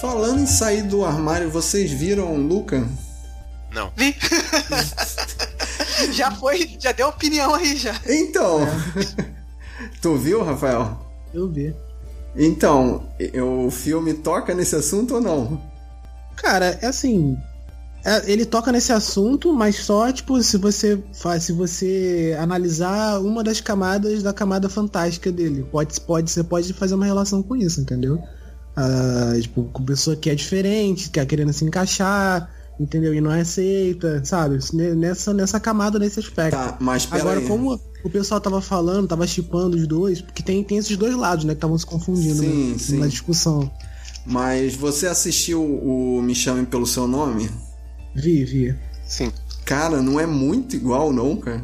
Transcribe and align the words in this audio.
falando 0.00 0.40
em 0.40 0.46
sair 0.46 0.82
do 0.82 1.04
armário, 1.04 1.50
vocês 1.50 1.90
viram 1.90 2.36
Luca? 2.36 2.86
Não. 3.72 3.92
Vi. 3.96 4.16
já 6.12 6.30
foi, 6.30 6.76
já 6.78 6.92
deu 6.92 7.08
opinião 7.08 7.54
aí 7.54 7.76
já. 7.76 7.94
Então. 8.06 8.60
tu 10.00 10.16
viu, 10.16 10.42
Rafael? 10.42 10.98
Eu 11.32 11.48
vi. 11.48 11.74
Então, 12.34 13.08
o 13.66 13.70
filme 13.70 14.14
toca 14.14 14.54
nesse 14.54 14.76
assunto 14.76 15.14
ou 15.14 15.20
não? 15.20 15.60
Cara, 16.36 16.78
é 16.82 16.86
assim. 16.86 17.36
É, 18.04 18.30
ele 18.30 18.44
toca 18.44 18.70
nesse 18.70 18.92
assunto, 18.92 19.52
mas 19.52 19.76
só, 19.76 20.12
tipo, 20.12 20.40
se 20.42 20.56
você 20.58 21.02
faz, 21.14 21.44
se 21.44 21.52
você 21.52 22.36
analisar 22.38 23.20
uma 23.20 23.42
das 23.42 23.60
camadas 23.60 24.22
da 24.22 24.32
camada 24.32 24.68
fantástica 24.68 25.32
dele. 25.32 25.66
Pode, 25.72 26.00
pode, 26.02 26.30
você 26.30 26.44
pode 26.44 26.72
fazer 26.72 26.94
uma 26.94 27.06
relação 27.06 27.42
com 27.42 27.56
isso, 27.56 27.80
entendeu? 27.80 28.22
Ah, 28.76 29.32
tipo, 29.40 29.64
com 29.72 29.82
pessoa 29.82 30.14
que 30.14 30.28
é 30.28 30.34
diferente, 30.34 31.08
que 31.08 31.18
é 31.18 31.24
querendo 31.24 31.52
se 31.52 31.64
encaixar, 31.64 32.50
entendeu? 32.78 33.14
E 33.14 33.20
não 33.20 33.32
é 33.32 33.40
aceita, 33.40 34.22
sabe? 34.24 34.58
Nessa, 34.72 35.32
nessa 35.32 35.58
camada, 35.58 35.98
nesse 35.98 36.20
aspecto. 36.20 36.56
Tá, 36.56 36.76
mas 36.78 37.08
Agora, 37.10 37.40
aí. 37.40 37.46
como 37.46 37.80
o 38.04 38.10
pessoal 38.10 38.40
tava 38.40 38.60
falando, 38.60 39.08
tava 39.08 39.26
chipando 39.26 39.76
os 39.76 39.86
dois, 39.86 40.20
porque 40.20 40.42
tem, 40.42 40.62
tem 40.62 40.76
esses 40.78 40.96
dois 40.96 41.16
lados, 41.16 41.44
né? 41.44 41.54
Que 41.54 41.58
estavam 41.58 41.78
se 41.78 41.86
confundindo 41.86 42.42
sim, 42.42 42.72
né, 42.72 42.78
sim. 42.78 42.98
na 42.98 43.06
discussão. 43.06 43.70
Mas 44.26 44.74
você 44.74 45.06
assistiu 45.06 45.62
o 45.62 46.20
Me 46.20 46.34
Chame 46.34 46.66
Pelo 46.66 46.86
Seu 46.86 47.06
Nome? 47.06 47.48
Vi, 48.14 48.44
vi. 48.44 48.76
Sim. 49.06 49.32
Cara, 49.64 50.02
não 50.02 50.20
é 50.20 50.26
muito 50.26 50.76
igual, 50.76 51.12
não, 51.12 51.36
cara. 51.36 51.62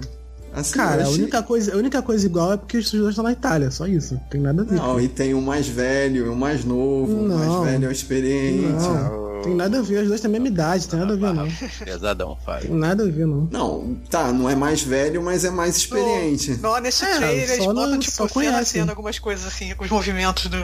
Assim, 0.54 0.74
Cara, 0.74 1.02
a 1.02 1.06
achei... 1.06 1.22
única, 1.22 1.42
coisa, 1.42 1.74
a 1.74 1.76
única 1.78 2.02
coisa 2.02 2.26
igual 2.26 2.52
é 2.52 2.56
porque 2.58 2.76
os 2.76 2.90
dois 2.90 3.08
estão 3.10 3.24
na 3.24 3.32
Itália, 3.32 3.70
só 3.70 3.86
isso. 3.86 4.14
Não 4.14 4.20
tem 4.24 4.40
nada 4.40 4.62
a 4.62 4.64
ver. 4.64 4.74
Não, 4.74 5.00
e 5.00 5.08
tem 5.08 5.32
o 5.32 5.40
mais 5.40 5.66
velho 5.66 6.30
o 6.30 6.36
mais 6.36 6.64
novo. 6.64 7.26
Não. 7.26 7.36
O 7.36 7.38
mais 7.38 7.70
velho 7.70 7.86
é 7.86 7.88
o 7.88 7.92
experiente. 7.92 8.82
Não, 8.82 9.31
tem 9.42 9.54
nada 9.54 9.78
a 9.78 9.82
ver, 9.82 10.02
os 10.02 10.08
dois 10.08 10.20
têm 10.20 10.28
a 10.28 10.32
mesma 10.32 10.48
idade, 10.48 10.88
tem 10.88 10.98
nada 10.98 11.12
a 11.12 11.16
ver, 11.16 11.32
não. 11.34 11.48
Pesadão, 11.84 12.38
Fábio. 12.44 12.68
Tem 12.68 12.76
nada 12.78 13.02
a 13.04 13.06
ver, 13.06 13.26
não. 13.26 13.48
Não, 13.50 13.96
tá, 14.10 14.32
não 14.32 14.48
é 14.48 14.54
mais 14.54 14.82
velho, 14.82 15.22
mas 15.22 15.44
é 15.44 15.50
mais 15.50 15.76
experiente. 15.76 16.52
No, 16.62 16.78
nesse 16.78 17.04
É, 17.04 17.16
trailer 17.16 17.50
eles 17.50 17.56
só 17.64 17.72
botam, 17.72 17.90
não- 17.90 17.98
tipo, 17.98 18.12
cena 18.16 18.26
a 18.26 18.32
conhece. 18.32 18.70
cena, 18.70 18.92
algumas 18.92 19.18
coisas 19.18 19.46
assim, 19.46 19.74
com 19.74 19.84
os 19.84 19.90
movimentos 19.90 20.46
do. 20.46 20.56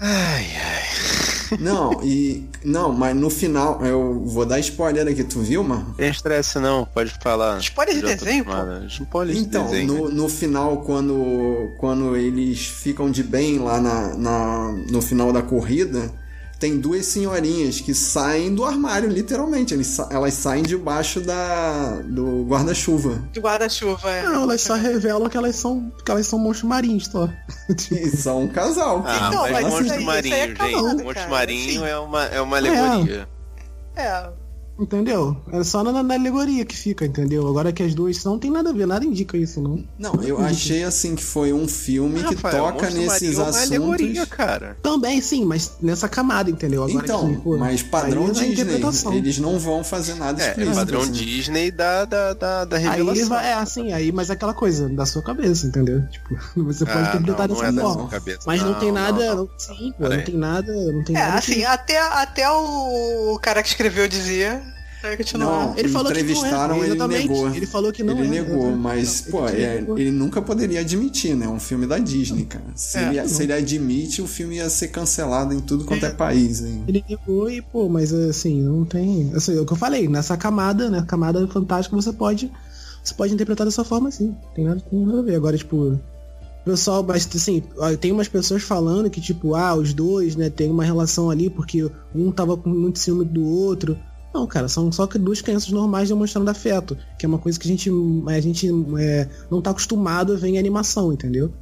Ai, 0.00 0.46
ai. 0.56 1.58
Não, 1.60 2.02
e. 2.02 2.48
Não, 2.64 2.92
mas 2.92 3.14
no 3.14 3.30
final, 3.30 3.84
eu 3.84 4.22
vou 4.24 4.44
dar 4.44 4.58
spoiler 4.58 5.06
aqui, 5.06 5.22
tu 5.22 5.40
viu, 5.40 5.62
mano? 5.62 5.94
Tem 5.96 6.10
estresse 6.10 6.58
não, 6.58 6.84
pode 6.84 7.12
falar. 7.22 7.58
Spoiler 7.60 7.94
de 7.96 8.02
desenho, 8.02 8.44
pô. 8.44 8.52
Spoiler 8.88 9.34
de 9.36 9.40
Então, 9.42 9.66
desenho. 9.66 9.94
no, 9.94 10.10
no 10.10 10.28
final, 10.28 10.78
quando, 10.78 11.70
quando 11.78 12.16
eles 12.16 12.66
ficam 12.66 13.10
de 13.10 13.22
bem 13.22 13.58
lá 13.58 13.80
na, 13.80 14.14
na- 14.16 14.72
no 14.90 15.00
final 15.00 15.32
da 15.32 15.42
corrida, 15.42 16.10
tem 16.64 16.78
duas 16.78 17.04
senhorinhas 17.04 17.78
que 17.78 17.92
saem 17.92 18.54
do 18.54 18.64
armário, 18.64 19.06
literalmente. 19.10 19.74
Eles, 19.74 19.88
sa- 19.88 20.08
elas 20.10 20.32
saem 20.32 20.62
debaixo 20.62 21.20
da, 21.20 21.96
do 22.06 22.42
guarda-chuva. 22.44 23.22
Do 23.34 23.40
guarda-chuva, 23.42 24.10
é. 24.10 24.22
Não, 24.22 24.44
elas 24.44 24.62
só 24.62 24.72
revelam 24.74 25.28
que 25.28 25.36
elas 25.36 25.56
são, 25.56 25.92
que 26.02 26.10
elas 26.10 26.26
são 26.26 26.38
monstros 26.38 26.66
marinhos, 26.66 27.04
só. 27.06 27.28
E 27.92 28.08
são 28.16 28.44
um 28.44 28.48
casal. 28.48 29.04
Ah, 29.06 29.28
Então, 29.28 29.42
mas, 29.42 29.52
mas 29.52 29.64
monstro 29.66 29.94
isso 29.96 30.04
marinho, 30.06 30.34
é 30.34 30.46
gente. 30.48 30.58
monstro 30.72 31.14
cara, 31.14 31.28
marinho 31.28 31.82
assim. 31.82 31.90
é 31.92 31.98
uma, 31.98 32.24
é 32.24 32.40
uma 32.40 32.56
alegoria. 32.56 33.28
É. 33.94 34.28
Entendeu? 34.78 35.36
É 35.52 35.62
só 35.62 35.84
na, 35.84 36.02
na 36.02 36.14
alegoria 36.14 36.64
que 36.64 36.76
fica, 36.76 37.06
entendeu? 37.06 37.46
Agora 37.46 37.72
que 37.72 37.82
as 37.82 37.94
duas 37.94 38.22
não 38.24 38.38
tem 38.40 38.50
nada 38.50 38.70
a 38.70 38.72
ver, 38.72 38.86
nada 38.86 39.04
indica 39.04 39.36
isso, 39.36 39.60
não. 39.60 39.84
Não, 39.96 40.20
eu 40.22 40.40
achei 40.40 40.82
assim 40.82 41.14
que 41.14 41.22
foi 41.22 41.52
um 41.52 41.68
filme 41.68 42.24
que 42.24 42.34
Rafael, 42.34 42.56
toca 42.72 42.90
nesses 42.90 43.36
é 43.38 43.40
uma 43.40 43.48
assuntos. 43.50 43.68
alegoria, 43.70 44.26
cara. 44.26 44.76
Também, 44.82 45.20
sim, 45.20 45.44
mas 45.44 45.74
nessa 45.80 46.08
camada, 46.08 46.50
entendeu? 46.50 46.82
Agora 46.82 47.04
Então, 47.04 47.34
que, 47.36 47.40
pô, 47.40 47.56
mas 47.56 47.82
padrão 47.84 48.24
aí 48.26 48.30
é 48.52 48.54
Disney, 48.54 49.16
eles 49.16 49.38
não 49.38 49.60
vão 49.60 49.84
fazer 49.84 50.14
nada 50.14 50.42
É, 50.42 50.46
é 50.46 50.48
explícito. 50.50 50.74
padrão 50.76 51.02
assim. 51.02 51.12
Disney 51.12 51.70
da, 51.70 52.04
da, 52.04 52.32
da, 52.34 52.64
da 52.64 52.76
Aí 52.76 52.82
revelação. 52.82 53.28
vai, 53.28 53.46
é 53.46 53.54
assim, 53.54 53.92
aí, 53.92 54.10
mas 54.10 54.28
é 54.28 54.32
aquela 54.32 54.54
coisa, 54.54 54.88
da 54.88 55.06
sua 55.06 55.22
cabeça, 55.22 55.68
entendeu? 55.68 56.02
Tipo, 56.08 56.34
você 56.64 56.84
pode 56.84 56.98
Ah, 56.98 57.02
interpretar 57.14 57.48
não, 57.48 57.54
não 57.54 57.62
dessa 57.62 57.78
é 57.80 57.80
forma. 57.80 58.08
cabeça. 58.08 58.40
Mas 58.44 58.60
não, 58.60 58.74
tem 58.74 58.90
nada. 58.90 59.34
não. 59.36 59.36
não- 59.44 59.48
sim, 59.56 59.92
não 60.00 60.24
tem 60.24 60.34
nada. 60.36 60.72
Não 60.92 61.04
tem 61.04 61.14
É, 61.16 61.20
nada 61.20 61.38
assim, 61.38 61.54
que- 61.54 61.64
até, 61.64 61.98
até 62.00 62.50
o 62.50 63.38
cara 63.40 63.62
que 63.62 63.68
escreveu 63.68 64.08
dizia. 64.08 64.63
Continuar. 65.16 65.66
Não, 65.68 65.78
Ele 65.78 65.88
falou 65.88 66.12
que 66.12 66.14
não 66.14 66.28
é, 66.28 66.32
entrevistaram, 66.32 66.84
ele 66.84 67.06
negou. 67.06 67.54
Ele 67.54 67.66
falou 67.66 67.92
que 67.92 68.02
não 68.02 68.18
ele 68.18 68.26
é, 68.26 68.30
negou, 68.42 68.56
exatamente. 68.68 68.78
mas, 68.82 69.24
Não, 69.24 69.30
pô, 69.32 69.48
ele 69.48 69.62
é- 69.62 69.74
negou. 69.76 69.98
ele 69.98 70.10
nunca 70.10 70.40
poderia 70.42 70.80
admitir, 70.80 71.36
né? 71.36 71.46
É 71.46 71.48
um 71.48 71.60
filme 71.60 71.86
da 71.86 71.98
Disney, 71.98 72.44
cara. 72.44 72.64
Se, 72.74 72.98
É, 72.98 73.08
ele, 73.08 73.28
se 73.28 73.42
ele 73.42 73.52
admite, 73.52 74.22
o 74.22 74.26
filme 74.26 74.56
ia 74.56 74.70
ser 74.70 74.88
cancelado 74.88 75.52
em 75.52 75.60
tudo 75.60 75.84
quanto 75.84 76.04
é, 76.04 76.08
É. 76.08 76.12
país, 76.12 76.62
hein? 76.64 76.84
Ele 76.88 77.04
negou 77.08 77.50
e, 77.50 77.60
pô, 77.60 77.88
mas 77.88 78.12
assim, 78.12 78.62
não 78.62 78.84
tem. 78.84 79.30
Assim, 79.34 79.56
é 79.56 79.60
o 79.60 79.66
que 79.66 79.72
eu 79.72 79.76
falei, 79.76 80.08
nessa 80.08 80.36
camada, 80.36 80.88
né? 80.90 81.04
Camada 81.06 81.46
fantástica, 81.48 81.94
você 81.94 82.12
pode. 82.12 82.50
Você 83.02 83.12
pode 83.14 83.34
interpretar 83.34 83.66
dessa 83.66 83.84
forma 83.84 84.10
sim. 84.10 84.34
Tem 84.54 84.64
nada, 84.64 84.80
tem 84.80 85.04
nada 85.04 85.18
a 85.18 85.22
ver. 85.22 85.34
Agora, 85.36 85.56
tipo. 85.58 85.76
O 85.86 86.00
pessoal, 86.64 87.02
mas 87.06 87.28
assim, 87.36 87.62
tem 88.00 88.10
umas 88.10 88.26
pessoas 88.26 88.62
falando 88.62 89.10
que, 89.10 89.20
tipo, 89.20 89.54
ah, 89.54 89.74
os 89.74 89.92
dois, 89.92 90.34
né, 90.34 90.48
tem 90.48 90.70
uma 90.70 90.82
relação 90.82 91.28
ali 91.28 91.50
porque 91.50 91.90
um 92.14 92.32
tava 92.32 92.56
com 92.56 92.70
muito 92.70 92.98
ciúme 92.98 93.22
do 93.26 93.44
outro. 93.44 93.98
Não, 94.34 94.46
cara, 94.48 94.66
são 94.66 94.90
só 94.90 95.06
que 95.06 95.16
duas 95.16 95.40
crianças 95.40 95.70
normais 95.70 96.08
demonstrando 96.08 96.50
afeto, 96.50 96.98
que 97.18 97.24
é 97.24 97.28
uma 97.28 97.38
coisa 97.38 97.58
que 97.58 97.68
a 97.68 97.70
gente, 97.70 97.88
a 98.26 98.40
gente 98.40 98.68
é, 98.98 99.28
não 99.50 99.62
tá 99.62 99.70
acostumado 99.70 100.32
a 100.32 100.36
ver 100.36 100.48
em 100.48 100.58
animação, 100.58 101.12
entendeu? 101.12 101.52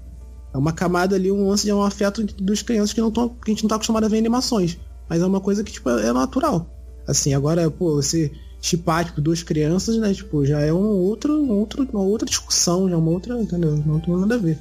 É 0.55 0.57
uma 0.57 0.73
camada 0.73 1.15
ali, 1.15 1.31
um 1.31 1.49
lance 1.49 1.65
de 1.67 1.73
um 1.73 1.83
afeto 1.83 2.25
duas 2.39 2.63
crianças 2.63 2.93
que, 2.93 3.01
não 3.01 3.11
tão, 3.11 3.29
que 3.29 3.51
a 3.51 3.55
gente 3.55 3.63
não 3.63 3.69
tá 3.69 3.77
acostumado 3.77 4.05
a 4.05 4.09
ver 4.09 4.17
em 4.17 4.21
animações. 4.21 4.79
Mas 5.09 5.21
é 5.21 5.27
uma 5.27 5.41
coisa 5.41 5.63
que, 5.63 5.71
tipo, 5.73 5.91
é 5.91 6.07
é 6.09 6.13
natural. 6.13 6.67
Assim, 7.07 7.35
agora, 7.35 7.71
pô, 7.71 7.95
você 7.97 8.31
chipar, 8.61 9.05
tipo, 9.05 9.21
duas 9.21 9.43
crianças, 9.43 9.97
né, 9.99 10.15
tipo, 10.15 10.47
já 10.47 10.61
é 10.61 10.73
um 10.73 10.87
outro, 10.87 11.35
um 11.43 11.51
outro, 11.51 11.87
uma 11.93 12.03
outra 12.03 12.27
discussão, 12.27 12.89
já 12.89 12.95
é 12.95 12.99
uma 12.99 13.11
outra, 13.11 13.39
entendeu? 13.41 13.77
Não 13.85 13.99
tem 14.01 14.17
nada 14.17 14.35
a 14.37 14.39
ver. 14.39 14.59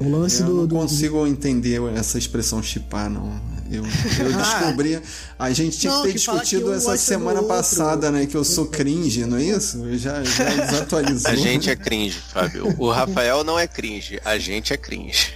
O 0.00 0.08
lance 0.08 0.40
eu 0.40 0.46
do, 0.46 0.54
não 0.54 0.66
do- 0.66 0.74
consigo 0.74 1.26
entender 1.26 1.80
essa 1.94 2.16
expressão 2.16 2.62
chipar, 2.62 3.10
não. 3.10 3.30
Eu, 3.70 3.84
eu 3.84 4.32
descobri. 4.32 5.00
A 5.38 5.52
gente 5.52 5.78
tinha 5.78 5.92
Não, 5.92 6.02
que 6.02 6.08
ter 6.08 6.14
que 6.14 6.18
que 6.18 6.26
discutido 6.32 6.70
um 6.70 6.74
essa 6.74 6.96
semana 6.96 7.42
passada, 7.42 8.10
né? 8.10 8.26
Que 8.26 8.36
eu 8.36 8.44
sou 8.44 8.66
cringe, 8.66 9.24
não 9.24 9.36
é 9.38 9.44
isso? 9.44 9.78
Eu 9.84 9.96
já, 9.96 10.22
já 10.24 10.44
desatualizou. 10.66 11.30
A 11.30 11.34
gente 11.36 11.70
é 11.70 11.76
cringe, 11.76 12.18
Fábio. 12.32 12.74
O 12.78 12.90
Rafael 12.90 13.44
não 13.44 13.58
é 13.58 13.66
cringe, 13.66 14.20
a 14.24 14.36
gente 14.38 14.72
é 14.72 14.76
cringe. 14.76 15.34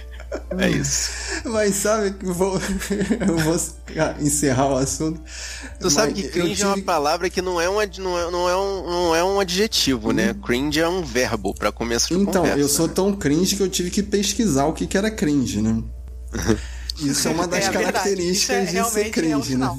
É 0.57 0.69
isso. 0.69 1.11
Mas 1.45 1.75
sabe 1.75 2.11
que 2.11 2.25
eu 2.25 2.33
vou, 2.33 2.59
eu 3.25 3.37
vou 3.37 3.55
encerrar 4.19 4.67
o 4.67 4.75
assunto. 4.75 5.21
Tu 5.79 5.89
sabe 5.89 6.11
que 6.13 6.23
cringe 6.27 6.61
é 6.61 6.65
uma 6.65 6.73
tive- 6.73 6.85
palavra 6.85 7.29
que 7.29 7.41
não 7.41 7.61
é 7.61 7.69
um, 7.69 7.75
não 7.99 8.19
é, 8.19 8.31
não 8.31 8.49
é 8.49 8.57
um, 8.57 8.83
não 8.85 9.15
é 9.15 9.23
um 9.23 9.39
adjetivo, 9.39 10.11
né? 10.11 10.35
Cringe 10.45 10.79
é 10.81 10.89
um 10.89 11.01
verbo 11.03 11.53
para 11.53 11.71
começo 11.71 12.09
de 12.09 12.15
Então, 12.21 12.41
conversa. 12.41 12.59
eu 12.59 12.67
sou 12.67 12.87
né? 12.87 12.93
tão 12.93 13.13
cringe 13.13 13.55
que 13.55 13.63
eu 13.63 13.69
tive 13.69 13.89
que 13.89 14.03
pesquisar 14.03 14.65
o 14.65 14.73
que, 14.73 14.85
que 14.85 14.97
era 14.97 15.09
cringe, 15.09 15.61
né? 15.61 15.81
Isso 16.99 17.27
é 17.27 17.31
uma 17.31 17.47
das 17.47 17.65
É 17.65 17.71
características 17.71 18.37
isso 18.37 18.51
é 18.51 18.83
de 18.83 18.89
ser 18.89 19.05
é 19.05 19.07
um 19.07 19.11
cringe, 19.11 19.35
né? 19.35 19.43
sinal. 19.43 19.77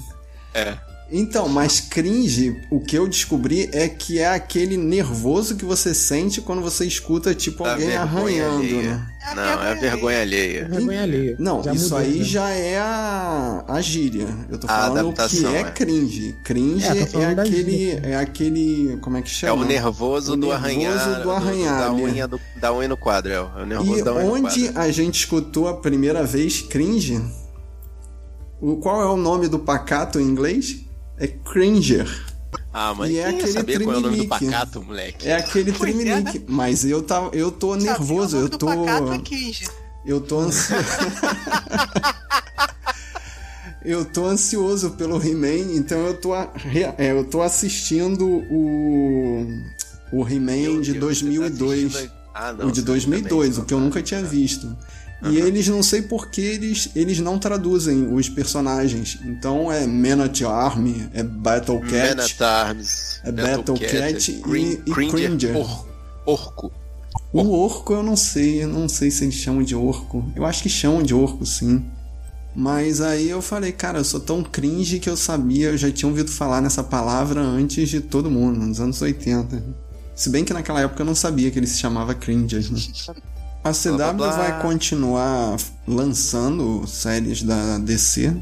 É. 0.54 0.78
Então, 1.08 1.48
mas 1.48 1.78
cringe, 1.78 2.60
o 2.68 2.80
que 2.80 2.98
eu 2.98 3.06
descobri 3.06 3.70
é 3.72 3.88
que 3.88 4.18
é 4.18 4.26
aquele 4.26 4.76
nervoso 4.76 5.54
que 5.54 5.64
você 5.64 5.94
sente 5.94 6.40
quando 6.40 6.60
você 6.60 6.84
escuta, 6.84 7.32
tipo, 7.32 7.62
Da 7.62 7.72
alguém 7.74 7.94
arranhando, 7.96 8.56
alheia. 8.58 8.82
né? 8.82 9.06
É 9.22 9.30
a 9.30 9.34
Não, 9.36 9.42
é 9.44 9.74
vergonha 9.74 9.76
vergonha 9.76 10.20
alheia. 10.22 10.68
vergonha 10.68 11.02
alheia. 11.02 11.36
Não, 11.38 11.62
Já 11.62 11.72
isso 11.74 11.84
mudou, 11.84 11.98
aí 11.98 12.18
né? 12.18 12.24
já 12.24 12.50
é 12.50 12.78
a, 12.78 13.64
a 13.68 13.80
gíria. 13.80 14.26
Eu 14.50 14.58
tô 14.58 14.66
A 14.66 14.70
falando 14.70 15.08
o 15.10 15.12
que 15.12 15.46
é, 15.46 15.60
é. 15.60 15.64
cringe. 15.70 16.36
Cringe 16.42 16.84
É, 16.84 17.22
é, 17.22 17.34
da 17.36 17.42
aquele. 17.42 17.90
É 18.02 18.16
aquele. 18.16 18.98
Como 19.00 19.16
é 19.16 19.22
que 19.22 19.28
É 19.28 19.32
chama? 19.32 19.62
o 19.62 19.64
nervoso 19.64 20.32
O 20.32 20.36
do 20.36 20.48
nervoso 20.48 20.64
arranhar. 20.64 21.22
do 21.22 21.30
arranhar, 21.30 21.78
da, 21.82 21.92
unha 21.92 22.26
do, 22.26 22.40
da 22.60 22.72
unha 22.74 22.88
no 22.88 22.96
quadro, 22.96 23.32
é. 23.32 23.40
o 23.40 23.64
nervoso 23.64 24.00
E 24.00 24.02
da 24.02 24.12
unha 24.12 24.24
no 24.24 24.32
onde 24.34 24.62
quadro. 24.64 24.80
a 24.80 24.90
gente 24.90 25.14
escutou 25.20 25.68
a 25.68 25.74
primeira 25.76 26.24
vez 26.24 26.62
cringe? 26.62 27.22
O, 28.60 28.76
qual 28.78 29.00
é 29.02 29.06
o 29.06 29.16
nome 29.16 29.48
do 29.48 29.58
pacato 29.60 30.18
em 30.18 30.24
inglês? 30.24 30.80
É 31.18 31.26
cringer. 31.28 32.06
Ah, 32.72 32.94
mas 32.94 33.10
e 33.10 33.18
é 33.18 33.26
aquele 33.28 33.52
saber 33.52 33.82
qual 33.82 33.96
é 33.96 33.98
o 33.98 34.02
nome 34.02 34.16
do 34.18 34.28
pacato, 34.28 34.82
moleque? 34.82 35.26
É 35.28 35.36
aquele 35.36 35.72
Pois 35.72 35.90
é, 35.90 35.92
triminique. 36.04 36.44
Mas 36.46 36.84
eu, 36.84 37.02
tá, 37.02 37.28
eu 37.32 37.50
tô 37.50 37.72
Sabia 37.74 37.92
nervoso, 37.92 38.36
nome 38.36 38.48
eu 38.52 38.58
tô. 38.58 38.70
é. 38.70 39.20
Eu 40.04 40.20
tô 40.20 40.38
ansioso. 40.40 40.84
eu 43.84 44.04
tô 44.04 44.26
ansioso 44.26 44.90
pelo 44.90 45.22
He-Man, 45.24 45.72
então 45.74 45.98
eu 46.06 46.20
tô, 46.20 46.34
a- 46.34 46.52
é, 46.98 47.12
eu 47.12 47.24
tô 47.24 47.42
assistindo 47.42 48.26
o. 48.26 49.46
O 50.12 50.26
He-Man 50.28 50.80
de 50.80 50.92
Deus, 50.92 51.18
você 51.18 51.24
tá 51.24 51.30
2002. 51.40 51.84
assistindo 51.86 52.12
a- 52.34 52.48
Ah, 52.48 52.52
não, 52.52 52.68
o 52.68 52.72
de 52.72 52.80
você 52.80 52.86
2002, 52.86 53.48
também. 53.50 53.62
o 53.62 53.66
que 53.66 53.74
eu 53.74 53.80
nunca 53.80 54.02
tinha 54.02 54.22
visto. 54.22 54.76
E 55.22 55.38
eles 55.38 55.66
não 55.68 55.82
sei 55.82 56.02
por 56.02 56.28
que 56.28 56.42
eles, 56.42 56.90
eles 56.94 57.18
não 57.20 57.38
traduzem 57.38 58.12
os 58.14 58.28
personagens. 58.28 59.18
Então 59.24 59.72
é 59.72 59.86
Man 59.86 60.22
at 60.22 60.42
Army, 60.42 61.08
é 61.14 61.22
Battle 61.22 61.80
Man 61.80 61.88
Cat, 61.88 62.20
at 62.20 62.40
Arms, 62.42 63.20
é 63.24 63.32
Battle 63.32 63.78
Cat 63.78 64.30
e- 64.30 64.40
Crin- 64.40 64.80
e 64.86 64.90
Cringer, 64.92 65.10
Cringer. 65.30 65.56
Orco. 66.26 66.70
O 67.32 67.50
orco 67.50 67.92
eu 67.94 68.02
não 68.02 68.14
sei, 68.16 68.62
eu 68.62 68.68
não 68.68 68.88
sei 68.88 69.10
se 69.10 69.24
eles 69.24 69.34
chamam 69.36 69.62
de 69.62 69.74
orco. 69.74 70.24
Eu 70.36 70.44
acho 70.44 70.62
que 70.62 70.68
chamam 70.68 71.02
de 71.02 71.14
orco, 71.14 71.46
sim. 71.46 71.84
Mas 72.54 73.00
aí 73.00 73.28
eu 73.28 73.40
falei, 73.42 73.72
cara, 73.72 73.98
eu 73.98 74.04
sou 74.04 74.20
tão 74.20 74.42
cringe 74.42 74.98
que 74.98 75.08
eu 75.10 75.16
sabia, 75.16 75.68
eu 75.68 75.76
já 75.78 75.90
tinha 75.90 76.08
ouvido 76.08 76.30
falar 76.30 76.60
nessa 76.60 76.82
palavra 76.82 77.40
antes 77.40 77.88
de 77.88 78.00
todo 78.00 78.30
mundo, 78.30 78.58
nos 78.60 78.80
anos 78.80 79.00
80. 79.02 79.62
Se 80.14 80.30
bem 80.30 80.44
que 80.44 80.52
naquela 80.54 80.80
época 80.80 81.02
eu 81.02 81.06
não 81.06 81.14
sabia 81.14 81.50
que 81.50 81.58
ele 81.58 81.66
se 81.66 81.78
chamava 81.78 82.14
cringe. 82.14 82.70
Né? 82.70 83.14
A 83.66 83.72
CW 83.72 83.96
blá, 83.96 84.12
blá, 84.12 84.28
blá. 84.28 84.36
vai 84.36 84.62
continuar 84.62 85.56
lançando 85.88 86.86
séries 86.86 87.42
da 87.42 87.78
DC. 87.78 88.32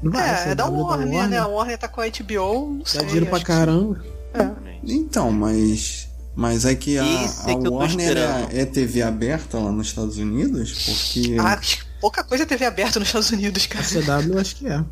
Vai, 0.00 0.48
é, 0.48 0.50
é 0.50 0.54
da 0.54 0.66
Warner, 0.66 1.08
Warner, 1.08 1.28
né? 1.28 1.38
A 1.38 1.46
Warner 1.48 1.76
tá 1.76 1.88
com 1.88 2.00
a 2.00 2.04
HBO. 2.06 2.74
Não 2.78 2.86
sei, 2.86 3.00
Dá 3.00 3.06
dinheiro 3.06 3.26
pra 3.26 3.40
caramba. 3.40 4.00
É. 4.32 4.48
Então, 4.84 5.32
mas. 5.32 6.06
Mas 6.36 6.64
é 6.64 6.72
que 6.76 6.96
a, 6.98 7.04
a 7.04 7.68
Warner 7.68 8.16
é, 8.16 8.60
é, 8.60 8.64
TV 8.64 9.02
aberta 9.02 9.58
lá 9.58 9.72
nos 9.72 9.88
Estados 9.88 10.18
Unidos, 10.18 10.84
porque. 10.84 11.36
Ah, 11.40 11.60
pouca 12.00 12.22
coisa 12.22 12.44
é 12.44 12.46
TV 12.46 12.64
aberta 12.64 13.00
nos 13.00 13.08
Estados 13.08 13.30
Unidos, 13.30 13.66
cara. 13.66 13.84
A 13.84 13.88
CW 14.22 14.34
eu 14.34 14.38
acho 14.38 14.54
que 14.54 14.68
é. 14.68 14.84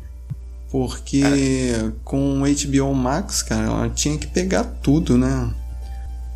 Porque 0.69 1.21
cara. 1.21 1.95
com 2.03 2.41
o 2.41 2.45
HBO 2.45 2.93
Max, 2.93 3.41
cara, 3.41 3.67
ela 3.67 3.89
tinha 3.89 4.17
que 4.17 4.27
pegar 4.27 4.65
tudo, 4.65 5.17
né? 5.17 5.53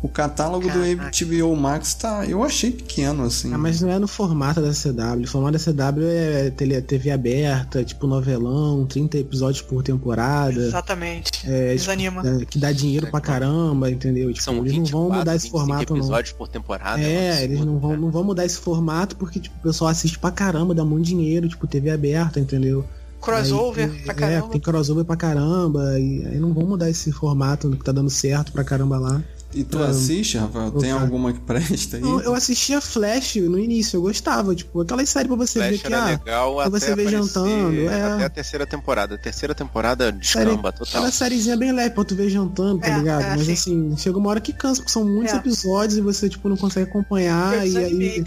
O 0.02 0.08
catálogo 0.08 0.66
Caraca. 0.66 1.10
do 1.10 1.26
HBO 1.26 1.56
Max 1.56 1.94
tá. 1.94 2.26
Eu 2.26 2.42
achei 2.42 2.72
pequeno, 2.72 3.22
assim. 3.22 3.54
Ah, 3.54 3.58
mas 3.58 3.80
não 3.80 3.88
é 3.88 4.00
no 4.00 4.08
formato 4.08 4.60
da 4.60 4.72
CW. 4.72 5.22
O 5.22 5.28
formato 5.28 5.56
da 5.56 5.92
CW 5.92 6.08
é 6.08 6.80
TV 6.80 7.10
aberta, 7.12 7.84
tipo 7.84 8.08
novelão, 8.08 8.84
30 8.84 9.18
episódios 9.18 9.62
por 9.62 9.80
temporada. 9.82 10.60
Exatamente. 10.60 11.30
É, 11.48 11.72
Desanima. 11.72 12.22
Tipo, 12.22 12.42
é, 12.42 12.44
que 12.46 12.58
dá 12.58 12.72
dinheiro 12.72 13.06
pra 13.12 13.20
caramba, 13.20 13.88
entendeu? 13.88 14.32
Tipo, 14.32 14.44
São 14.44 14.56
eles 14.58 14.72
24, 14.72 14.92
não 14.92 15.08
vão 15.08 15.18
mudar 15.18 15.36
esse 15.36 15.50
formato, 15.50 15.94
episódios 15.94 16.32
não. 16.32 16.38
por 16.38 16.48
temporada. 16.48 17.00
É, 17.00 17.44
eles 17.44 17.60
não 17.60 17.78
vão, 17.78 17.96
não 17.96 18.10
vão 18.10 18.24
mudar 18.24 18.44
esse 18.44 18.58
formato 18.58 19.14
porque 19.14 19.38
tipo, 19.38 19.56
o 19.56 19.62
pessoal 19.62 19.88
assiste 19.90 20.18
pra 20.18 20.32
caramba, 20.32 20.74
dá 20.74 20.84
muito 20.84 21.06
dinheiro, 21.06 21.48
tipo, 21.48 21.64
TV 21.68 21.90
aberta, 21.90 22.40
entendeu? 22.40 22.84
crossover 23.20 23.88
aí, 23.88 24.02
pra 24.02 24.12
é, 24.12 24.16
caramba. 24.16 24.46
É, 24.46 24.50
tem 24.50 24.60
crossover 24.60 25.04
pra 25.04 25.16
caramba. 25.16 25.98
E 25.98 26.26
aí 26.26 26.38
não 26.40 26.52
vão 26.52 26.66
mudar 26.66 26.90
esse 26.90 27.12
formato 27.12 27.70
que 27.70 27.84
tá 27.84 27.92
dando 27.92 28.10
certo 28.10 28.50
pra 28.50 28.64
caramba 28.64 28.98
lá. 28.98 29.22
E 29.54 29.64
tu 29.64 29.82
assiste, 29.82 30.38
Rafael? 30.38 30.70
Tem 30.72 30.90
alguma 30.90 31.32
que 31.32 31.40
presta 31.40 31.96
aí? 31.96 32.02
Eu, 32.02 32.20
eu 32.20 32.34
assistia 32.34 32.80
Flash 32.80 33.36
no 33.36 33.58
início, 33.58 33.98
eu 33.98 34.02
gostava. 34.02 34.54
Tipo, 34.54 34.80
aquela 34.80 35.04
série 35.04 35.28
pra 35.28 35.36
você 35.36 35.58
Flash 35.58 35.70
ver 35.70 35.78
que, 35.78 35.94
ah, 35.94 36.04
legal 36.06 36.56
pra 36.56 36.68
você 36.68 36.94
ver 36.94 37.08
jantando. 37.08 37.80
É... 37.88 38.12
Até 38.12 38.24
a 38.24 38.30
terceira 38.30 38.66
temporada. 38.66 39.14
A 39.14 39.18
terceira 39.18 39.54
temporada 39.54 40.10
descamba 40.10 40.50
série, 40.50 40.56
total. 40.62 40.86
Aquela 40.86 41.10
sériezinha 41.10 41.56
bem 41.56 41.72
leve 41.72 41.90
pra 41.90 42.04
tu 42.04 42.14
ver 42.14 42.30
jantando, 42.30 42.80
tá 42.80 42.88
é, 42.88 42.98
ligado? 42.98 43.22
É, 43.22 43.36
Mas 43.36 43.46
sim. 43.46 43.52
assim, 43.52 43.96
chega 43.96 44.18
uma 44.18 44.30
hora 44.30 44.40
que 44.40 44.52
cansa, 44.52 44.80
porque 44.80 44.92
são 44.92 45.04
muitos 45.04 45.34
é. 45.34 45.36
episódios 45.36 45.98
e 45.98 46.00
você, 46.00 46.28
tipo, 46.28 46.48
não 46.48 46.56
consegue 46.56 46.88
acompanhar. 46.88 47.66
e 47.66 47.76
aí, 47.76 48.24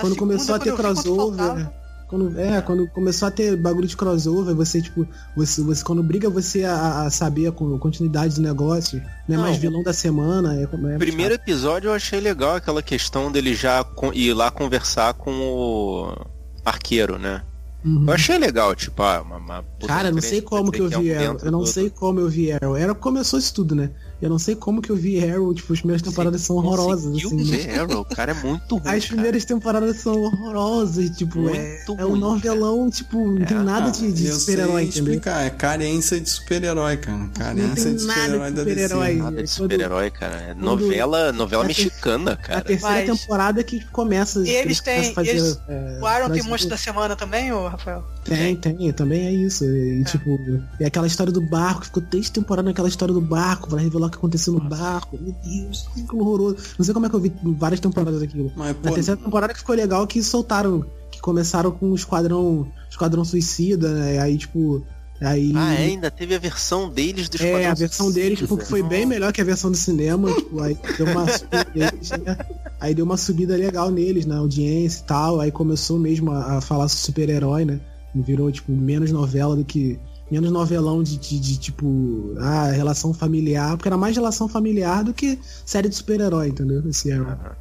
quando 0.00 0.16
começou 0.16 0.54
a 0.54 0.58
ter 0.58 0.74
crossover 0.74 1.68
quando, 2.14 2.38
é, 2.38 2.60
quando 2.60 2.86
começou 2.88 3.26
a 3.26 3.30
ter 3.30 3.56
bagulho 3.56 3.88
de 3.88 3.96
crossover, 3.96 4.54
você, 4.54 4.80
tipo, 4.80 5.06
você, 5.36 5.60
você 5.62 5.82
quando 5.82 6.00
briga 6.00 6.30
você 6.30 6.62
a, 6.62 7.02
a 7.02 7.10
saber 7.10 7.48
a 7.48 7.52
continuidade 7.52 8.36
do 8.36 8.40
negócio, 8.40 9.02
não 9.28 9.36
é 9.36 9.38
mais 9.38 9.56
vilão 9.56 9.82
da 9.82 9.92
semana. 9.92 10.54
É, 10.54 10.62
é 10.62 10.98
Primeiro 10.98 11.34
episódio 11.34 11.88
eu 11.88 11.92
achei 11.92 12.20
legal 12.20 12.54
aquela 12.54 12.82
questão 12.82 13.32
dele 13.32 13.52
já 13.52 13.84
ir 14.12 14.32
lá 14.32 14.48
conversar 14.48 15.14
com 15.14 15.32
o 15.32 16.26
arqueiro, 16.64 17.18
né? 17.18 17.42
Uhum. 17.84 18.04
Eu 18.06 18.14
achei 18.14 18.38
legal, 18.38 18.74
tipo, 18.76 19.02
ah, 19.02 19.20
uma, 19.20 19.36
uma 19.36 19.64
Cara, 19.84 20.12
não 20.12 20.22
sei 20.22 20.40
como 20.40 20.70
que 20.70 20.80
eu 20.80 20.88
vi 20.88 21.12
Arrow. 21.12 21.38
Eu 21.42 21.50
não 21.50 21.66
sei 21.66 21.90
como 21.90 22.20
eu 22.20 22.28
vi 22.28 22.52
Arrow. 22.52 22.76
Era 22.76 22.94
começou 22.94 23.40
isso 23.40 23.52
tudo, 23.52 23.74
né? 23.74 23.90
Eu 24.22 24.30
não 24.30 24.38
sei 24.38 24.54
como 24.54 24.80
que 24.80 24.90
eu 24.90 24.96
vi 24.96 25.22
Arrow, 25.22 25.52
tipo, 25.52 25.72
as 25.72 25.80
primeiras 25.80 26.02
temporadas 26.02 26.40
são 26.40 26.56
horrorosas. 26.56 27.14
Assim, 27.14 27.44
ver 27.44 27.66
né? 27.66 27.78
Arrow, 27.80 28.00
o 28.00 28.04
cara 28.04 28.32
é 28.32 28.34
muito 28.34 28.76
ruim. 28.76 28.96
As 28.96 29.06
primeiras 29.06 29.44
cara. 29.44 29.54
temporadas 29.54 29.96
são 29.96 30.22
horrorosas, 30.22 31.10
tipo, 31.10 31.40
muito 31.40 31.56
é, 31.56 31.84
ruim, 31.88 31.98
é 31.98 32.06
um 32.06 32.16
novelão, 32.16 32.78
cara. 32.78 32.90
tipo, 32.90 33.18
não 33.18 33.44
tem 33.44 33.56
é, 33.56 33.62
nada 33.62 33.90
de, 33.90 34.12
de 34.12 34.32
super-herói, 34.32 34.84
explicar, 34.84 35.44
é 35.44 35.50
carência 35.50 36.20
de 36.20 36.30
super-herói, 36.30 36.96
cara. 36.96 37.28
Carência 37.34 37.92
de 37.92 38.00
super-herói 38.00 38.50
da 38.50 38.62
super 38.62 39.14
Nada 39.16 39.42
de 39.42 39.50
super-herói, 39.50 40.10
cara. 40.10 40.36
É 40.36 40.54
novela, 40.54 41.32
novela 41.32 41.64
mexicana, 41.64 42.36
cara. 42.36 42.60
A 42.60 42.62
terceira 42.62 43.06
Mas... 43.06 43.20
temporada 43.20 43.62
que 43.62 43.84
começa. 43.86 44.40
E 44.40 44.50
eles 44.50 44.80
têm. 44.80 45.12
Fazer, 45.12 45.30
eles... 45.30 45.60
É, 45.68 45.98
o 46.00 46.06
Aaron 46.06 46.30
tem 46.30 46.42
monstro 46.42 46.70
da 46.70 46.76
semana 46.76 47.16
também, 47.16 47.52
ô 47.52 47.68
Rafael? 47.68 48.04
Tem, 48.24 48.56
tem, 48.56 48.92
também 48.92 49.26
é 49.26 49.32
isso. 49.32 49.64
E 49.64 50.00
é. 50.00 50.04
tipo, 50.04 50.40
é 50.80 50.86
aquela 50.86 51.06
história 51.06 51.32
do 51.32 51.42
barco, 51.42 51.84
ficou 51.84 52.02
três 52.02 52.30
temporadas 52.30 52.70
naquela 52.70 52.88
história 52.88 53.12
do 53.12 53.20
barco, 53.20 53.68
pra 53.68 53.78
revelar 53.78 54.06
o 54.06 54.10
que 54.10 54.16
aconteceu 54.16 54.54
no 54.54 54.60
barco. 54.60 55.18
Meu 55.20 55.34
Deus, 55.44 55.86
que 55.94 56.16
horroroso. 56.16 56.56
Não 56.78 56.84
sei 56.84 56.94
como 56.94 57.06
é 57.06 57.08
que 57.10 57.14
eu 57.14 57.20
vi 57.20 57.32
várias 57.42 57.80
temporadas 57.80 58.20
daquilo. 58.20 58.50
Mas, 58.56 58.74
pô, 58.76 58.88
Na 58.88 58.92
terceira 58.92 59.20
temporada 59.20 59.52
que 59.52 59.58
ficou 59.58 59.74
legal 59.74 60.06
que 60.06 60.22
soltaram, 60.22 60.84
que 61.10 61.20
começaram 61.20 61.70
com 61.70 61.90
o 61.90 61.94
Esquadrão, 61.94 62.66
Esquadrão 62.90 63.24
Suicida, 63.24 63.92
né? 63.92 64.18
Aí, 64.18 64.38
tipo. 64.38 64.82
Aí... 65.20 65.52
Ah, 65.54 65.74
é, 65.74 65.84
ainda 65.84 66.10
teve 66.10 66.34
a 66.34 66.38
versão 66.38 66.88
deles 66.88 67.28
do 67.28 67.36
Esquadrão 67.36 67.58
É, 67.58 67.66
a 67.66 67.74
versão 67.74 68.10
deles 68.10 68.38
tipo, 68.40 68.56
foi 68.64 68.82
bem 68.82 69.06
melhor 69.06 69.32
que 69.32 69.40
a 69.40 69.44
versão 69.44 69.70
do 69.70 69.76
cinema. 69.76 70.32
tipo, 70.32 70.60
aí 70.60 70.76
deu 70.96 71.06
uma 71.06 71.26
subida 71.28 71.68
né? 72.26 72.38
Aí 72.80 72.94
deu 72.94 73.04
uma 73.04 73.16
subida 73.16 73.56
legal 73.56 73.90
neles, 73.90 74.26
na 74.26 74.38
audiência 74.38 75.02
e 75.02 75.04
tal. 75.04 75.40
Aí 75.40 75.52
começou 75.52 75.98
mesmo 75.98 76.32
a, 76.32 76.56
a 76.56 76.60
falar 76.60 76.88
sobre 76.88 77.04
super-herói, 77.04 77.64
né? 77.64 77.80
Virou, 78.14 78.50
tipo, 78.50 78.72
menos 78.72 79.10
novela 79.10 79.56
do 79.56 79.64
que 79.64 79.98
menos 80.30 80.50
novelão 80.50 81.02
de, 81.02 81.16
de, 81.16 81.38
de, 81.38 81.58
tipo, 81.58 82.34
ah, 82.38 82.70
relação 82.70 83.12
familiar, 83.12 83.76
porque 83.76 83.88
era 83.88 83.96
mais 83.96 84.16
relação 84.16 84.48
familiar 84.48 85.04
do 85.04 85.12
que 85.12 85.38
série 85.64 85.88
de 85.88 85.94
super-herói, 85.94 86.48
entendeu? 86.48 86.82
Esse 86.88 87.10
era. 87.10 87.56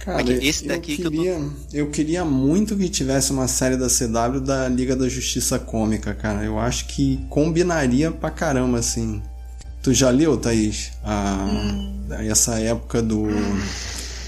Cara, 0.00 0.32
esse 0.42 0.66
daqui 0.66 1.02
eu 1.02 1.10
queria, 1.10 1.32
eu, 1.32 1.50
tô... 1.50 1.76
eu 1.76 1.90
queria 1.90 2.24
muito 2.24 2.76
que 2.76 2.88
tivesse 2.88 3.30
uma 3.30 3.46
série 3.46 3.76
da 3.76 3.88
CW 3.88 4.40
da 4.40 4.68
Liga 4.68 4.96
da 4.96 5.08
Justiça 5.08 5.58
Cômica, 5.58 6.14
cara. 6.14 6.44
Eu 6.44 6.58
acho 6.58 6.86
que 6.86 7.18
combinaria 7.28 8.10
pra 8.10 8.30
caramba, 8.30 8.78
assim. 8.78 9.20
Tu 9.82 9.92
já 9.92 10.08
leu, 10.10 10.36
Thaís? 10.36 10.92
A, 11.04 11.44
hum. 11.44 12.04
Essa 12.10 12.58
época 12.58 13.02
do. 13.02 13.26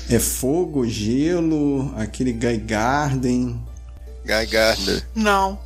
É 0.08 0.18
fogo, 0.18 0.86
gelo, 0.86 1.92
aquele 1.96 2.32
Guy 2.32 2.58
Garden. 2.58 3.58
Guy 4.30 4.46
Garden. 4.46 5.02
Não, 5.14 5.58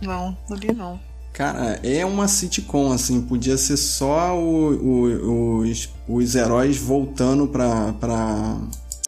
não, 0.00 0.36
não 0.48 0.56
li 0.56 0.72
não. 0.72 1.00
Cara, 1.32 1.78
é 1.84 2.04
uma 2.04 2.26
sitcom, 2.26 2.90
assim, 2.90 3.20
podia 3.20 3.56
ser 3.56 3.76
só 3.76 4.36
o, 4.36 4.74
o, 4.74 5.58
os, 5.60 5.88
os 6.08 6.34
heróis 6.34 6.76
voltando 6.76 7.46
pra, 7.46 7.92
pra, 7.92 8.56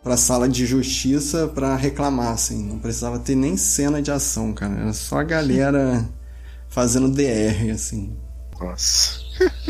pra 0.01 0.17
sala 0.17 0.49
de 0.49 0.65
justiça 0.65 1.49
pra 1.49 1.75
reclamar, 1.75 2.33
assim. 2.33 2.63
Não 2.69 2.79
precisava 2.79 3.19
ter 3.19 3.35
nem 3.35 3.57
cena 3.57 4.01
de 4.01 4.13
ação, 4.13 4.53
cara. 4.53 4.75
Era 4.75 4.93
só 4.93 5.19
a 5.19 5.25
galera 5.25 6.09
fazendo 6.71 7.11
DR, 7.11 7.73
assim. 7.75 8.17
Nossa. 8.61 9.19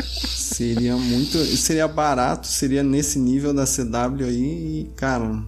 Seria 0.03 0.95
muito. 0.95 1.39
Seria 1.57 1.87
barato, 1.87 2.45
seria 2.45 2.83
nesse 2.83 3.17
nível 3.17 3.53
da 3.55 3.65
CW 3.65 4.25
aí 4.25 4.81
e, 4.81 4.91
cara, 4.95 5.43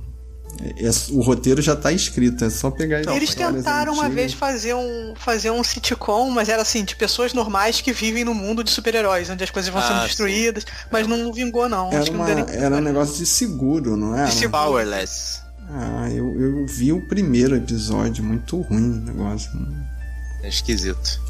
o 1.11 1.21
roteiro 1.21 1.61
já 1.61 1.75
tá 1.75 1.91
escrito, 1.91 2.45
é 2.45 2.49
só 2.49 2.69
pegar 2.69 3.01
então, 3.01 3.15
Eles 3.15 3.33
tentaram 3.33 3.93
uma 3.93 4.09
vez 4.09 4.33
fazer 4.33 4.73
um, 4.73 5.13
fazer 5.15 5.51
um 5.51 5.63
sitcom, 5.63 6.29
mas 6.29 6.49
era 6.49 6.61
assim, 6.61 6.83
de 6.83 6.95
pessoas 6.95 7.33
normais 7.33 7.81
que 7.81 7.91
vivem 7.91 8.23
no 8.23 8.33
mundo 8.33 8.63
de 8.63 8.69
super-heróis, 8.69 9.29
onde 9.29 9.43
as 9.43 9.49
coisas 9.49 9.71
vão 9.71 9.81
ah, 9.81 9.87
sendo 9.87 10.01
destruídas, 10.03 10.63
sim. 10.63 10.69
mas 10.91 11.07
não 11.07 11.33
vingou, 11.33 11.67
não. 11.67 11.91
Era, 11.91 12.11
uma, 12.11 12.27
não 12.27 12.47
era 12.49 12.75
um 12.77 12.81
negócio 12.81 13.17
de 13.17 13.25
seguro, 13.25 13.97
não 13.97 14.17
é? 14.17 14.25
De 14.25 14.47
powerless. 14.47 15.41
Ah, 15.69 16.09
eu, 16.11 16.39
eu 16.39 16.65
vi 16.67 16.91
o 16.91 17.07
primeiro 17.07 17.55
episódio, 17.55 18.23
muito 18.23 18.61
ruim 18.61 18.91
o 18.91 19.01
negócio. 19.01 19.49
É 20.43 20.49
esquisito. 20.49 21.21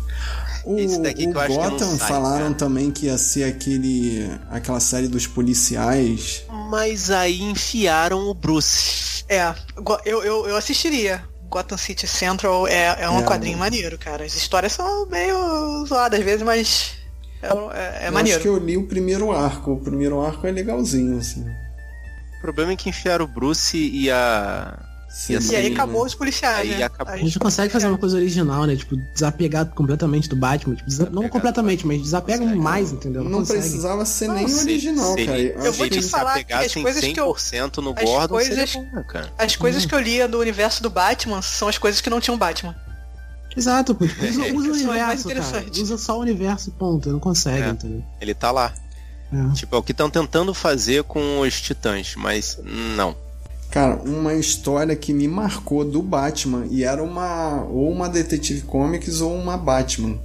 O, 0.66 0.78
Esse 0.78 1.02
daqui 1.02 1.28
o 1.28 1.32
que 1.32 1.38
eu 1.38 1.48
Gotham 1.48 1.88
acho 1.88 1.98
que 1.98 2.08
falaram 2.08 2.46
cara. 2.46 2.54
também 2.56 2.90
que 2.90 3.08
ia 3.08 3.18
ser 3.18 3.44
aquele, 3.44 4.30
aquela 4.50 4.80
série 4.80 5.08
dos 5.08 5.28
policiais. 5.28 6.44
Mas 6.70 7.12
aí 7.12 7.42
enfiaram 7.42 8.30
o 8.30 8.34
Bruce. 8.34 9.13
É, 9.34 9.56
eu, 10.06 10.24
eu, 10.24 10.48
eu 10.48 10.56
assistiria. 10.56 11.24
Gotham 11.50 11.78
City 11.78 12.08
Central 12.08 12.68
é, 12.68 13.04
é 13.04 13.10
um 13.10 13.20
é, 13.20 13.24
quadrinho 13.24 13.58
maneiro, 13.58 13.98
cara. 13.98 14.26
As 14.26 14.36
histórias 14.36 14.74
são 14.74 15.06
meio 15.08 15.86
zoadas 15.86 16.20
às 16.20 16.26
vezes, 16.26 16.42
mas 16.42 16.96
é, 17.42 17.48
é, 17.48 18.08
é 18.08 18.12
maneiro. 18.12 18.40
Acho 18.40 18.44
que 18.44 18.50
eu 18.50 18.58
li 18.58 18.76
o 18.78 18.88
primeiro 18.88 19.32
arco. 19.32 19.74
O 19.74 19.80
primeiro 19.80 20.20
arco 20.20 20.48
é 20.48 20.52
legalzinho, 20.52 21.18
assim. 21.18 21.46
O 22.38 22.42
problema 22.42 22.72
é 22.72 22.76
que 22.76 22.90
enfiaram 22.90 23.26
o 23.26 23.28
Bruce 23.28 23.78
e 23.78 24.10
a 24.10 24.78
Sim, 25.14 25.34
e, 25.34 25.36
assim, 25.36 25.56
aí 25.56 25.72
acabou 25.72 26.04
os 26.04 26.16
policiais. 26.16 26.72
Aí 26.72 26.78
né? 26.78 26.84
acabou. 26.84 27.14
A 27.14 27.18
gente 27.18 27.38
consegue 27.38 27.72
fazer 27.72 27.86
uma 27.86 28.00
coisa 28.00 28.18
original, 28.18 28.66
né? 28.66 28.76
Tipo, 28.76 28.98
desapegar 29.14 29.68
completamente 29.68 30.28
do 30.28 30.36
Batman. 30.36 30.74
Tipo, 30.74 31.12
não 31.12 31.30
completamente, 31.30 31.86
mas 31.86 32.02
desapega 32.02 32.44
mais, 32.56 32.92
entendeu? 32.92 33.24
Não, 33.24 33.30
não 33.30 33.46
precisava 33.46 34.06
ser 34.06 34.28
nem 34.30 34.48
não, 34.48 34.60
original, 34.60 35.14
se, 35.14 35.26
cara. 35.26 35.40
Eu, 35.40 35.66
eu 35.66 35.74
vou 35.74 35.88
te 35.88 36.02
falar 36.02 36.44
que 36.44 36.52
as 36.52 36.74
coisas 36.74 37.04
que 37.04 37.20
eu. 37.20 37.36
no 37.84 37.94
as 37.96 38.04
Gordon 38.04 38.34
coisas, 38.34 38.74
bom, 38.74 39.04
cara. 39.04 39.32
As 39.38 39.56
coisas 39.56 39.86
hum. 39.86 39.88
que 39.88 39.94
eu 39.94 40.00
lia 40.00 40.28
do 40.28 40.40
universo 40.40 40.82
do 40.82 40.90
Batman 40.90 41.44
são 41.44 41.68
as 41.68 41.78
coisas 41.78 42.02
que 42.02 42.10
não 42.10 42.20
tinham 42.20 42.36
Batman. 42.36 42.76
Exato, 43.56 43.94
pô. 43.94 44.08
Tipo, 44.08 44.26
usa, 44.26 44.42
usa 44.52 44.70
o 44.70 44.74
universo, 44.74 45.28
cara. 45.28 45.66
Usa 45.80 45.98
só 46.00 46.18
o 46.18 46.22
universo 46.22 46.72
ponto. 46.72 47.12
Não 47.12 47.20
consegue, 47.20 47.68
é. 47.68 47.70
entendeu? 47.70 48.04
Ele 48.20 48.34
tá 48.34 48.50
lá. 48.50 48.74
É. 49.32 49.54
Tipo, 49.54 49.76
é 49.76 49.80
o 49.80 49.84
que 49.84 49.92
estão 49.92 50.10
tentando 50.10 50.56
fazer 50.56 51.04
com 51.04 51.40
os 51.42 51.62
titãs, 51.62 52.16
mas 52.16 52.60
não. 52.64 53.16
Cara, 53.74 53.96
uma 54.06 54.36
história 54.36 54.96
que 54.96 55.12
me 55.12 55.28
marcou 55.28 55.84
do 55.84 56.00
Batman 56.00 56.68
e 56.70 56.84
era 56.84 57.04
uma 57.04 57.64
ou 57.64 57.92
uma 57.92 58.08
Detetive 58.08 58.62
Comics 58.62 59.20
ou 59.20 59.36
uma 59.36 59.58
Batman. 59.58 60.20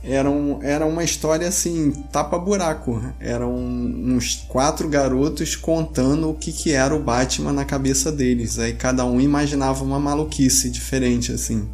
Era, 0.00 0.30
um, 0.30 0.62
era 0.62 0.86
uma 0.86 1.02
história 1.02 1.48
assim, 1.48 1.90
tapa-buraco. 2.12 3.02
Eram 3.18 3.52
uns 3.52 4.46
quatro 4.46 4.88
garotos 4.88 5.56
contando 5.56 6.30
o 6.30 6.34
que, 6.34 6.52
que 6.52 6.70
era 6.70 6.94
o 6.94 7.02
Batman 7.02 7.52
na 7.52 7.64
cabeça 7.64 8.12
deles. 8.12 8.60
Aí 8.60 8.74
cada 8.74 9.04
um 9.04 9.20
imaginava 9.20 9.82
uma 9.82 9.98
maluquice 9.98 10.70
diferente, 10.70 11.32
assim. 11.32 11.68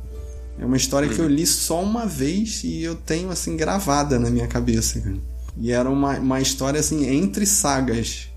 É 0.58 0.64
uma 0.64 0.78
história 0.78 1.06
que 1.06 1.18
eu 1.18 1.28
li 1.28 1.46
só 1.46 1.82
uma 1.82 2.06
vez 2.06 2.64
e 2.64 2.82
eu 2.82 2.94
tenho, 2.94 3.30
assim, 3.30 3.58
gravada 3.58 4.18
na 4.18 4.30
minha 4.30 4.46
cabeça. 4.46 5.02
E 5.58 5.70
era 5.70 5.90
uma, 5.90 6.18
uma 6.18 6.40
história, 6.40 6.80
assim, 6.80 7.06
entre 7.06 7.44
sagas. 7.44 8.32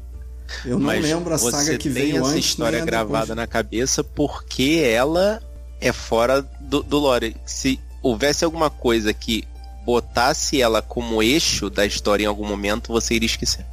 Eu 0.65 0.79
não 0.79 0.87
Mas 0.87 1.01
lembro 1.03 1.33
a 1.33 1.37
saga 1.37 1.77
que 1.77 1.89
veio 1.89 2.17
essa 2.17 2.27
antes. 2.29 2.45
história 2.45 2.77
nem 2.77 2.83
a 2.83 2.85
gravada 2.85 3.25
depois. 3.27 3.37
na 3.37 3.47
cabeça 3.47 4.03
porque 4.03 4.81
ela 4.85 5.41
é 5.81 5.91
fora 5.91 6.41
do, 6.61 6.81
do 6.83 6.97
lore. 6.97 7.35
Se 7.45 7.79
houvesse 8.01 8.43
alguma 8.45 8.69
coisa 8.69 9.13
que 9.13 9.43
botasse 9.85 10.61
ela 10.61 10.81
como 10.81 11.21
eixo 11.23 11.69
da 11.69 11.85
história 11.85 12.23
em 12.23 12.27
algum 12.27 12.45
momento, 12.45 12.91
você 12.91 13.13
iria 13.15 13.25
esquecer. 13.27 13.65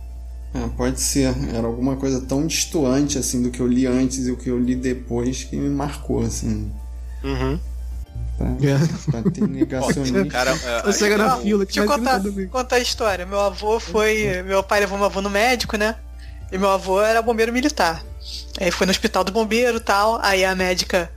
É, 0.54 0.68
pode 0.76 1.00
ser. 1.00 1.34
Era 1.52 1.66
alguma 1.66 1.96
coisa 1.96 2.20
tão 2.20 2.46
distoante, 2.46 3.18
assim, 3.18 3.42
do 3.42 3.50
que 3.50 3.58
eu 3.60 3.66
li 3.66 3.86
antes 3.86 4.26
e 4.26 4.30
o 4.30 4.36
que 4.36 4.48
eu 4.48 4.58
li 4.58 4.76
depois 4.76 5.42
que 5.42 5.56
me 5.56 5.68
marcou, 5.68 6.22
assim. 6.22 6.70
Uhum. 7.24 7.58
Pra, 8.38 8.46
É. 8.46 9.46
negacionismo. 9.46 10.28
Cara, 10.28 10.50
é, 10.52 10.88
Eu 10.88 10.92
chego 10.92 11.16
na 11.16 11.36
fila, 11.38 11.66
que 11.66 11.72
Deixa 11.72 11.80
eu 11.92 12.48
contar 12.48 12.76
a 12.76 12.78
história. 12.80 13.26
Meu 13.26 13.40
avô 13.40 13.80
foi. 13.80 14.42
Meu 14.46 14.62
pai 14.62 14.80
levou 14.80 14.96
meu 14.98 15.06
avô 15.06 15.20
no 15.20 15.30
médico, 15.30 15.76
né? 15.76 15.96
E 16.52 16.58
meu 16.58 16.70
avô 16.70 17.00
era 17.02 17.22
bombeiro 17.22 17.52
militar. 17.52 18.02
Aí 18.60 18.70
foi 18.70 18.86
no 18.86 18.90
hospital 18.90 19.24
do 19.24 19.32
bombeiro 19.32 19.78
e 19.78 19.80
tal. 19.80 20.18
Aí 20.22 20.44
a 20.44 20.54
médica 20.54 21.10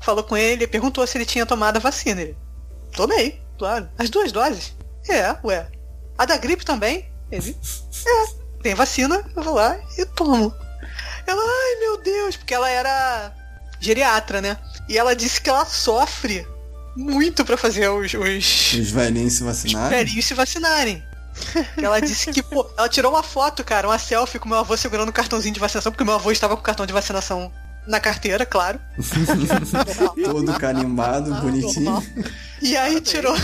falou 0.00 0.22
com 0.24 0.36
ele 0.36 0.64
e 0.64 0.68
perguntou 0.68 1.06
se 1.06 1.16
ele 1.16 1.24
tinha 1.24 1.46
tomado 1.46 1.76
a 1.76 1.80
vacina. 1.80 2.20
Ele, 2.20 2.36
tomei, 2.92 3.40
claro. 3.58 3.88
As 3.98 4.10
duas 4.10 4.30
doses? 4.32 4.74
É, 5.08 5.34
ué. 5.44 5.66
A 6.18 6.24
da 6.26 6.36
gripe 6.36 6.64
também? 6.64 7.08
Ele, 7.30 7.56
é. 8.06 8.42
Tem 8.62 8.74
vacina, 8.74 9.24
eu 9.34 9.42
vou 9.42 9.54
lá 9.54 9.76
e 9.98 10.04
tomo. 10.04 10.54
Ela, 11.26 11.42
ai 11.42 11.80
meu 11.80 12.00
Deus, 12.02 12.36
porque 12.36 12.54
ela 12.54 12.68
era 12.68 13.32
geriatra, 13.80 14.40
né? 14.40 14.56
E 14.88 14.96
ela 14.98 15.16
disse 15.16 15.40
que 15.40 15.48
ela 15.50 15.64
sofre 15.64 16.46
muito 16.94 17.44
pra 17.44 17.56
fazer 17.56 17.88
os, 17.88 18.12
os, 18.14 18.72
Os 18.74 18.90
velhinhos 18.90 19.32
se 19.34 19.40
os 19.40 19.46
vacinaram? 19.46 19.90
velhinhos 19.90 20.24
se 20.26 20.34
vacinarem. 20.34 21.02
Ela 21.76 22.00
disse 22.00 22.30
que, 22.32 22.42
pô, 22.42 22.68
ela 22.76 22.88
tirou 22.88 23.12
uma 23.12 23.22
foto, 23.22 23.64
cara, 23.64 23.88
uma 23.88 23.98
selfie 23.98 24.38
com 24.38 24.48
meu 24.48 24.58
avô 24.58 24.76
segurando 24.76 25.08
o 25.08 25.12
cartãozinho 25.12 25.54
de 25.54 25.60
vacinação, 25.60 25.90
porque 25.92 26.04
meu 26.04 26.14
avô 26.14 26.30
estava 26.30 26.54
com 26.56 26.60
o 26.60 26.64
cartão 26.64 26.86
de 26.86 26.92
vacinação 26.92 27.50
na 27.86 27.98
carteira, 27.98 28.46
claro. 28.46 28.78
Todo 30.24 30.52
carimbado, 30.58 31.34
bonitinho. 31.36 32.02
E 32.60 32.76
aí 32.76 33.00
tirou, 33.00 33.36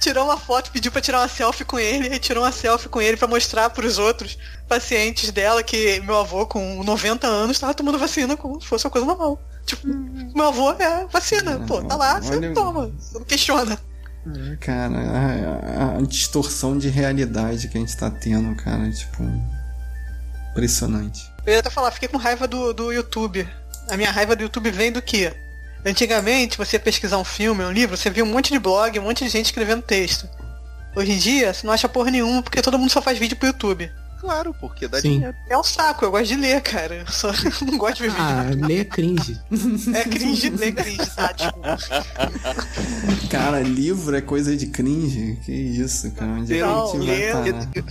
tirou 0.00 0.24
uma 0.24 0.36
foto, 0.36 0.70
pediu 0.70 0.92
pra 0.92 1.00
tirar 1.00 1.20
uma 1.20 1.28
selfie 1.28 1.64
com 1.64 1.78
ele, 1.78 2.14
e 2.14 2.18
tirou 2.18 2.44
uma 2.44 2.52
selfie 2.52 2.88
com 2.88 3.00
ele 3.00 3.16
pra 3.16 3.26
mostrar 3.26 3.70
pros 3.70 3.96
outros 3.98 4.36
pacientes 4.68 5.30
dela 5.30 5.62
que 5.62 6.00
meu 6.00 6.18
avô, 6.18 6.46
com 6.46 6.82
90 6.84 7.26
anos, 7.26 7.56
estava 7.56 7.72
tomando 7.72 7.98
vacina 7.98 8.36
como 8.36 8.60
se 8.60 8.66
fosse 8.66 8.84
uma 8.86 8.90
coisa 8.90 9.06
normal. 9.06 9.40
Tipo, 9.64 9.88
meu 9.88 10.46
avô 10.48 10.72
é 10.72 11.06
vacina, 11.10 11.58
pô, 11.66 11.82
tá 11.82 11.96
lá, 11.96 12.20
você 12.20 12.36
Olha- 12.36 12.54
toma, 12.54 12.92
você 12.98 13.18
não 13.18 13.24
questiona. 13.24 13.78
Cara, 14.60 14.98
a, 14.98 15.98
a 15.98 16.02
distorção 16.02 16.76
de 16.76 16.88
realidade 16.88 17.68
que 17.68 17.76
a 17.76 17.80
gente 17.80 17.96
tá 17.96 18.10
tendo, 18.10 18.54
cara, 18.56 18.90
tipo. 18.90 19.22
Impressionante. 20.50 21.30
Eu 21.44 21.52
ia 21.52 21.60
até 21.60 21.70
falar, 21.70 21.90
fiquei 21.90 22.08
com 22.08 22.16
raiva 22.16 22.48
do, 22.48 22.72
do 22.72 22.92
YouTube. 22.92 23.46
A 23.90 23.96
minha 23.96 24.10
raiva 24.10 24.34
do 24.34 24.42
YouTube 24.42 24.70
vem 24.70 24.90
do 24.90 25.02
que? 25.02 25.32
Antigamente, 25.84 26.58
você 26.58 26.76
ia 26.76 26.80
pesquisar 26.80 27.18
um 27.18 27.24
filme, 27.24 27.62
um 27.62 27.70
livro, 27.70 27.96
você 27.96 28.10
via 28.10 28.24
um 28.24 28.32
monte 28.32 28.52
de 28.52 28.58
blog, 28.58 28.98
um 28.98 29.02
monte 29.02 29.24
de 29.24 29.30
gente 29.30 29.46
escrevendo 29.46 29.82
texto. 29.82 30.28
Hoje 30.96 31.12
em 31.12 31.18
dia, 31.18 31.52
você 31.52 31.66
não 31.66 31.72
acha 31.72 31.88
porra 31.88 32.10
nenhuma, 32.10 32.42
porque 32.42 32.62
todo 32.62 32.78
mundo 32.78 32.90
só 32.90 33.02
faz 33.02 33.18
vídeo 33.18 33.36
pro 33.36 33.48
YouTube. 33.48 33.92
Claro, 34.26 34.52
porque 34.60 34.88
dá 34.88 35.00
Sim. 35.00 35.10
dinheiro. 35.12 35.36
É 35.48 35.56
um 35.56 35.62
saco, 35.62 36.04
eu 36.04 36.10
gosto 36.10 36.26
de 36.26 36.34
ler, 36.34 36.60
cara. 36.60 36.96
Eu 36.96 37.06
só 37.06 37.30
não 37.64 37.78
gosto 37.78 37.98
de 37.98 38.02
ver 38.02 38.10
vídeo. 38.10 38.24
Ah, 38.24 38.66
lê 38.66 38.84
cringe. 38.84 39.40
É 39.94 40.02
cringe, 40.02 40.50
ler 40.50 40.72
cringe, 40.74 41.10
tá? 41.14 41.32
Tipo, 41.32 41.60
Cara, 43.30 43.60
livro 43.60 44.16
é 44.16 44.20
coisa 44.20 44.56
de 44.56 44.66
cringe? 44.66 45.38
Que 45.44 45.52
isso, 45.52 46.10
cara? 46.10 46.32
Onde 46.32 46.54
é 46.58 46.60
Não, 46.60 46.92
lê- 46.96 47.32
parar? 47.32 47.44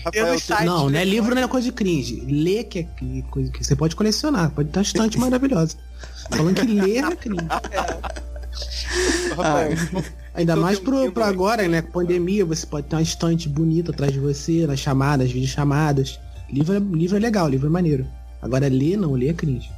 Rafael, 0.03 0.33
nos 0.33 0.43
sites, 0.43 0.65
Não, 0.65 0.79
não 0.81 0.87
é 0.89 0.91
né? 0.91 1.05
livro, 1.05 1.33
não 1.33 1.41
é 1.43 1.47
coisa 1.47 1.65
de 1.65 1.71
cringe. 1.71 2.19
Lê 2.27 2.63
que 2.65 2.79
é 2.79 2.83
que- 2.83 3.21
coisa 3.31 3.49
que 3.51 3.63
você 3.63 3.75
pode 3.75 3.95
colecionar, 3.95 4.51
pode 4.51 4.69
ter 4.69 4.79
uma 4.79 4.83
estante 4.83 5.17
maravilhosa. 5.19 5.77
Falando 6.29 6.55
que 6.55 6.67
ler 6.67 6.97
é 7.03 7.15
cringe. 7.15 7.45
Ah, 7.49 7.61
Ainda 10.35 10.51
Então 10.51 10.63
mais 10.63 10.79
pro, 10.79 10.99
aí. 10.99 11.11
agora, 11.23 11.65
né? 11.67 11.81
Pandemia, 11.81 12.43
você 12.45 12.65
pode 12.65 12.87
ter 12.87 12.95
uma 12.97 13.01
estante 13.01 13.47
bonita 13.47 13.91
atrás 13.91 14.11
de 14.11 14.19
você, 14.19 14.67
nas 14.67 14.79
chamadas, 14.79 15.31
videochamadas. 15.31 16.19
Livro 16.51 16.75
é, 16.75 16.79
livro 16.79 17.17
é 17.17 17.19
legal, 17.19 17.47
livro 17.47 17.67
é 17.67 17.69
maneiro. 17.69 18.05
Agora 18.41 18.67
ler 18.67 18.97
não, 18.97 19.13
ler 19.13 19.29
é 19.29 19.33
cringe. 19.33 19.69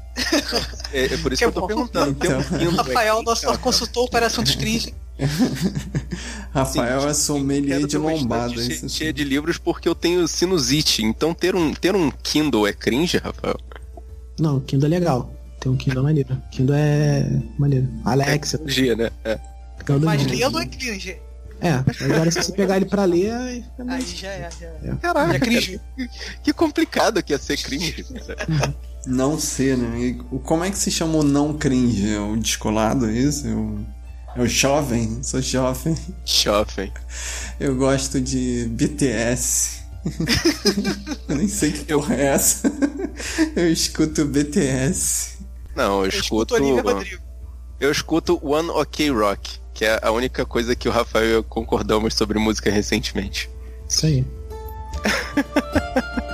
É, 0.91 1.05
é 1.05 1.17
por 1.17 1.31
isso 1.31 1.38
Que 1.38 1.38
que, 1.38 1.43
eu 1.45 1.51
tô 1.51 1.62
bom. 1.62 1.67
perguntando. 1.67 2.12
Um 2.12 2.55
Então. 2.55 2.71
Rafael, 2.75 3.21
nosso 3.24 3.43
cara. 3.45 3.57
consultor 3.57 4.09
para 4.09 4.25
assuntos 4.27 4.55
cringe. 4.55 4.93
Rafael 6.53 7.07
é 7.07 7.13
sommelier 7.13 7.75
Quero 7.77 7.88
de 7.88 7.91
ter 7.91 7.97
uma 7.97 8.12
lombada. 8.12 8.47
estante 8.53 8.59
isso 8.71 8.81
che- 8.81 8.89
sim. 8.89 8.89
cheia 8.89 9.13
de 9.13 9.24
livros 9.24 9.57
porque 9.57 9.88
eu 9.88 9.95
tenho 9.95 10.27
sinusite. 10.27 11.03
Então 11.03 11.33
ter 11.33 11.55
um, 11.55 11.74
ter 11.74 11.95
um 11.95 12.09
Kindle 12.12 12.67
é 12.67 12.74
cringe, 12.74 13.17
Rafael? 13.17 13.57
Não, 14.39 14.59
Kindle 14.59 14.88
é 14.88 14.89
legal. 14.89 15.33
Tem 15.59 15.71
um 15.71 15.75
Kindle 15.77 16.03
maneiro. 16.03 16.38
Kindle 16.51 16.75
é 16.75 17.41
maneiro. 17.57 17.88
Alexa. 18.05 18.57
Dia, 18.59 18.95
né? 18.95 19.12
É. 19.24 19.39
Kindle 19.86 20.00
Mas 20.01 20.25
não. 20.25 20.33
lê-lo 20.33 20.59
é 20.59 20.65
cringe. 20.65 21.17
É, 21.59 21.83
mas 21.85 22.01
agora 22.01 22.29
se 22.31 22.43
você 22.43 22.51
pegar 22.51 22.77
ele 22.77 22.85
pra 22.85 23.03
ler, 23.05 23.31
aí 23.31 23.65
Aí 23.87 24.01
já 24.05 24.27
é, 24.29 24.49
já 24.59 24.67
é. 24.67 24.95
Caraca, 25.01 25.35
É 25.35 25.39
cringe. 25.39 25.81
que 26.43 26.53
complicado 26.53 27.21
que 27.23 27.33
ia 27.33 27.39
ser 27.39 27.57
cringe. 27.57 28.05
Não 29.05 29.39
ser, 29.39 29.77
né? 29.77 29.99
E 29.99 30.21
o- 30.31 30.39
como 30.39 30.63
é 30.63 30.69
que 30.69 30.77
se 30.77 30.91
chama 30.91 31.17
o 31.17 31.23
não 31.23 31.53
cringe? 31.57 32.13
É 32.13 32.19
o 32.19 32.35
descolado, 32.37 33.07
é 33.09 33.13
isso? 33.13 33.47
É 33.47 33.51
o, 33.51 33.79
é 34.35 34.41
o 34.41 34.47
jovem? 34.47 35.23
Sou 35.23 35.41
jovem. 35.41 35.95
Jovem. 36.25 36.91
Eu 37.59 37.75
gosto 37.75 38.19
de 38.21 38.67
BTS. 38.69 39.77
eu 41.27 41.35
nem 41.35 41.47
sei 41.47 41.71
que 41.71 41.85
porra 41.85 42.15
é 42.15 42.25
essa. 42.25 42.71
eu 43.55 43.71
escuto 43.71 44.25
BTS. 44.25 45.37
Não, 45.75 45.99
eu 45.99 46.03
Eu 46.05 46.09
escuto. 46.09 46.55
escuto. 46.55 47.05
Eu 47.79 47.91
escuto 47.91 48.39
One 48.43 48.69
Ok 48.69 49.09
Rock, 49.11 49.59
que 49.77 49.86
é 49.86 50.00
a 50.01 50.10
única 50.10 50.43
coisa 50.43 50.75
que 50.75 50.89
o 50.89 50.91
Rafael 50.91 51.27
e 51.27 51.31
eu 51.34 51.43
concordamos 51.43 52.15
sobre 52.15 52.39
música 52.39 52.72
recentemente. 52.72 53.48
Isso 53.88 54.07
aí. 54.07 54.25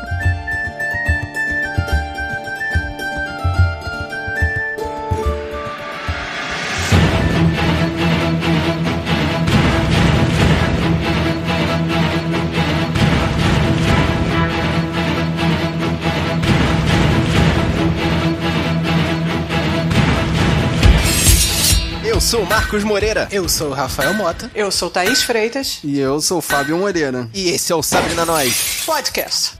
sou 22.24 22.44
o 22.44 22.46
Marcos 22.46 22.84
Moreira. 22.84 23.28
Eu 23.32 23.50
sou 23.50 23.70
o 23.70 23.74
Rafael 23.74 24.14
Mota. 24.14 24.50
Eu 24.56 24.72
sou 24.72 24.90
Thaís 24.90 25.24
Freitas. 25.24 25.80
E 25.84 26.00
eu 26.00 26.22
sou 26.22 26.38
o 26.38 26.42
Fábio 26.42 26.78
Moreira. 26.78 27.30
E 27.34 27.50
esse 27.50 27.72
é 27.72 27.76
o 27.76 27.84
Sabrina 27.84 28.26
Nós. 28.26 28.84
Podcast. 28.86 29.54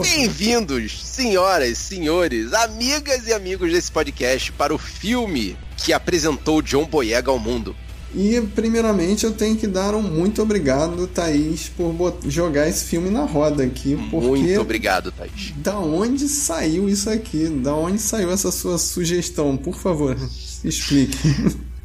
Bem-vindos, 0.00 1.00
senhoras, 1.04 1.76
senhores, 1.78 2.52
amigas 2.52 3.26
e 3.26 3.32
amigos 3.32 3.72
desse 3.72 3.90
podcast, 3.90 4.52
para 4.52 4.72
o 4.72 4.78
filme 4.78 5.56
que 5.76 5.92
apresentou 5.92 6.62
John 6.62 6.86
Boyega 6.86 7.30
ao 7.30 7.38
mundo. 7.40 7.74
E 8.14 8.40
primeiramente 8.54 9.24
eu 9.24 9.32
tenho 9.32 9.56
que 9.56 9.66
dar 9.66 9.94
um 9.94 10.02
muito 10.02 10.42
obrigado, 10.42 11.06
Thaís, 11.08 11.70
por 11.76 11.94
jogar 12.26 12.68
esse 12.68 12.84
filme 12.84 13.10
na 13.10 13.24
roda 13.24 13.64
aqui. 13.64 13.96
Porque 14.10 14.26
Muito 14.28 14.60
obrigado, 14.60 15.12
Thaís. 15.12 15.52
da 15.56 15.78
onde 15.78 16.28
saiu 16.28 16.88
isso 16.88 17.10
aqui? 17.10 17.46
Da 17.48 17.74
onde 17.74 18.00
saiu 18.00 18.30
essa 18.30 18.50
sua 18.50 18.78
sugestão? 18.78 19.56
Por 19.56 19.76
favor, 19.76 20.16
explique. 20.64 21.18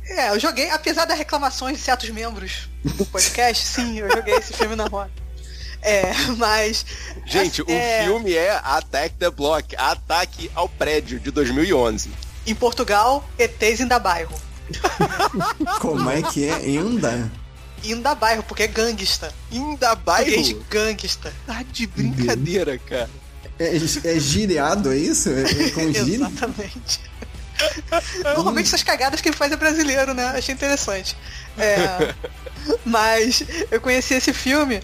É, 0.08 0.30
eu 0.30 0.40
joguei, 0.40 0.70
apesar 0.70 1.06
das 1.06 1.18
reclamações 1.18 1.78
de 1.78 1.84
certos 1.84 2.10
membros 2.10 2.70
do 2.84 3.06
podcast, 3.06 3.66
sim, 3.66 4.00
eu 4.00 4.10
joguei 4.10 4.36
esse 4.36 4.54
filme 4.54 4.76
na 4.76 4.86
roda. 4.86 5.12
É, 5.82 6.12
mas. 6.38 6.86
Gente, 7.26 7.62
é, 7.68 8.02
o 8.02 8.06
filme 8.06 8.34
é 8.34 8.60
Attack 8.64 9.16
the 9.18 9.30
Block, 9.30 9.76
Ataque 9.76 10.50
ao 10.56 10.68
Prédio, 10.68 11.20
de 11.20 11.30
2011. 11.30 12.10
Em 12.48 12.56
Portugal, 12.56 13.28
ETs 13.38 13.82
ainda 13.82 14.00
bairro. 14.00 14.34
Como 15.80 16.10
é 16.10 16.22
que 16.24 16.50
é? 16.50 16.70
Enda? 16.70 17.32
Ainda 17.84 18.16
bairro, 18.16 18.42
porque 18.44 18.64
é 18.64 18.68
gangsta. 18.68 19.32
Ainda 19.52 19.94
bairro? 19.94 20.34
Português 20.34 20.66
gangsta. 20.70 21.34
Tá 21.46 21.64
de 21.72 21.86
brincadeira, 21.86 22.80
cara. 22.80 23.10
É, 23.60 23.76
é 23.76 24.20
gireado, 24.20 24.92
é 24.92 24.98
isso? 24.98 25.30
É, 25.30 25.42
é 25.42 25.70
com 25.70 25.94
gíria? 25.94 26.26
Exatamente. 26.28 27.00
Normalmente 28.36 28.68
essas 28.68 28.84
cagadas 28.84 29.22
que 29.22 29.30
ele 29.30 29.38
faz 29.38 29.52
é 29.52 29.56
brasileiro, 29.56 30.14
né? 30.14 30.34
Achei 30.36 30.54
interessante. 30.54 31.16
É, 31.58 32.14
mas 32.86 33.44
eu 33.72 33.80
conheci 33.80 34.14
esse 34.14 34.34
filme 34.34 34.82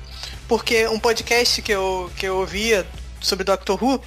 porque 0.47 0.87
um 0.87 0.99
podcast 0.99 1.61
que 1.61 1.71
eu, 1.71 2.11
que 2.15 2.25
eu 2.25 2.37
ouvia 2.37 2.85
sobre 3.19 3.43
Doctor 3.43 3.81
Who 3.81 4.01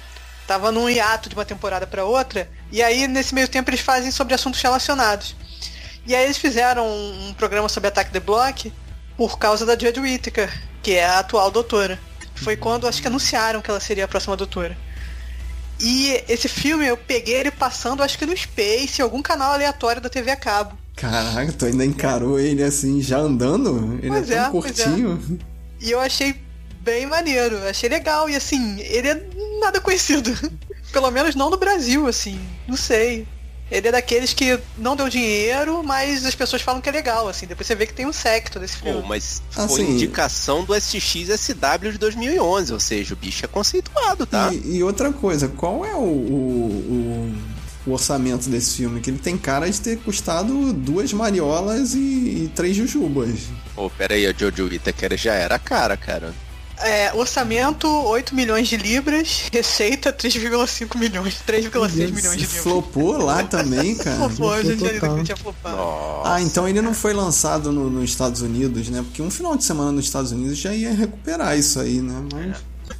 tava 0.45 0.71
num 0.71 0.89
hiato 0.89 1.27
de 1.27 1.35
uma 1.35 1.45
temporada 1.45 1.87
para 1.87 2.05
outra, 2.05 2.49
e 2.71 2.83
aí 2.83 3.07
nesse 3.07 3.33
meio 3.33 3.47
tempo 3.47 3.69
eles 3.69 3.81
fazem 3.81 4.11
sobre 4.11 4.33
assuntos 4.33 4.61
relacionados. 4.61 5.35
E 6.05 6.15
aí 6.15 6.23
eles 6.23 6.37
fizeram 6.37 6.87
um, 6.87 7.29
um 7.29 7.33
programa 7.33 7.67
sobre 7.67 7.87
Attack 7.87 8.11
the 8.11 8.19
Block 8.19 8.71
por 9.17 9.39
causa 9.39 9.65
da 9.65 9.73
Jodie 9.73 10.01
Whittaker, 10.01 10.51
que 10.83 10.91
é 10.93 11.05
a 11.05 11.19
atual 11.19 11.49
doutora. 11.49 11.99
Foi 12.35 12.55
quando 12.55 12.87
acho 12.87 13.01
que 13.01 13.07
anunciaram 13.07 13.61
que 13.61 13.71
ela 13.71 13.79
seria 13.79 14.05
a 14.05 14.07
próxima 14.07 14.37
doutora. 14.37 14.77
E 15.79 16.23
esse 16.29 16.47
filme 16.47 16.85
eu 16.85 16.97
peguei 16.97 17.35
ele 17.35 17.51
passando, 17.51 18.01
acho 18.01 18.17
que 18.17 18.25
no 18.25 18.35
Space, 18.35 19.01
algum 19.01 19.21
canal 19.21 19.53
aleatório 19.53 20.01
da 20.01 20.09
TV 20.09 20.31
a 20.31 20.35
cabo. 20.35 20.77
Caraca, 20.95 21.51
tu 21.51 21.65
ainda 21.65 21.85
encarou 21.85 22.39
ele 22.39 22.63
assim, 22.63 23.01
já 23.01 23.17
andando? 23.17 23.99
Ele 24.01 24.09
Pois 24.09 24.29
é 24.29 24.35
é, 24.35 24.41
tão 24.43 24.51
pois 24.51 24.79
é. 24.79 24.83
curtinho. 24.83 25.39
E 25.81 25.91
eu 25.91 25.99
achei 25.99 26.35
bem 26.81 27.05
maneiro, 27.05 27.57
achei 27.67 27.89
legal. 27.89 28.29
E 28.29 28.35
assim, 28.35 28.79
ele 28.79 29.09
é 29.09 29.27
nada 29.59 29.81
conhecido. 29.81 30.31
Pelo 30.93 31.11
menos 31.11 31.35
não 31.35 31.49
no 31.49 31.57
Brasil, 31.57 32.07
assim. 32.07 32.39
Não 32.67 32.77
sei. 32.77 33.27
Ele 33.75 33.87
é 33.87 33.91
daqueles 33.91 34.33
que 34.33 34.59
não 34.77 34.95
deu 34.95 35.09
dinheiro, 35.09 35.83
mas 35.83 36.25
as 36.25 36.33
pessoas 36.35 36.61
falam 36.61 36.79
que 36.81 36.87
é 36.89 36.91
legal, 36.91 37.27
assim. 37.27 37.45
Depois 37.45 37.67
você 37.67 37.75
vê 37.75 37.85
que 37.85 37.93
tem 37.93 38.05
um 38.05 38.13
secto 38.13 38.59
desse 38.59 38.77
Pô, 38.77 38.85
filme. 38.85 39.05
mas 39.07 39.41
foi 39.51 39.63
Assim- 39.65 39.91
indicação 39.91 40.63
do 40.63 40.73
SXSW 40.73 41.91
de 41.91 41.97
2011, 41.97 42.73
ou 42.73 42.79
seja, 42.79 43.13
o 43.13 43.17
bicho 43.17 43.43
é 43.45 43.47
conceituado, 43.47 44.25
tá? 44.25 44.51
E, 44.53 44.77
e 44.77 44.83
outra 44.83 45.11
coisa, 45.11 45.47
qual 45.49 45.85
é 45.85 45.93
o, 45.93 45.99
o, 45.99 47.33
o- 47.85 47.89
o 47.89 47.91
orçamento 47.93 48.49
desse 48.49 48.77
filme? 48.77 48.99
Que 49.01 49.09
ele 49.09 49.19
tem 49.19 49.37
cara 49.37 49.69
de 49.69 49.79
ter 49.79 49.97
custado 49.99 50.73
duas 50.73 51.11
mariolas 51.13 51.93
e, 51.93 51.97
e 51.99 52.51
três 52.55 52.75
jujubas. 52.75 53.39
Pô, 53.75 53.89
pera 53.89 54.15
aí, 54.15 54.25
a 54.25 54.33
Jojo 54.33 54.63
Whittaker 54.65 55.17
já 55.17 55.33
era 55.33 55.59
cara, 55.59 55.97
cara. 55.97 56.33
É, 56.81 57.13
orçamento 57.13 57.87
8 57.87 58.35
milhões 58.35 58.67
de 58.67 58.75
libras, 58.75 59.43
receita 59.51 60.11
3,5 60.11 60.97
milhões, 60.97 61.35
3,6 61.47 61.71
Deus, 61.71 62.11
milhões 62.11 62.35
de 62.37 62.41
libras. 62.45 62.57
Flopou 62.63 63.17
lá 63.17 63.43
também, 63.43 63.95
cara. 63.97 64.17
Flopou, 64.17 64.51
a 64.53 64.61
gente 64.61 64.79
já 64.81 65.23
tinha 65.23 65.37
flopado. 65.37 65.75
Nossa. 65.77 66.33
Ah, 66.33 66.41
então 66.41 66.67
ele 66.67 66.81
não 66.81 66.93
foi 66.93 67.13
lançado 67.13 67.71
no- 67.71 67.89
nos 67.89 68.03
Estados 68.09 68.41
Unidos, 68.41 68.89
né? 68.89 69.01
Porque 69.03 69.21
um 69.21 69.31
final 69.31 69.55
de 69.55 69.63
semana 69.63 69.91
nos 69.91 70.05
Estados 70.05 70.31
Unidos 70.31 70.57
já 70.57 70.73
ia 70.73 70.93
recuperar 70.93 71.57
isso 71.57 71.79
aí, 71.79 72.01
né? 72.01 72.21
Mas. 72.33 72.57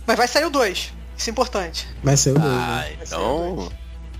Mas 0.07 0.17
vai 0.17 0.27
sair 0.27 0.45
o 0.45 0.49
2, 0.49 0.93
isso 1.17 1.29
é 1.29 1.31
importante. 1.31 1.87
Vai 2.03 2.15
ser 2.17 2.31
o 2.31 2.39
dois. 2.39 2.45
Ah, 2.45 2.85
né? 2.87 2.97
então. 3.05 3.71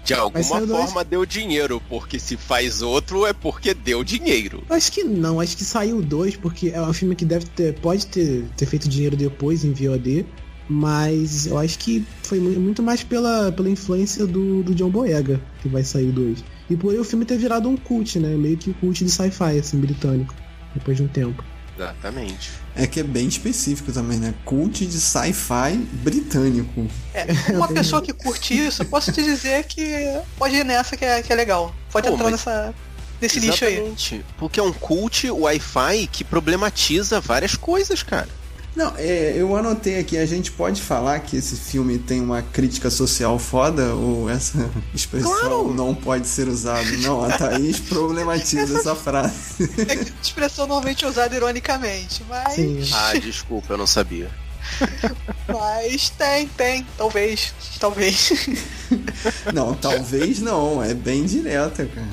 De 0.05 0.13
alguma 0.13 0.43
sair 0.43 0.65
dois. 0.67 0.83
forma 0.85 1.03
deu 1.03 1.25
dinheiro, 1.25 1.81
porque 1.89 2.19
se 2.19 2.37
faz 2.37 2.81
outro 2.81 3.25
é 3.25 3.33
porque 3.33 3.73
deu 3.73 4.03
dinheiro. 4.03 4.63
Acho 4.69 4.91
que 4.91 5.03
não, 5.03 5.39
acho 5.39 5.57
que 5.57 5.63
saiu 5.63 6.01
dois, 6.01 6.35
porque 6.35 6.69
é 6.69 6.81
um 6.81 6.93
filme 6.93 7.15
que 7.15 7.25
deve 7.25 7.45
ter. 7.47 7.73
Pode 7.79 8.05
ter, 8.07 8.43
ter 8.55 8.65
feito 8.65 8.87
dinheiro 8.87 9.15
depois 9.15 9.63
em 9.65 9.73
VOD. 9.73 10.25
Mas 10.67 11.45
eu 11.45 11.57
acho 11.59 11.77
que 11.77 12.03
foi 12.23 12.39
mu- 12.39 12.59
muito 12.59 12.81
mais 12.81 13.03
pela, 13.03 13.51
pela 13.51 13.69
influência 13.69 14.25
do, 14.25 14.63
do 14.63 14.73
John 14.73 14.89
Boyega 14.89 15.39
que 15.61 15.69
vai 15.69 15.83
sair 15.83 16.09
o 16.09 16.11
2. 16.11 16.43
E 16.69 16.75
por 16.75 16.91
aí 16.91 16.97
o 16.99 17.03
filme 17.03 17.23
ter 17.23 17.37
virado 17.37 17.69
um 17.69 17.77
cult, 17.77 18.17
né? 18.19 18.35
Meio 18.35 18.57
que 18.57 18.71
um 18.71 18.73
cult 18.73 19.03
de 19.05 19.11
sci-fi, 19.11 19.59
assim, 19.59 19.79
britânico. 19.79 20.33
Depois 20.73 20.97
de 20.97 21.03
um 21.03 21.07
tempo. 21.07 21.43
Exatamente. 21.77 22.51
É 22.75 22.85
que 22.85 22.99
é 22.99 23.03
bem 23.03 23.27
específico 23.27 23.91
também, 23.91 24.17
né? 24.17 24.33
Cult 24.43 24.85
de 24.85 24.99
sci-fi 24.99 25.77
britânico. 26.03 26.87
É, 27.13 27.25
uma 27.55 27.69
pessoa 27.69 28.01
que 28.01 28.11
curte 28.11 28.53
isso, 28.53 28.81
eu 28.81 28.85
posso 28.87 29.11
te 29.13 29.23
dizer 29.23 29.63
que 29.63 29.83
pode 30.37 30.55
ir 30.55 30.65
nessa 30.65 30.97
que 30.97 31.05
é, 31.05 31.21
que 31.21 31.31
é 31.31 31.35
legal. 31.35 31.73
Pode 31.91 32.07
Pô, 32.07 32.15
entrar 32.15 32.31
nessa, 32.31 32.75
nesse 33.21 33.39
nicho 33.39 33.63
aí. 33.63 33.75
Exatamente. 33.75 34.25
Porque 34.37 34.59
é 34.59 34.63
um 34.63 34.73
cult 34.73 35.31
Wi-Fi 35.31 36.07
que 36.07 36.23
problematiza 36.23 37.21
várias 37.21 37.55
coisas, 37.55 38.03
cara. 38.03 38.27
Não, 38.75 38.93
é, 38.97 39.33
eu 39.37 39.55
anotei 39.55 39.97
aqui, 39.99 40.17
a 40.17 40.25
gente 40.25 40.51
pode 40.51 40.81
falar 40.81 41.19
que 41.21 41.37
esse 41.37 41.55
filme 41.55 41.97
tem 41.97 42.19
uma 42.19 42.41
crítica 42.41 42.89
social 42.89 43.39
foda 43.39 43.93
ou 43.95 44.29
essa 44.29 44.69
expressão 44.93 45.31
Claro! 45.39 45.73
não 45.73 45.95
pode 45.95 46.27
ser 46.27 46.47
usada? 46.49 46.85
Não, 46.97 47.23
a 47.23 47.37
Thaís 47.37 47.79
problematiza 47.79 48.77
essa 48.77 48.93
frase. 48.93 49.69
É 49.77 49.95
que 49.95 50.11
expressão 50.21 50.67
normalmente 50.67 51.05
usada 51.05 51.33
ironicamente, 51.35 52.23
mas, 52.27 52.53
Sim. 52.55 52.81
Ah, 52.93 53.13
desculpa, 53.13 53.73
eu 53.73 53.77
não 53.77 53.87
sabia. 53.87 54.29
mas 55.47 56.09
tem, 56.09 56.47
tem, 56.47 56.85
talvez, 56.97 57.53
talvez. 57.79 58.49
Não, 59.53 59.73
talvez 59.73 60.41
não, 60.41 60.83
é 60.83 60.93
bem 60.93 61.23
direta, 61.23 61.85
cara. 61.85 62.07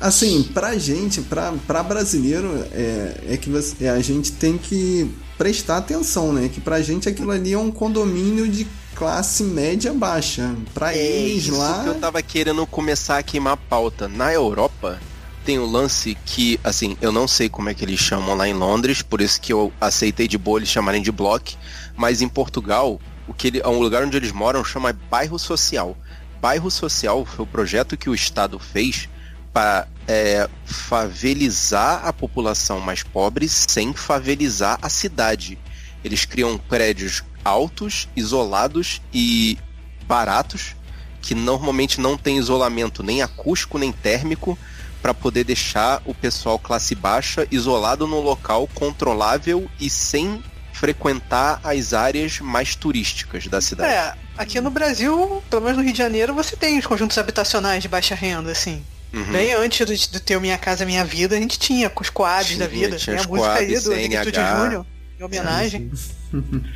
Assim, 0.00 0.42
pra 0.42 0.78
gente, 0.78 1.20
pra, 1.20 1.52
pra 1.66 1.82
brasileiro, 1.82 2.64
é, 2.72 3.14
é 3.30 3.36
que 3.36 3.50
você- 3.50 3.84
é, 3.84 3.90
a 3.90 4.00
gente 4.00 4.32
tem 4.32 4.56
que 4.56 5.14
prestar 5.36 5.76
atenção, 5.76 6.32
né? 6.32 6.48
Que 6.52 6.60
pra 6.60 6.80
gente 6.80 7.08
aquilo 7.08 7.30
ali 7.30 7.52
é 7.52 7.58
um 7.58 7.70
condomínio 7.70 8.48
de 8.48 8.66
classe 8.94 9.42
média 9.42 9.92
baixa. 9.92 10.54
Pra 10.72 10.94
É 10.94 10.98
eles 10.98 11.44
isso 11.48 11.56
lá. 11.58 11.82
que 11.82 11.88
eu 11.90 11.94
tava 11.96 12.22
querendo 12.22 12.66
começar 12.66 13.18
a 13.18 13.22
queimar 13.22 13.52
a 13.52 13.56
pauta. 13.58 14.08
Na 14.08 14.32
Europa, 14.32 14.98
tem 15.44 15.58
um 15.58 15.70
lance 15.70 16.16
que, 16.24 16.58
assim, 16.64 16.96
eu 17.02 17.12
não 17.12 17.28
sei 17.28 17.48
como 17.50 17.68
é 17.68 17.74
que 17.74 17.84
eles 17.84 18.00
chamam 18.00 18.34
lá 18.34 18.48
em 18.48 18.54
Londres, 18.54 19.02
por 19.02 19.20
isso 19.20 19.38
que 19.40 19.52
eu 19.52 19.70
aceitei 19.80 20.26
de 20.26 20.38
boa 20.38 20.58
eles 20.58 20.68
chamarem 20.70 21.02
de 21.02 21.12
block, 21.12 21.56
mas 21.96 22.22
em 22.22 22.28
Portugal, 22.28 22.98
o 23.28 23.34
que 23.34 23.48
ele, 23.48 23.62
um 23.66 23.78
lugar 23.78 24.02
onde 24.04 24.16
eles 24.16 24.32
moram 24.32 24.64
chama 24.64 24.92
bairro 25.10 25.38
social. 25.38 25.94
Bairro 26.40 26.70
social 26.70 27.24
foi 27.26 27.44
o 27.44 27.48
projeto 27.48 27.96
que 27.98 28.08
o 28.08 28.14
Estado 28.14 28.58
fez 28.58 29.08
para 29.52 29.88
é, 30.06 30.48
favelizar 30.64 32.06
a 32.06 32.12
população 32.12 32.80
mais 32.80 33.02
pobre 33.02 33.48
sem 33.48 33.92
favelizar 33.92 34.78
a 34.80 34.88
cidade. 34.88 35.58
Eles 36.04 36.24
criam 36.24 36.56
prédios 36.56 37.22
altos, 37.44 38.08
isolados 38.16 39.02
e 39.12 39.58
baratos, 40.06 40.74
que 41.20 41.34
normalmente 41.34 42.00
não 42.00 42.16
tem 42.16 42.38
isolamento 42.38 43.02
nem 43.02 43.22
acústico 43.22 43.78
nem 43.78 43.92
térmico, 43.92 44.58
para 45.00 45.14
poder 45.14 45.44
deixar 45.44 46.02
o 46.04 46.14
pessoal 46.14 46.58
classe 46.58 46.94
baixa 46.94 47.46
isolado 47.50 48.06
num 48.06 48.20
local 48.20 48.68
controlável 48.74 49.66
e 49.80 49.88
sem 49.88 50.42
frequentar 50.72 51.60
as 51.64 51.92
áreas 51.92 52.40
mais 52.40 52.74
turísticas 52.74 53.46
da 53.46 53.60
cidade. 53.60 53.92
É, 53.92 54.14
aqui 54.36 54.60
no 54.60 54.70
Brasil, 54.70 55.42
pelo 55.48 55.62
menos 55.62 55.78
no 55.78 55.84
Rio 55.84 55.92
de 55.92 55.98
Janeiro, 55.98 56.34
você 56.34 56.56
tem 56.56 56.78
os 56.78 56.86
conjuntos 56.86 57.16
habitacionais 57.18 57.82
de 57.82 57.88
baixa 57.88 58.14
renda, 58.14 58.52
assim. 58.52 58.84
Uhum. 59.12 59.32
Bem 59.32 59.52
antes 59.54 59.86
do, 59.86 60.12
do 60.12 60.20
ter 60.20 60.36
o 60.36 60.40
Minha 60.40 60.56
Casa 60.56 60.86
Minha 60.86 61.04
Vida, 61.04 61.36
a 61.36 61.40
gente 61.40 61.58
tinha 61.58 61.90
com 61.90 62.02
os 62.02 62.10
coads 62.10 62.56
da 62.56 62.66
vida. 62.66 62.96
tinha 62.96 63.16
Tem 63.16 63.24
a 63.24 63.28
música 63.28 63.54
aí 63.54 63.80
do 63.80 63.90
Negritude. 63.90 64.36
Júnior, 64.36 64.86
em 65.18 65.24
homenagem. 65.24 65.90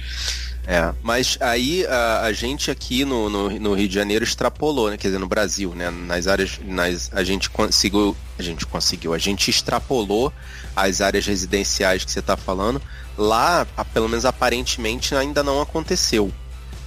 É, 0.67 0.95
mas 1.03 1.37
aí 1.41 1.87
a, 1.87 2.23
a 2.23 2.33
gente 2.33 2.71
aqui 2.71 3.05
no, 3.05 3.29
no, 3.29 3.51
no 3.51 3.75
Rio 3.75 3.87
de 3.87 3.95
Janeiro 3.95 4.25
extrapolou, 4.25 4.91
né? 4.91 4.97
Quer 4.97 5.09
dizer, 5.09 5.19
no 5.19 5.29
Brasil, 5.29 5.75
né? 5.75 5.91
Nas 5.91 6.27
áreas. 6.27 6.59
Nas, 6.65 7.11
a 7.13 7.23
gente 7.23 7.51
conseguiu. 7.51 8.17
A 8.39 8.43
gente 8.43 8.65
conseguiu, 8.65 9.13
a 9.13 9.19
gente 9.19 9.51
extrapolou 9.51 10.33
as 10.75 11.03
áreas 11.03 11.27
residenciais 11.27 12.05
que 12.05 12.11
você 12.11 12.21
está 12.21 12.37
falando. 12.37 12.81
Lá, 13.17 13.67
pelo 13.93 14.09
menos 14.09 14.25
aparentemente, 14.25 15.15
ainda 15.15 15.43
não 15.43 15.61
aconteceu. 15.61 16.33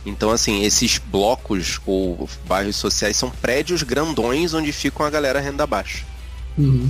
Então, 0.07 0.31
assim, 0.31 0.63
esses 0.63 0.97
blocos 0.97 1.79
ou 1.85 2.29
bairros 2.47 2.77
sociais 2.77 3.17
são 3.17 3.29
prédios 3.29 3.83
grandões 3.83 4.53
onde 4.53 4.71
ficam 4.71 5.05
a 5.05 5.09
galera 5.09 5.39
renda 5.41 5.67
baixa. 5.67 6.03
Uhum. 6.57 6.89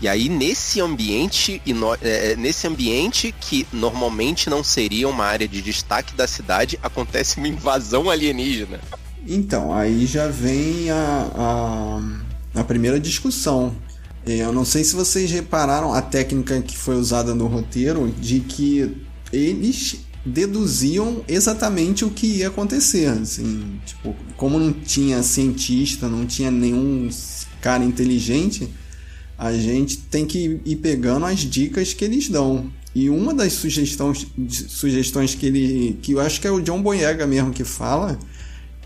E 0.00 0.08
aí 0.08 0.28
nesse 0.28 0.80
ambiente 0.80 1.62
e 1.64 1.72
no- 1.72 1.94
é, 2.02 2.34
nesse 2.36 2.66
ambiente 2.66 3.32
que 3.40 3.66
normalmente 3.72 4.50
não 4.50 4.62
seria 4.62 5.08
uma 5.08 5.24
área 5.24 5.46
de 5.48 5.62
destaque 5.62 6.14
da 6.14 6.26
cidade, 6.26 6.78
acontece 6.82 7.38
uma 7.38 7.48
invasão 7.48 8.10
alienígena. 8.10 8.80
Então, 9.26 9.72
aí 9.72 10.04
já 10.04 10.26
vem 10.28 10.90
a, 10.90 12.00
a, 12.54 12.60
a 12.60 12.64
primeira 12.64 12.98
discussão. 12.98 13.74
É, 14.26 14.38
Eu 14.38 14.52
não 14.52 14.64
sei 14.64 14.82
se 14.84 14.94
vocês 14.94 15.30
repararam 15.30 15.94
a 15.94 16.02
técnica 16.02 16.60
que 16.60 16.76
foi 16.76 16.96
usada 16.96 17.32
no 17.34 17.46
roteiro 17.46 18.12
de 18.20 18.40
que 18.40 18.96
eles 19.32 20.00
deduziam 20.24 21.24
exatamente 21.28 22.04
o 22.04 22.10
que 22.10 22.26
ia 22.26 22.48
acontecer. 22.48 23.06
Assim, 23.06 23.80
tipo, 23.84 24.14
como 24.36 24.58
não 24.58 24.72
tinha 24.72 25.22
cientista, 25.22 26.08
não 26.08 26.26
tinha 26.26 26.50
nenhum 26.50 27.08
cara 27.60 27.84
inteligente, 27.84 28.68
a 29.38 29.52
gente 29.52 29.98
tem 29.98 30.26
que 30.26 30.60
ir 30.64 30.76
pegando 30.76 31.26
as 31.26 31.40
dicas 31.40 31.92
que 31.92 32.04
eles 32.04 32.28
dão. 32.28 32.70
E 32.94 33.08
uma 33.08 33.32
das 33.32 33.54
sugestões, 33.54 34.26
sugestões 34.48 35.34
que 35.34 35.46
ele. 35.46 35.98
que 36.02 36.12
eu 36.12 36.20
acho 36.20 36.40
que 36.40 36.46
é 36.46 36.50
o 36.50 36.60
John 36.60 36.82
Boyega 36.82 37.26
mesmo 37.26 37.50
que 37.50 37.64
fala, 37.64 38.18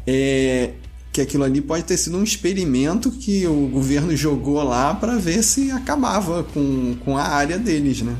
é 0.06 0.70
que 1.12 1.20
aquilo 1.22 1.44
ali 1.44 1.62
pode 1.62 1.82
ter 1.84 1.96
sido 1.96 2.18
um 2.18 2.22
experimento 2.22 3.10
que 3.10 3.46
o 3.46 3.68
governo 3.68 4.14
jogou 4.14 4.62
lá 4.62 4.94
para 4.94 5.16
ver 5.16 5.42
se 5.42 5.70
acabava 5.70 6.44
com, 6.44 6.94
com 7.02 7.16
a 7.16 7.22
área 7.22 7.58
deles, 7.58 8.02
né? 8.02 8.14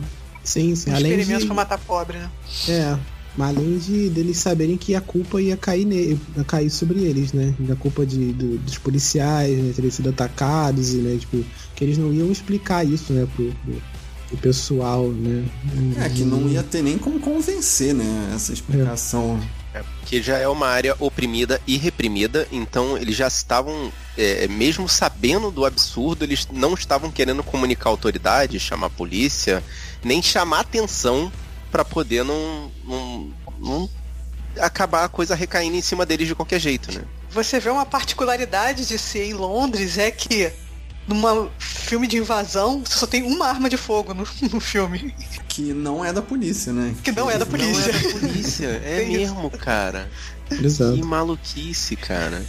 Sim, 0.46 0.74
sim. 0.76 0.90
Um 0.90 0.94
Além 0.94 1.12
experimento 1.12 1.40
de... 1.40 1.46
pra 1.46 1.54
matar 1.54 1.78
pobre, 1.78 2.18
né? 2.18 2.30
É. 2.68 2.96
Mas 3.36 3.54
além 3.54 3.76
de 3.78 4.08
deles 4.08 4.38
saberem 4.38 4.78
que 4.78 4.94
a 4.94 5.00
culpa 5.00 5.42
ia 5.42 5.56
cair, 5.56 5.84
ne 5.84 6.18
ia 6.36 6.44
cair 6.44 6.70
sobre 6.70 7.00
eles, 7.00 7.32
né? 7.32 7.54
Da 7.58 7.76
culpa 7.76 8.06
de, 8.06 8.32
do, 8.32 8.56
dos 8.58 8.78
policiais, 8.78 9.58
né? 9.58 9.72
Terem 9.74 9.90
sido 9.90 10.08
atacados 10.08 10.94
e, 10.94 10.98
né? 10.98 11.18
Tipo, 11.18 11.44
que 11.74 11.84
eles 11.84 11.98
não 11.98 12.12
iam 12.14 12.30
explicar 12.32 12.86
isso, 12.86 13.12
né? 13.12 13.26
Pro, 13.36 13.52
pro, 13.52 13.82
pro 14.28 14.36
pessoal, 14.38 15.08
né? 15.08 15.44
É, 16.02 16.08
que 16.08 16.22
não 16.22 16.48
ia 16.48 16.62
ter 16.62 16.82
nem 16.82 16.96
como 16.96 17.20
convencer, 17.20 17.92
né? 17.92 18.32
Essa 18.34 18.52
explicação. 18.52 19.38
É, 19.74 19.82
porque 19.82 20.22
já 20.22 20.38
é 20.38 20.48
uma 20.48 20.68
área 20.68 20.96
oprimida 20.98 21.60
e 21.66 21.76
reprimida, 21.76 22.48
então 22.50 22.96
eles 22.96 23.14
já 23.14 23.28
estavam, 23.28 23.92
é, 24.16 24.48
mesmo 24.48 24.88
sabendo 24.88 25.50
do 25.50 25.66
absurdo, 25.66 26.24
eles 26.24 26.48
não 26.50 26.72
estavam 26.72 27.10
querendo 27.10 27.42
comunicar 27.42 27.90
a 27.90 27.92
autoridade, 27.92 28.58
chamar 28.58 28.86
a 28.86 28.90
polícia, 28.90 29.62
nem 30.02 30.22
chamar 30.22 30.60
atenção 30.60 31.30
para 31.70 31.84
poder 31.84 32.24
não, 32.24 32.70
não, 32.84 33.30
não 33.58 33.90
acabar 34.58 35.04
a 35.04 35.08
coisa 35.08 35.34
recaindo 35.34 35.76
em 35.76 35.82
cima 35.82 36.06
deles 36.06 36.28
de 36.28 36.34
qualquer 36.34 36.60
jeito, 36.60 36.92
né? 36.92 37.02
Você 37.30 37.60
vê 37.60 37.68
uma 37.68 37.84
particularidade 37.84 38.86
de 38.86 38.98
ser 38.98 39.26
em 39.26 39.34
Londres 39.34 39.98
é 39.98 40.10
que 40.10 40.52
num 41.06 41.48
filme 41.58 42.06
de 42.06 42.16
invasão 42.16 42.82
você 42.84 42.98
só 42.98 43.06
tem 43.06 43.22
uma 43.22 43.46
arma 43.46 43.68
de 43.68 43.76
fogo 43.76 44.14
no, 44.14 44.26
no 44.52 44.60
filme. 44.60 45.14
Que 45.48 45.72
não 45.72 46.04
é 46.04 46.12
da 46.12 46.22
polícia, 46.22 46.72
né? 46.72 46.94
Que 47.02 47.12
não 47.12 47.30
é 47.30 47.38
da 47.38 47.46
polícia. 47.46 47.92
Não 47.92 47.98
é 47.98 48.02
da 48.02 48.18
polícia, 48.18 48.66
é 48.66 49.04
mesmo, 49.04 49.50
cara. 49.50 50.10
Exato. 50.50 50.94
Que 50.94 51.02
maluquice, 51.02 51.96
cara. 51.96 52.44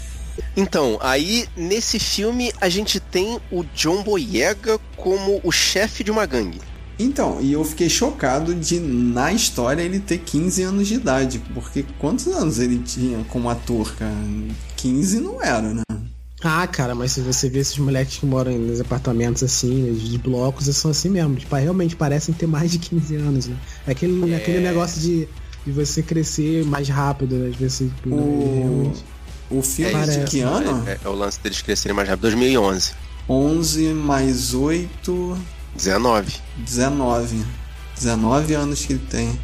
Então, 0.55 0.97
aí 1.01 1.47
nesse 1.55 1.99
filme 1.99 2.51
a 2.61 2.69
gente 2.69 2.99
tem 2.99 3.39
o 3.51 3.63
John 3.75 4.03
Boyega 4.03 4.79
como 4.95 5.39
o 5.43 5.51
chefe 5.51 6.03
de 6.03 6.11
uma 6.11 6.25
gangue. 6.25 6.61
Então, 6.99 7.39
e 7.41 7.53
eu 7.53 7.63
fiquei 7.63 7.89
chocado 7.89 8.55
de, 8.55 8.79
na 8.79 9.31
história, 9.31 9.81
ele 9.83 9.99
ter 9.99 10.17
15 10.17 10.63
anos 10.63 10.87
de 10.87 10.95
idade. 10.95 11.39
Porque 11.53 11.85
quantos 11.99 12.27
anos 12.27 12.57
ele 12.59 12.79
tinha 12.79 13.23
como 13.29 13.49
ator, 13.49 13.93
cara? 13.95 14.15
15 14.75 15.19
não 15.19 15.41
era, 15.43 15.73
né? 15.73 15.81
Ah, 16.43 16.65
cara, 16.67 16.93
mas 16.95 17.11
se 17.11 17.21
você 17.21 17.49
vê 17.49 17.59
esses 17.59 17.77
moleques 17.77 18.17
que 18.17 18.25
moram 18.25 18.51
nos 18.57 18.79
apartamentos 18.79 19.41
assim, 19.43 19.73
né, 19.83 19.91
de 19.91 20.17
blocos, 20.19 20.65
eles 20.67 20.77
são 20.77 20.91
assim 20.91 21.09
mesmo. 21.09 21.35
Tipo, 21.35 21.55
realmente 21.55 21.95
parecem 21.95 22.33
ter 22.33 22.47
mais 22.47 22.71
de 22.71 22.79
15 22.79 23.15
anos, 23.15 23.47
né? 23.47 23.55
É 23.87 23.91
aquele, 23.91 24.33
É. 24.33 24.37
aquele 24.37 24.59
negócio 24.59 25.01
de, 25.01 25.27
de 25.65 25.71
você 25.71 26.01
crescer 26.03 26.63
mais 26.65 26.87
rápido, 26.89 27.35
né? 27.35 27.49
De 27.49 27.69
você, 27.69 27.85
tipo, 27.85 28.09
O, 28.09 28.55
realmente. 28.59 29.03
o 29.49 29.61
filme 29.63 29.93
É 29.93 30.03
é 30.03 30.05
de 30.23 30.31
que 30.31 30.39
ano? 30.41 30.83
É, 30.87 30.91
é- 30.91 30.99
é 31.03 31.09
o 31.09 31.13
lance 31.13 31.39
deles 31.41 31.61
crescerem 31.61 31.95
mais 31.95 32.07
rápido. 32.07 32.21
2011. 32.23 32.91
11 33.27 33.87
mais 33.93 34.53
8, 34.53 35.37
19. 35.77 36.33
19. 36.57 37.45
19 37.95 38.53
anos 38.53 38.85
que 38.85 38.93
ele 38.93 39.05
tem. 39.09 39.39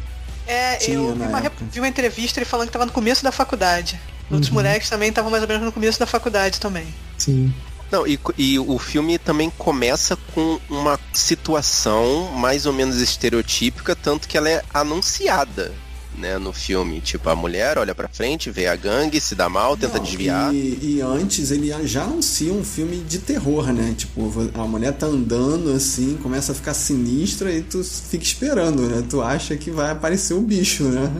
É, 0.46 0.76
Tinha 0.76 0.96
eu 0.96 1.14
vi 1.14 1.22
uma, 1.22 1.40
vi 1.72 1.80
uma 1.80 1.88
entrevista 1.88 2.38
ele 2.38 2.44
falando 2.44 2.66
que 2.66 2.72
tava 2.72 2.86
no 2.86 2.92
começo 2.92 3.24
da 3.24 3.32
faculdade. 3.32 3.98
Outros 4.30 4.48
Uhum. 4.48 4.54
moleques 4.54 4.88
também 4.90 5.08
estavam 5.08 5.30
mais 5.30 5.42
ou 5.42 5.48
menos 5.48 5.64
no 5.64 5.72
começo 5.72 5.98
da 5.98 6.06
faculdade 6.06 6.60
também. 6.60 6.86
Sim. 7.16 7.52
Não, 7.90 8.06
e, 8.06 8.18
e 8.36 8.58
o 8.58 8.78
filme 8.78 9.18
também 9.18 9.50
começa 9.50 10.16
com 10.34 10.58
uma 10.68 10.98
situação 11.12 12.30
mais 12.32 12.66
ou 12.66 12.72
menos 12.72 12.96
estereotípica, 12.96 13.94
tanto 13.94 14.26
que 14.26 14.36
ela 14.36 14.48
é 14.48 14.62
anunciada, 14.72 15.72
né, 16.18 16.38
no 16.38 16.52
filme. 16.52 17.00
Tipo, 17.00 17.28
a 17.28 17.36
mulher 17.36 17.78
olha 17.78 17.94
pra 17.94 18.08
frente, 18.08 18.50
vê 18.50 18.66
a 18.66 18.76
gangue, 18.76 19.20
se 19.20 19.34
dá 19.34 19.48
mal, 19.48 19.76
tenta 19.76 19.98
Não, 19.98 20.04
desviar. 20.04 20.54
E, 20.54 20.96
e 20.96 21.00
antes 21.02 21.50
ele 21.50 21.72
já 21.86 22.04
anuncia 22.04 22.52
um 22.52 22.64
filme 22.64 22.98
de 22.98 23.18
terror, 23.18 23.72
né? 23.72 23.94
Tipo, 23.96 24.30
a 24.54 24.66
mulher 24.66 24.92
tá 24.92 25.06
andando 25.06 25.72
assim, 25.72 26.18
começa 26.22 26.52
a 26.52 26.54
ficar 26.54 26.74
sinistra 26.74 27.52
e 27.52 27.62
tu 27.62 27.82
fica 27.82 28.24
esperando, 28.24 28.82
né? 28.82 29.04
Tu 29.08 29.20
acha 29.22 29.56
que 29.56 29.70
vai 29.70 29.90
aparecer 29.90 30.34
o 30.34 30.40
bicho, 30.40 30.84
né? 30.84 31.10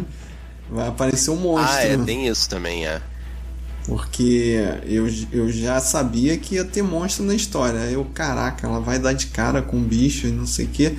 Vai 0.71 0.89
aparecer 0.89 1.31
um 1.31 1.37
monstro. 1.37 1.77
Ah, 1.77 1.85
é, 1.85 1.97
tem 1.99 2.27
isso 2.27 2.49
também, 2.49 2.87
é. 2.87 3.01
Porque 3.87 4.57
eu, 4.87 5.07
eu 5.31 5.53
já 5.53 5.79
sabia 5.79 6.39
que 6.39 6.55
ia 6.55 6.65
ter 6.65 6.83
monstro 6.83 7.25
na 7.25 7.35
história. 7.35 7.79
Eu, 7.91 8.05
caraca, 8.07 8.67
ela 8.67 8.81
vai 8.81 8.99
dar 8.99 9.13
de 9.13 9.27
cara 9.27 9.61
com 9.61 9.77
o 9.77 9.81
bicho 9.81 10.27
e 10.27 10.31
não 10.31 10.47
sei 10.47 10.65
o 10.65 10.69
quê. 10.69 10.97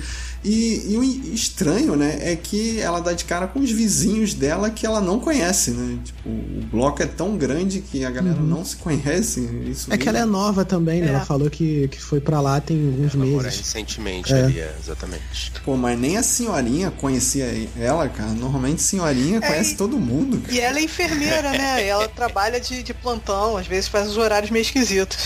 E, 0.48 0.92
e 0.92 0.96
o 0.96 1.02
estranho, 1.02 1.96
né, 1.96 2.18
é 2.20 2.36
que 2.36 2.78
ela 2.78 3.00
dá 3.00 3.12
de 3.12 3.24
cara 3.24 3.48
com 3.48 3.58
os 3.58 3.70
vizinhos 3.72 4.32
dela 4.32 4.70
que 4.70 4.86
ela 4.86 5.00
não 5.00 5.18
conhece, 5.18 5.72
né? 5.72 5.98
Tipo, 6.04 6.28
o 6.28 6.60
bloco 6.70 7.02
é 7.02 7.06
tão 7.06 7.36
grande 7.36 7.80
que 7.80 8.04
a 8.04 8.10
galera 8.12 8.38
não 8.40 8.64
se 8.64 8.76
conhece. 8.76 9.40
Isso 9.68 9.88
Uhum. 9.88 9.94
É 9.94 9.98
que 9.98 10.08
ela 10.08 10.18
é 10.20 10.24
nova 10.24 10.64
também, 10.64 11.00
né? 11.00 11.08
É. 11.08 11.10
Ela 11.10 11.24
falou 11.24 11.50
que, 11.50 11.88
que 11.88 12.00
foi 12.00 12.20
pra 12.20 12.40
lá 12.40 12.60
tem 12.60 12.76
alguns 12.76 13.14
Ela 13.14 13.24
meses. 13.24 13.58
recentemente 13.58 14.32
É. 14.32 14.44
ali, 14.44 14.60
é, 14.60 14.72
exatamente. 14.80 15.52
Pô, 15.64 15.76
mas 15.76 15.98
nem 15.98 16.16
a 16.16 16.22
senhorinha 16.22 16.92
conhecia 16.92 17.46
ela, 17.76 18.08
cara. 18.08 18.30
Normalmente 18.30 18.80
senhorinha 18.82 19.40
conhece 19.40 19.72
e- 19.74 19.76
todo 19.76 19.98
mundo. 19.98 20.38
cara. 20.42 20.54
E 20.54 20.60
ela 20.60 20.78
é 20.78 20.82
enfermeira, 20.82 21.50
né? 21.50 21.84
Ela 21.88 22.06
trabalha 22.08 22.60
de, 22.60 22.84
de 22.84 22.94
plantão, 22.94 23.56
às 23.56 23.66
vezes 23.66 23.88
faz 23.88 24.06
os 24.08 24.16
horários 24.16 24.50
meio 24.52 24.62
esquisitos. 24.62 25.18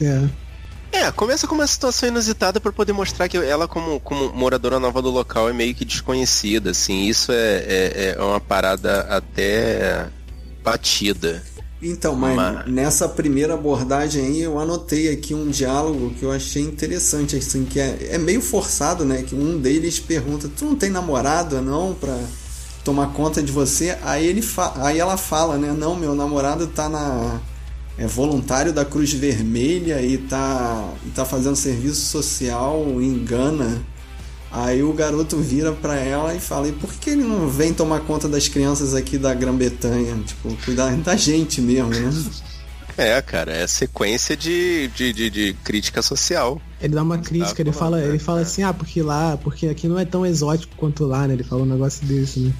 É. 0.00 0.45
É, 0.96 1.12
começa 1.12 1.46
com 1.46 1.54
uma 1.54 1.66
situação 1.66 2.08
inusitada 2.08 2.58
pra 2.58 2.72
poder 2.72 2.94
mostrar 2.94 3.28
que 3.28 3.36
ela, 3.36 3.68
como, 3.68 4.00
como 4.00 4.32
moradora 4.32 4.80
nova 4.80 5.02
do 5.02 5.10
local, 5.10 5.48
é 5.48 5.52
meio 5.52 5.74
que 5.74 5.84
desconhecida, 5.84 6.70
assim. 6.70 7.04
Isso 7.04 7.30
é, 7.32 7.36
é, 7.36 8.14
é 8.16 8.22
uma 8.22 8.40
parada 8.40 9.00
até 9.02 10.06
batida. 10.64 11.42
Então, 11.82 12.14
mas 12.16 12.34
Mas- 12.34 12.66
nessa 12.66 13.06
primeira 13.06 13.52
abordagem 13.52 14.24
aí 14.24 14.40
eu 14.42 14.58
anotei 14.58 15.12
aqui 15.12 15.34
um 15.34 15.50
diálogo 15.50 16.14
que 16.18 16.22
eu 16.24 16.32
achei 16.32 16.62
interessante, 16.62 17.36
assim, 17.36 17.66
que 17.66 17.78
é, 17.78 18.08
é 18.12 18.18
meio 18.18 18.40
forçado, 18.40 19.04
né? 19.04 19.22
Que 19.22 19.34
um 19.34 19.58
deles 19.60 20.00
pergunta, 20.00 20.48
tu 20.56 20.64
não 20.64 20.74
tem 20.74 20.88
namorado 20.88 21.60
não 21.60 21.92
pra 21.94 22.18
tomar 22.82 23.08
conta 23.12 23.42
de 23.42 23.52
você? 23.52 23.98
Aí 24.02 24.26
ele 24.26 24.42
aí 24.76 24.98
ela 24.98 25.18
fala, 25.18 25.58
né? 25.58 25.74
Não, 25.76 25.94
meu 25.94 26.14
namorado 26.14 26.66
tá 26.68 26.88
na 26.88 27.38
é 27.98 28.06
voluntário 28.06 28.72
da 28.72 28.84
Cruz 28.84 29.12
Vermelha 29.12 30.02
e 30.02 30.18
tá, 30.18 30.92
e 31.06 31.10
tá 31.10 31.24
fazendo 31.24 31.56
serviço 31.56 32.02
social 32.06 32.84
em 33.00 33.24
Gana. 33.24 33.82
Aí 34.50 34.82
o 34.82 34.92
garoto 34.92 35.36
vira 35.38 35.72
pra 35.72 35.96
ela 35.96 36.34
e 36.34 36.40
fala: 36.40 36.68
E 36.68 36.72
por 36.72 36.92
que 36.94 37.10
ele 37.10 37.24
não 37.24 37.48
vem 37.48 37.74
tomar 37.74 38.00
conta 38.00 38.28
das 38.28 38.48
crianças 38.48 38.94
aqui 38.94 39.18
da 39.18 39.34
Grã-Bretanha? 39.34 40.16
Tipo, 40.24 40.56
cuidar 40.64 40.94
da 40.96 41.16
gente 41.16 41.60
mesmo, 41.60 41.90
né? 41.90 42.10
É, 42.98 43.20
cara, 43.20 43.52
é 43.52 43.66
sequência 43.66 44.34
de, 44.34 44.88
de, 44.88 45.12
de, 45.12 45.28
de 45.28 45.52
crítica 45.62 46.00
social. 46.00 46.58
Ele 46.80 46.94
dá 46.94 47.02
uma 47.02 47.18
crítica, 47.18 47.60
ele 47.60 47.70
fala, 47.70 48.02
ele 48.02 48.18
fala 48.18 48.40
assim, 48.40 48.62
ah, 48.62 48.72
porque 48.72 49.02
lá, 49.02 49.36
porque 49.36 49.68
aqui 49.68 49.86
não 49.86 49.98
é 49.98 50.06
tão 50.06 50.24
exótico 50.24 50.74
quanto 50.76 51.04
lá, 51.04 51.28
né? 51.28 51.34
Ele 51.34 51.44
fala 51.44 51.62
um 51.62 51.66
negócio 51.66 52.06
desse, 52.06 52.40
né? 52.40 52.54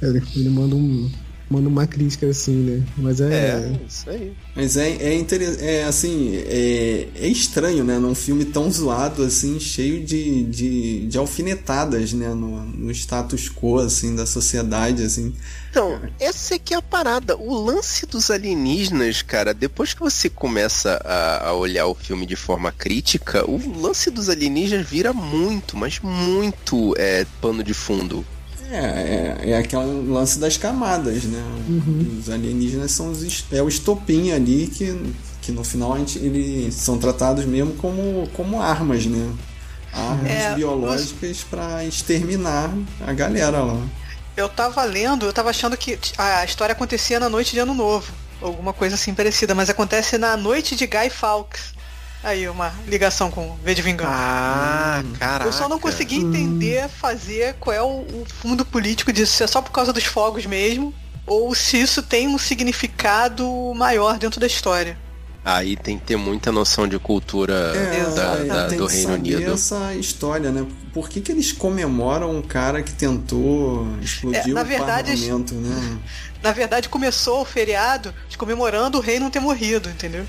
Ele, 0.00 0.22
ele 0.36 0.48
manda 0.48 0.76
um. 0.76 1.10
Manda 1.50 1.68
uma 1.68 1.84
crítica 1.84 2.28
assim, 2.28 2.52
né? 2.52 2.86
Mas 2.96 3.20
é. 3.20 3.24
É, 3.24 3.80
isso 3.84 4.08
aí. 4.08 4.32
Mas 4.54 4.76
é, 4.76 4.88
é, 4.88 5.14
inter... 5.18 5.42
é 5.60 5.82
assim, 5.82 6.36
é, 6.36 7.08
é 7.16 7.26
estranho, 7.26 7.82
né? 7.82 7.98
Num 7.98 8.14
filme 8.14 8.44
tão 8.44 8.70
zoado, 8.70 9.24
assim, 9.24 9.58
cheio 9.58 10.04
de, 10.04 10.44
de, 10.44 11.08
de 11.08 11.18
alfinetadas, 11.18 12.12
né? 12.12 12.28
No, 12.28 12.64
no 12.66 12.92
status 12.92 13.48
quo, 13.48 13.80
assim, 13.80 14.14
da 14.14 14.26
sociedade, 14.26 15.02
assim. 15.02 15.34
Então, 15.70 16.00
essa 16.20 16.54
é 16.54 16.58
que 16.58 16.72
é 16.72 16.76
a 16.76 16.82
parada. 16.82 17.36
O 17.36 17.52
lance 17.52 18.06
dos 18.06 18.30
alienígenas, 18.30 19.20
cara, 19.20 19.52
depois 19.52 19.92
que 19.92 20.00
você 20.00 20.30
começa 20.30 21.00
a, 21.04 21.48
a 21.48 21.52
olhar 21.54 21.86
o 21.86 21.96
filme 21.96 22.26
de 22.26 22.36
forma 22.36 22.70
crítica, 22.70 23.44
o 23.50 23.80
lance 23.80 24.08
dos 24.08 24.28
alienígenas 24.28 24.88
vira 24.88 25.12
muito, 25.12 25.76
mas 25.76 25.98
muito 26.00 26.94
é, 26.96 27.26
pano 27.40 27.64
de 27.64 27.74
fundo. 27.74 28.24
É, 28.70 29.36
é, 29.46 29.50
é 29.50 29.56
aquele 29.56 30.08
lance 30.08 30.38
das 30.38 30.56
camadas, 30.56 31.24
né? 31.24 31.42
Os 32.18 32.30
alienígenas 32.30 32.92
são 32.92 33.10
os, 33.10 33.44
é 33.50 33.60
o 33.62 33.68
estopim 33.68 34.30
ali 34.32 34.68
que, 34.68 35.14
que 35.42 35.50
no 35.52 35.64
final 35.64 35.94
a 35.94 35.98
gente, 35.98 36.18
eles 36.18 36.74
são 36.74 36.98
tratados 36.98 37.44
mesmo 37.44 37.74
como, 37.74 38.28
como 38.32 38.60
armas, 38.62 39.06
né? 39.06 39.36
Armas 39.92 40.30
É, 40.30 40.54
biológicas 40.54 41.42
pra 41.42 41.84
exterminar 41.84 42.72
a 43.00 43.12
galera 43.12 43.60
lá. 43.62 43.90
Eu 44.36 44.48
tava 44.48 44.82
lendo, 44.84 45.26
eu 45.26 45.32
tava 45.32 45.50
achando 45.50 45.76
que 45.76 45.98
a 46.16 46.44
história 46.44 46.72
acontecia 46.72 47.20
na 47.20 47.28
noite 47.28 47.52
de 47.52 47.58
Ano 47.58 47.74
Novo. 47.74 48.12
Alguma 48.40 48.72
coisa 48.72 48.94
assim 48.94 49.14
parecida, 49.14 49.54
mas 49.54 49.68
acontece 49.68 50.16
na 50.16 50.36
noite 50.36 50.76
de 50.76 50.86
Guy 50.86 51.10
Fawkes. 51.10 51.74
Aí, 52.22 52.46
uma 52.48 52.72
ligação 52.86 53.30
com 53.30 53.56
V 53.64 53.74
de 53.74 53.80
Vingança. 53.80 54.10
Ah, 54.14 55.02
caraca. 55.18 55.46
Eu 55.46 55.52
só 55.52 55.68
não 55.68 55.78
consegui 55.80 56.16
entender, 56.16 56.86
fazer 56.88 57.54
qual 57.58 57.74
é 57.74 57.82
o, 57.82 58.00
o 58.00 58.26
fundo 58.28 58.64
político 58.64 59.10
disso. 59.12 59.32
Se 59.32 59.42
é 59.42 59.46
só 59.46 59.62
por 59.62 59.70
causa 59.72 59.90
dos 59.92 60.04
fogos 60.04 60.44
mesmo, 60.44 60.92
ou 61.26 61.54
se 61.54 61.80
isso 61.80 62.02
tem 62.02 62.28
um 62.28 62.36
significado 62.36 63.72
maior 63.74 64.18
dentro 64.18 64.38
da 64.38 64.46
história. 64.46 64.98
Aí 65.42 65.74
tem 65.74 65.98
que 65.98 66.04
ter 66.04 66.16
muita 66.16 66.52
noção 66.52 66.86
de 66.86 66.98
cultura 66.98 67.54
É, 67.74 68.04
da- 68.14 68.34
é, 68.36 68.44
da- 68.44 68.68
tem 68.68 68.76
do 68.78 68.86
que 68.86 68.92
Reino 68.92 69.12
saber 69.12 69.34
Unido. 69.36 69.52
essa 69.54 69.94
história, 69.94 70.50
né? 70.52 70.66
Por 70.92 71.08
que, 71.08 71.22
que 71.22 71.32
eles 71.32 71.50
comemoram 71.52 72.36
um 72.36 72.42
cara 72.42 72.82
que 72.82 72.92
tentou 72.92 73.86
explodir 74.02 74.50
É, 74.50 74.52
na 74.52 74.60
o 74.60 74.64
verdade, 74.66 75.12
parlamento, 75.16 75.54
né? 75.54 75.98
Na 76.42 76.52
verdade, 76.52 76.90
começou 76.90 77.40
o 77.40 77.44
feriado 77.46 78.12
de 78.28 78.36
comemorando 78.36 78.98
o 78.98 79.00
rei 79.00 79.18
não 79.18 79.30
ter 79.30 79.40
morrido, 79.40 79.88
entendeu? 79.88 80.26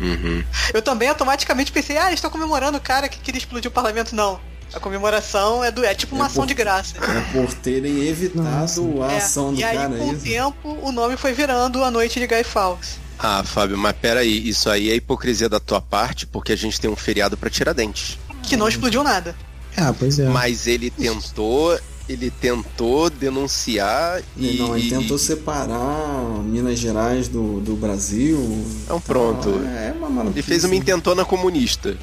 Uhum. 0.00 0.42
Eu 0.72 0.80
também 0.82 1.08
automaticamente 1.08 1.70
pensei, 1.70 1.96
ah, 1.98 2.06
eles 2.06 2.14
estão 2.14 2.30
comemorando 2.30 2.78
o 2.78 2.80
cara 2.80 3.08
que 3.08 3.18
queria 3.18 3.38
explodir 3.38 3.70
o 3.70 3.74
parlamento. 3.74 4.14
Não. 4.16 4.40
A 4.72 4.78
comemoração 4.78 5.64
é 5.64 5.70
do 5.70 5.84
é 5.84 5.94
tipo 5.94 6.14
uma 6.14 6.24
É 6.24 6.26
ação 6.28 6.42
por- 6.42 6.48
de 6.48 6.54
graça. 6.54 6.94
É 6.96 7.32
por 7.32 7.52
terem 7.54 8.04
evitado 8.06 8.42
Nossa. 8.44 8.80
a 9.04 9.12
É, 9.12 9.16
ação 9.18 9.52
do 9.52 9.58
e 9.60 9.64
aí, 9.64 9.76
cara. 9.76 9.96
com 9.96 10.10
o 10.10 10.16
tempo, 10.16 10.78
o 10.82 10.92
nome 10.92 11.16
foi 11.16 11.32
virando 11.32 11.82
a 11.84 11.90
noite 11.90 12.20
de 12.20 12.26
Guy 12.26 12.44
Fawkes. 12.44 12.98
Ah, 13.18 13.42
Fábio, 13.44 13.76
mas 13.76 13.94
peraí, 14.00 14.48
isso 14.48 14.70
aí 14.70 14.90
é 14.90 14.94
hipocrisia 14.94 15.48
da 15.48 15.60
tua 15.60 15.80
parte, 15.80 16.26
porque 16.26 16.52
a 16.52 16.56
gente 16.56 16.80
tem 16.80 16.88
um 16.88 16.96
feriado 16.96 17.36
pra 17.36 17.50
Tiradentes. 17.50 18.16
Que 18.44 18.56
não 18.56 18.68
explodiu 18.68 19.02
nada. 19.02 19.34
Ah, 19.76 19.92
pois 19.96 20.18
é. 20.18 20.26
Mas 20.28 20.66
ele 20.66 20.88
tentou, 20.90 21.78
ele 22.12 22.30
tentou 22.30 23.08
denunciar 23.10 24.22
e. 24.36 24.56
Não, 24.58 24.76
ele 24.76 24.86
e- 24.86 24.90
tentou 24.90 25.18
separar 25.18 26.42
Minas 26.44 26.78
Gerais 26.78 27.28
do, 27.28 27.60
do 27.60 27.74
Brasil. 27.76 28.38
Então, 28.84 29.00
pronto. 29.00 29.48
É 29.64 29.92
uma 29.96 30.08
maluquice. 30.10 30.38
Ele 30.40 30.46
fez 30.46 30.64
uma 30.64 30.74
intentona 30.74 31.24
comunista. 31.24 31.96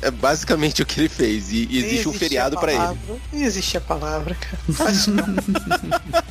É 0.00 0.10
basicamente 0.12 0.80
o 0.82 0.86
que 0.86 1.00
ele 1.00 1.08
fez. 1.08 1.50
E, 1.50 1.64
e 1.64 1.66
Nem 1.66 1.78
existe 1.84 2.08
um 2.08 2.12
feriado 2.12 2.56
a 2.56 2.60
pra 2.60 2.70
ele. 2.72 2.80
palavra. 2.80 3.16
Nem 3.32 3.42
existe 3.42 3.76
a 3.76 3.80
palavra, 3.80 4.36
cara. 4.36 4.58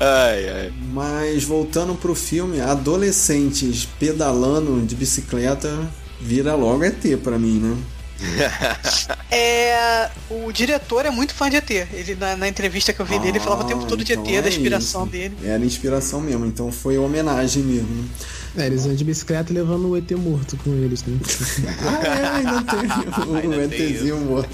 Ai, 0.00 0.48
ai. 0.48 0.72
Mas 0.92 1.44
voltando 1.44 1.94
pro 1.94 2.14
filme, 2.14 2.60
adolescentes 2.60 3.86
pedalando 3.98 4.80
de 4.84 4.94
bicicleta 4.94 5.88
vira 6.20 6.54
logo 6.54 6.82
ET 6.84 7.02
pra 7.22 7.38
mim, 7.38 7.58
né? 7.58 7.76
É, 9.30 10.08
o 10.30 10.52
diretor 10.52 11.04
é 11.04 11.10
muito 11.10 11.34
fã 11.34 11.50
de 11.50 11.56
ET. 11.56 11.70
Ele, 11.70 12.14
na, 12.14 12.36
na 12.36 12.48
entrevista 12.48 12.92
que 12.92 13.00
eu 13.00 13.04
vi 13.06 13.18
dele, 13.18 13.32
ele 13.32 13.40
falava 13.40 13.64
o 13.64 13.66
tempo 13.66 13.84
todo 13.84 14.04
de 14.04 14.12
então 14.12 14.24
ET, 14.24 14.34
é 14.34 14.42
da 14.42 14.48
inspiração 14.48 15.02
isso. 15.02 15.10
dele. 15.10 15.36
Era 15.44 15.64
inspiração 15.64 16.20
mesmo, 16.20 16.46
então 16.46 16.70
foi 16.70 16.96
homenagem 16.96 17.62
mesmo. 17.62 18.08
É, 18.56 18.66
eles 18.66 18.84
andam 18.84 18.94
de 18.94 19.04
bicicleta 19.04 19.52
e 19.52 19.54
levando 19.54 19.88
o 19.88 19.96
ET 19.96 20.10
morto 20.12 20.56
com 20.58 20.70
eles, 20.70 21.04
né? 21.04 21.18
Ah, 21.82 22.06
é, 22.06 22.26
ainda 22.28 22.62
tem 22.62 23.28
o 23.28 23.36
Ainda 23.36 23.68
tem 23.68 23.90
ETzinho 23.90 24.20
morto. 24.20 24.48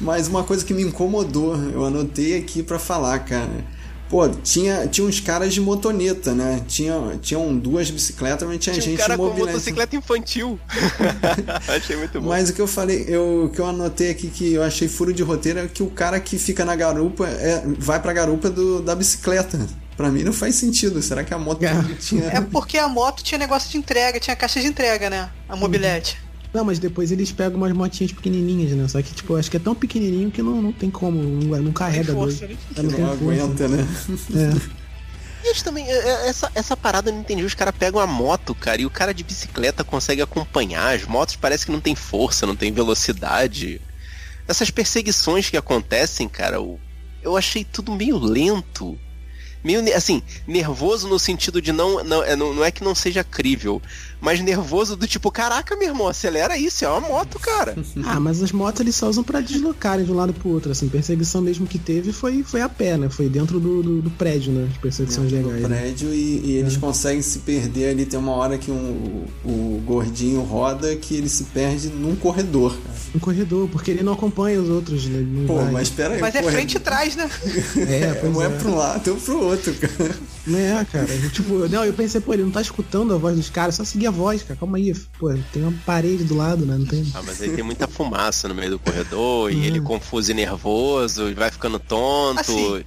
Mas 0.00 0.28
uma 0.28 0.44
coisa 0.44 0.64
que 0.64 0.74
me 0.74 0.82
incomodou, 0.82 1.56
eu 1.56 1.84
anotei 1.84 2.36
aqui 2.36 2.62
pra 2.62 2.78
falar, 2.78 3.18
cara. 3.20 3.64
Pô, 4.08 4.26
tinha, 4.28 4.86
tinha 4.86 5.06
uns 5.06 5.20
caras 5.20 5.52
de 5.52 5.60
motoneta, 5.60 6.32
né? 6.32 6.62
Tinha, 6.66 7.18
tinham 7.20 7.56
duas 7.56 7.90
bicicletas, 7.90 8.48
mas 8.48 8.58
tinha, 8.58 8.72
Tinha 8.74 8.86
um 8.86 8.88
gente 8.90 8.98
cara 8.98 9.16
com 9.16 9.28
motocicleta 9.30 9.96
infantil. 9.96 10.58
Achei 11.68 11.96
muito 11.96 12.20
bom. 12.20 12.28
Mas 12.28 12.48
o 12.48 12.54
que 12.54 12.60
eu 12.60 12.66
falei, 12.66 13.04
eu, 13.06 13.44
o 13.44 13.48
que 13.50 13.60
eu 13.60 13.66
anotei 13.66 14.10
aqui 14.10 14.28
que 14.28 14.54
eu 14.54 14.62
achei 14.62 14.88
furo 14.88 15.12
de 15.12 15.22
roteiro 15.22 15.58
é 15.58 15.68
que 15.68 15.82
o 15.82 15.90
cara 15.90 16.18
que 16.20 16.38
fica 16.38 16.64
na 16.64 16.74
garupa 16.74 17.28
é, 17.28 17.62
vai 17.78 18.00
pra 18.00 18.12
garupa 18.12 18.48
do, 18.48 18.80
da 18.80 18.94
bicicleta. 18.94 19.58
Pra 19.96 20.10
mim 20.10 20.22
não 20.22 20.32
faz 20.32 20.54
sentido. 20.54 21.02
Será 21.02 21.24
que 21.24 21.34
a 21.34 21.38
moto 21.38 21.62
É. 21.64 21.74
tinha. 21.98 22.24
É 22.26 22.40
porque 22.40 22.78
a 22.78 22.88
moto 22.88 23.22
tinha 23.22 23.36
negócio 23.36 23.68
de 23.70 23.76
entrega, 23.76 24.20
tinha 24.20 24.36
caixa 24.36 24.60
de 24.60 24.68
entrega, 24.68 25.10
né? 25.10 25.28
A 25.48 25.56
mobilete. 25.56 26.16
Não, 26.52 26.64
mas 26.64 26.78
depois 26.78 27.12
eles 27.12 27.30
pegam 27.30 27.58
umas 27.58 27.72
motinhas 27.72 28.12
pequenininhas, 28.12 28.72
né? 28.72 28.88
Só 28.88 29.02
que, 29.02 29.12
tipo, 29.12 29.36
acho 29.36 29.50
que 29.50 29.58
é 29.58 29.60
tão 29.60 29.74
pequenininho 29.74 30.30
que 30.30 30.42
não, 30.42 30.62
não 30.62 30.72
tem 30.72 30.90
como, 30.90 31.22
não, 31.22 31.62
não 31.62 31.72
carrega 31.72 32.12
força, 32.12 32.46
dois. 32.46 32.50
né? 32.50 32.82
Não 32.82 32.90
tem 32.90 33.00
não 33.00 33.16
força. 33.16 33.44
aguenta, 33.44 33.68
né? 33.68 33.88
É. 34.34 34.78
E 35.44 35.48
eles 35.50 35.62
também, 35.62 35.86
é, 35.86 35.92
é, 35.92 36.28
essa, 36.28 36.50
essa 36.54 36.76
parada 36.76 37.10
eu 37.10 37.14
não 37.14 37.20
entendi. 37.20 37.44
Os 37.44 37.54
caras 37.54 37.74
pegam 37.78 38.00
a 38.00 38.06
moto, 38.06 38.54
cara, 38.54 38.80
e 38.80 38.86
o 38.86 38.90
cara 38.90 39.12
de 39.12 39.22
bicicleta 39.22 39.84
consegue 39.84 40.22
acompanhar. 40.22 40.94
As 40.94 41.04
motos 41.04 41.36
parece 41.36 41.66
que 41.66 41.72
não 41.72 41.80
tem 41.80 41.94
força, 41.94 42.46
não 42.46 42.56
tem 42.56 42.72
velocidade. 42.72 43.80
Essas 44.46 44.70
perseguições 44.70 45.50
que 45.50 45.56
acontecem, 45.56 46.28
cara, 46.28 46.56
eu, 46.56 46.80
eu 47.22 47.36
achei 47.36 47.64
tudo 47.64 47.94
meio 47.94 48.18
lento. 48.18 48.98
Meio, 49.62 49.82
assim, 49.94 50.22
nervoso 50.46 51.08
no 51.08 51.18
sentido 51.18 51.60
de 51.60 51.72
não, 51.72 52.02
não, 52.02 52.22
é, 52.22 52.34
não, 52.34 52.54
não 52.54 52.64
é 52.64 52.70
que 52.70 52.82
não 52.82 52.94
seja 52.94 53.22
crível, 53.24 53.82
mas 54.20 54.40
nervoso 54.40 54.96
do 54.96 55.06
tipo, 55.06 55.30
caraca, 55.30 55.76
meu 55.76 55.88
irmão, 55.88 56.08
acelera 56.08 56.56
isso, 56.58 56.84
é 56.84 56.88
uma 56.88 57.00
moto, 57.00 57.38
cara. 57.38 57.76
Ah, 58.04 58.18
mas 58.20 58.42
as 58.42 58.52
motos 58.52 58.80
eles 58.80 58.94
só 58.94 59.08
usam 59.08 59.22
pra 59.22 59.40
deslocarem 59.40 60.04
de 60.04 60.10
um 60.12 60.14
lado 60.14 60.32
pro 60.32 60.48
outro, 60.50 60.72
assim. 60.72 60.88
Perseguição 60.88 61.40
mesmo 61.42 61.66
que 61.66 61.78
teve 61.78 62.12
foi, 62.12 62.42
foi 62.42 62.60
a 62.62 62.68
pé, 62.68 62.96
né? 62.96 63.08
Foi 63.10 63.28
dentro 63.28 63.60
do, 63.60 63.82
do, 63.82 64.02
do 64.02 64.10
prédio, 64.10 64.52
né? 64.52 64.68
As 64.70 64.76
perseguições 64.78 65.30
Dentro 65.30 65.48
do 65.48 65.54
legais. 65.54 65.70
né? 65.70 65.76
prédio 65.80 66.12
e, 66.14 66.40
e 66.44 66.52
eles 66.52 66.76
conseguem 66.76 67.20
se 67.20 67.40
perder 67.40 67.90
ali. 67.90 68.06
Tem 68.06 68.18
uma 68.18 68.32
hora 68.32 68.56
que 68.56 68.70
um, 68.70 69.26
o, 69.44 69.48
o 69.48 69.82
gordinho 69.84 70.40
roda 70.42 70.94
que 70.96 71.14
ele 71.14 71.28
se 71.28 71.44
perde 71.44 71.88
num 71.88 72.16
corredor. 72.16 72.70
cara. 72.72 72.96
Um 73.14 73.18
corredor, 73.18 73.68
porque 73.68 73.90
ele 73.90 74.02
não 74.02 74.12
acompanha 74.14 74.60
os 74.60 74.68
outros, 74.70 75.06
né? 75.06 75.20
Não 75.26 75.46
Pô, 75.46 75.56
vai. 75.56 75.70
mas 75.72 75.88
pera 75.90 76.14
aí. 76.14 76.20
Mas 76.20 76.34
é 76.34 76.38
corredor- 76.40 76.52
frente 76.52 76.76
e 76.76 76.80
trás, 76.80 77.14
né? 77.16 77.28
É, 77.76 78.14
pois 78.14 78.34
Um 78.36 78.42
é 78.42 78.46
é. 78.46 78.48
pra 78.48 78.68
um 78.68 78.74
lado, 78.76 79.10
outro 79.10 79.24
pro 79.24 79.42
outro, 79.44 79.74
cara. 79.74 80.16
Não 80.46 80.58
é, 80.58 80.84
cara. 80.90 81.06
Tipo, 81.32 81.68
não, 81.68 81.84
eu 81.84 81.92
pensei, 81.92 82.20
pô, 82.20 82.32
ele 82.32 82.42
não 82.44 82.50
tá 82.50 82.60
escutando 82.62 83.12
a 83.14 83.18
voz 83.18 83.36
dos 83.36 83.50
caras, 83.50 83.74
só 83.74 83.84
seguir 83.84 84.06
a 84.08 84.10
voz, 84.10 84.42
cara. 84.42 84.58
Calma 84.58 84.76
aí. 84.78 84.92
Pô, 85.18 85.32
tem 85.52 85.62
uma 85.62 85.74
parede 85.86 86.24
do 86.24 86.36
lado, 86.36 86.64
né? 86.66 86.76
Não 86.76 86.86
tem. 86.86 87.06
Ah, 87.14 87.22
mas 87.24 87.40
aí 87.40 87.50
tem 87.50 87.62
muita 87.64 87.86
fumaça 87.86 88.48
no 88.48 88.54
meio 88.54 88.70
do 88.70 88.78
corredor, 88.78 89.50
e 89.52 89.56
Hum. 89.56 89.64
ele 89.64 89.80
confuso 89.80 90.30
e 90.30 90.34
nervoso, 90.34 91.28
e 91.28 91.34
vai 91.34 91.50
ficando 91.50 91.78
tonto. 91.78 92.40
Assim, 92.40 92.84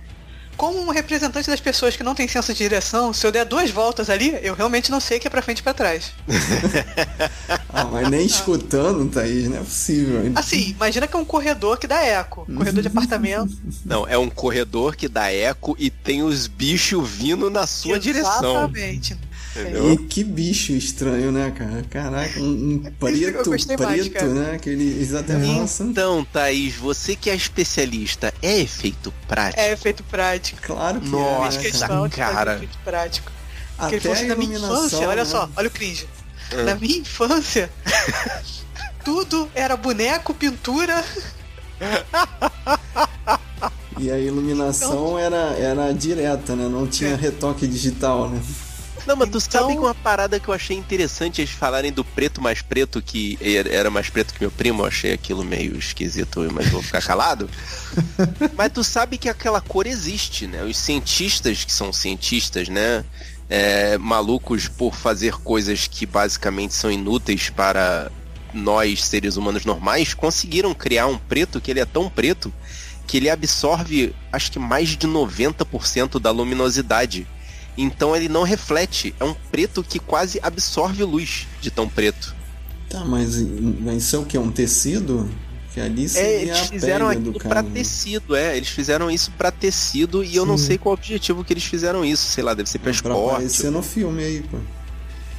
Como 0.57 0.79
um 0.79 0.89
representante 0.91 1.49
das 1.49 1.59
pessoas 1.59 1.95
que 1.95 2.03
não 2.03 2.13
tem 2.13 2.27
senso 2.27 2.53
de 2.53 2.59
direção, 2.59 3.11
se 3.13 3.25
eu 3.25 3.31
der 3.31 3.45
duas 3.45 3.71
voltas 3.71 4.09
ali, 4.11 4.37
eu 4.43 4.53
realmente 4.53 4.91
não 4.91 4.99
sei 4.99 5.17
o 5.17 5.19
que 5.21 5.25
é 5.25 5.29
pra 5.29 5.41
frente 5.41 5.59
e 5.59 5.63
pra 5.63 5.73
trás. 5.73 6.11
Ah, 7.73 7.85
mas 7.85 8.09
nem 8.09 8.25
escutando, 8.25 9.09
Thaís, 9.09 9.47
não 9.47 9.57
é 9.57 9.59
possível. 9.61 10.31
Assim, 10.35 10.71
imagina 10.71 11.07
que 11.07 11.15
é 11.15 11.19
um 11.19 11.23
corredor 11.25 11.77
que 11.79 11.87
dá 11.87 12.03
eco. 12.03 12.45
Corredor 12.53 12.81
de 12.81 12.87
apartamento. 12.89 13.57
Não, 13.85 14.05
é 14.07 14.17
um 14.17 14.29
corredor 14.29 14.95
que 14.95 15.07
dá 15.07 15.31
eco 15.31 15.75
e 15.79 15.89
tem 15.89 16.21
os 16.21 16.47
bichos 16.47 17.07
vindo 17.09 17.49
na 17.49 17.65
sua 17.65 17.97
direção. 17.97 18.65
Exatamente. 18.65 19.17
Entendeu? 19.55 19.93
E 19.93 19.97
que 19.97 20.23
bicho 20.23 20.71
estranho, 20.71 21.31
né, 21.31 21.51
cara? 21.51 21.83
Caraca, 21.89 22.39
um, 22.39 22.45
um 22.85 22.91
preto, 22.99 23.49
mais, 23.49 23.65
preto, 23.65 24.11
cara. 24.13 24.27
né? 24.27 24.59
Que 24.59 24.69
ele- 24.69 24.83
eles 24.91 25.13
até 25.13 25.33
falam 25.33 25.65
Então, 25.81 26.25
Thaís, 26.31 26.75
você 26.75 27.15
que 27.15 27.29
é 27.29 27.35
especialista, 27.35 28.33
é 28.41 28.59
efeito 28.59 29.13
prático? 29.27 29.59
É 29.59 29.71
efeito 29.73 30.03
prático. 30.05 30.61
Claro 30.61 31.01
que 31.01 31.09
Nossa, 31.09 31.57
é, 31.57 31.61
Fez 31.61 31.79
cara? 32.09 32.55
efeito 32.55 32.77
prático. 32.83 33.31
Porque 33.77 33.95
Até 33.95 33.95
ele 33.95 34.01
falou 34.01 34.15
assim, 34.17 34.25
a 34.25 34.27
na 34.29 34.35
minha 34.35 34.51
iluminação, 34.57 34.85
infância, 34.87 35.07
olha 35.09 35.23
né? 35.23 35.29
só, 35.29 35.49
olha 35.55 35.67
o 35.67 35.71
cringe. 35.71 36.07
Hum. 36.53 36.63
Na 36.63 36.75
minha 36.75 36.97
infância, 36.99 37.69
tudo 39.03 39.49
era 39.55 39.75
boneco, 39.75 40.33
pintura. 40.33 41.03
E 43.99 44.09
a 44.11 44.17
iluminação 44.17 45.17
era, 45.19 45.55
era 45.57 45.91
direta, 45.93 46.55
né? 46.55 46.67
Não 46.67 46.87
tinha 46.87 47.11
É. 47.11 47.15
retoque 47.15 47.67
digital, 47.67 48.29
né? 48.29 48.39
Não, 49.05 49.15
mas 49.15 49.29
tu 49.29 49.37
Então- 49.37 49.61
sabe 49.61 49.73
que 49.73 49.79
uma 49.79 49.95
parada 49.95 50.39
que 50.39 50.47
eu 50.47 50.53
achei 50.53 50.77
interessante 50.77 51.41
eles 51.41 51.51
falarem 51.51 51.91
do 51.91 52.03
preto 52.03 52.41
mais 52.41 52.61
preto, 52.61 53.01
que 53.01 53.37
era 53.41 53.69
era 53.69 53.89
mais 53.89 54.09
preto 54.09 54.33
que 54.33 54.41
meu 54.41 54.51
primo, 54.51 54.83
eu 54.83 54.87
achei 54.87 55.13
aquilo 55.13 55.43
meio 55.43 55.77
esquisito, 55.77 56.47
mas 56.51 56.69
vou 56.69 56.81
ficar 56.81 57.01
calado. 57.01 57.49
mas 58.55 58.71
tu 58.71 58.83
sabe 58.83 59.17
que 59.17 59.29
aquela 59.29 59.61
cor 59.61 59.87
existe, 59.87 60.47
né? 60.47 60.63
Os 60.63 60.77
cientistas, 60.77 61.63
que 61.63 61.73
são 61.73 61.91
cientistas, 61.91 62.69
né? 62.69 63.03
é, 63.51 63.97
malucos 63.97 64.69
por 64.69 64.95
fazer 64.95 65.33
coisas 65.33 65.85
que 65.85 66.05
basicamente 66.05 66.73
são 66.73 66.89
inúteis 66.89 67.49
para 67.49 68.09
nós, 68.53 69.03
seres 69.03 69.35
humanos 69.35 69.65
normais, 69.65 70.13
conseguiram 70.13 70.73
criar 70.73 71.07
um 71.07 71.17
preto 71.17 71.59
que 71.59 71.69
ele 71.69 71.81
é 71.81 71.85
tão 71.85 72.09
preto 72.09 72.51
que 73.05 73.17
ele 73.17 73.29
absorve, 73.29 74.15
acho 74.31 74.53
que 74.53 74.57
mais 74.57 74.89
de 74.89 75.05
90% 75.05 76.17
da 76.17 76.31
luminosidade. 76.31 77.27
Então 77.81 78.15
ele 78.15 78.29
não 78.29 78.43
reflete. 78.43 79.13
É 79.19 79.23
um 79.23 79.33
preto 79.51 79.83
que 79.83 79.99
quase 79.99 80.39
absorve 80.43 81.03
luz 81.03 81.47
de 81.61 81.71
tão 81.71 81.87
preto. 81.87 82.35
Tá, 82.89 83.03
mas 83.05 83.37
mas 83.79 84.03
isso 84.03 84.15
é 84.15 84.19
o 84.19 84.25
que? 84.25 84.37
Um 84.37 84.51
tecido? 84.51 85.29
Que 85.73 85.79
ali 85.79 86.05
É, 86.15 86.41
eles 86.41 86.57
a 86.57 86.65
fizeram 86.65 87.07
aquilo 87.07 87.33
pra 87.39 87.61
né? 87.61 87.71
tecido, 87.73 88.35
é. 88.35 88.57
Eles 88.57 88.67
fizeram 88.69 89.09
isso 89.09 89.31
pra 89.37 89.49
tecido 89.51 90.21
e 90.23 90.35
eu 90.35 90.45
não 90.45 90.57
Sim. 90.57 90.65
sei 90.67 90.77
qual 90.77 90.93
o 90.93 90.97
objetivo 90.97 91.43
que 91.45 91.53
eles 91.53 91.63
fizeram 91.63 92.03
isso. 92.03 92.29
Sei 92.29 92.43
lá, 92.43 92.53
deve 92.53 92.69
ser 92.69 92.79
pra 92.79 92.91
Pra 92.91 92.91
esporte. 92.91 93.29
aparecer 93.35 93.71
no 93.71 93.81
filme 93.81 94.21
aí, 94.23 94.41
pô. 94.43 94.57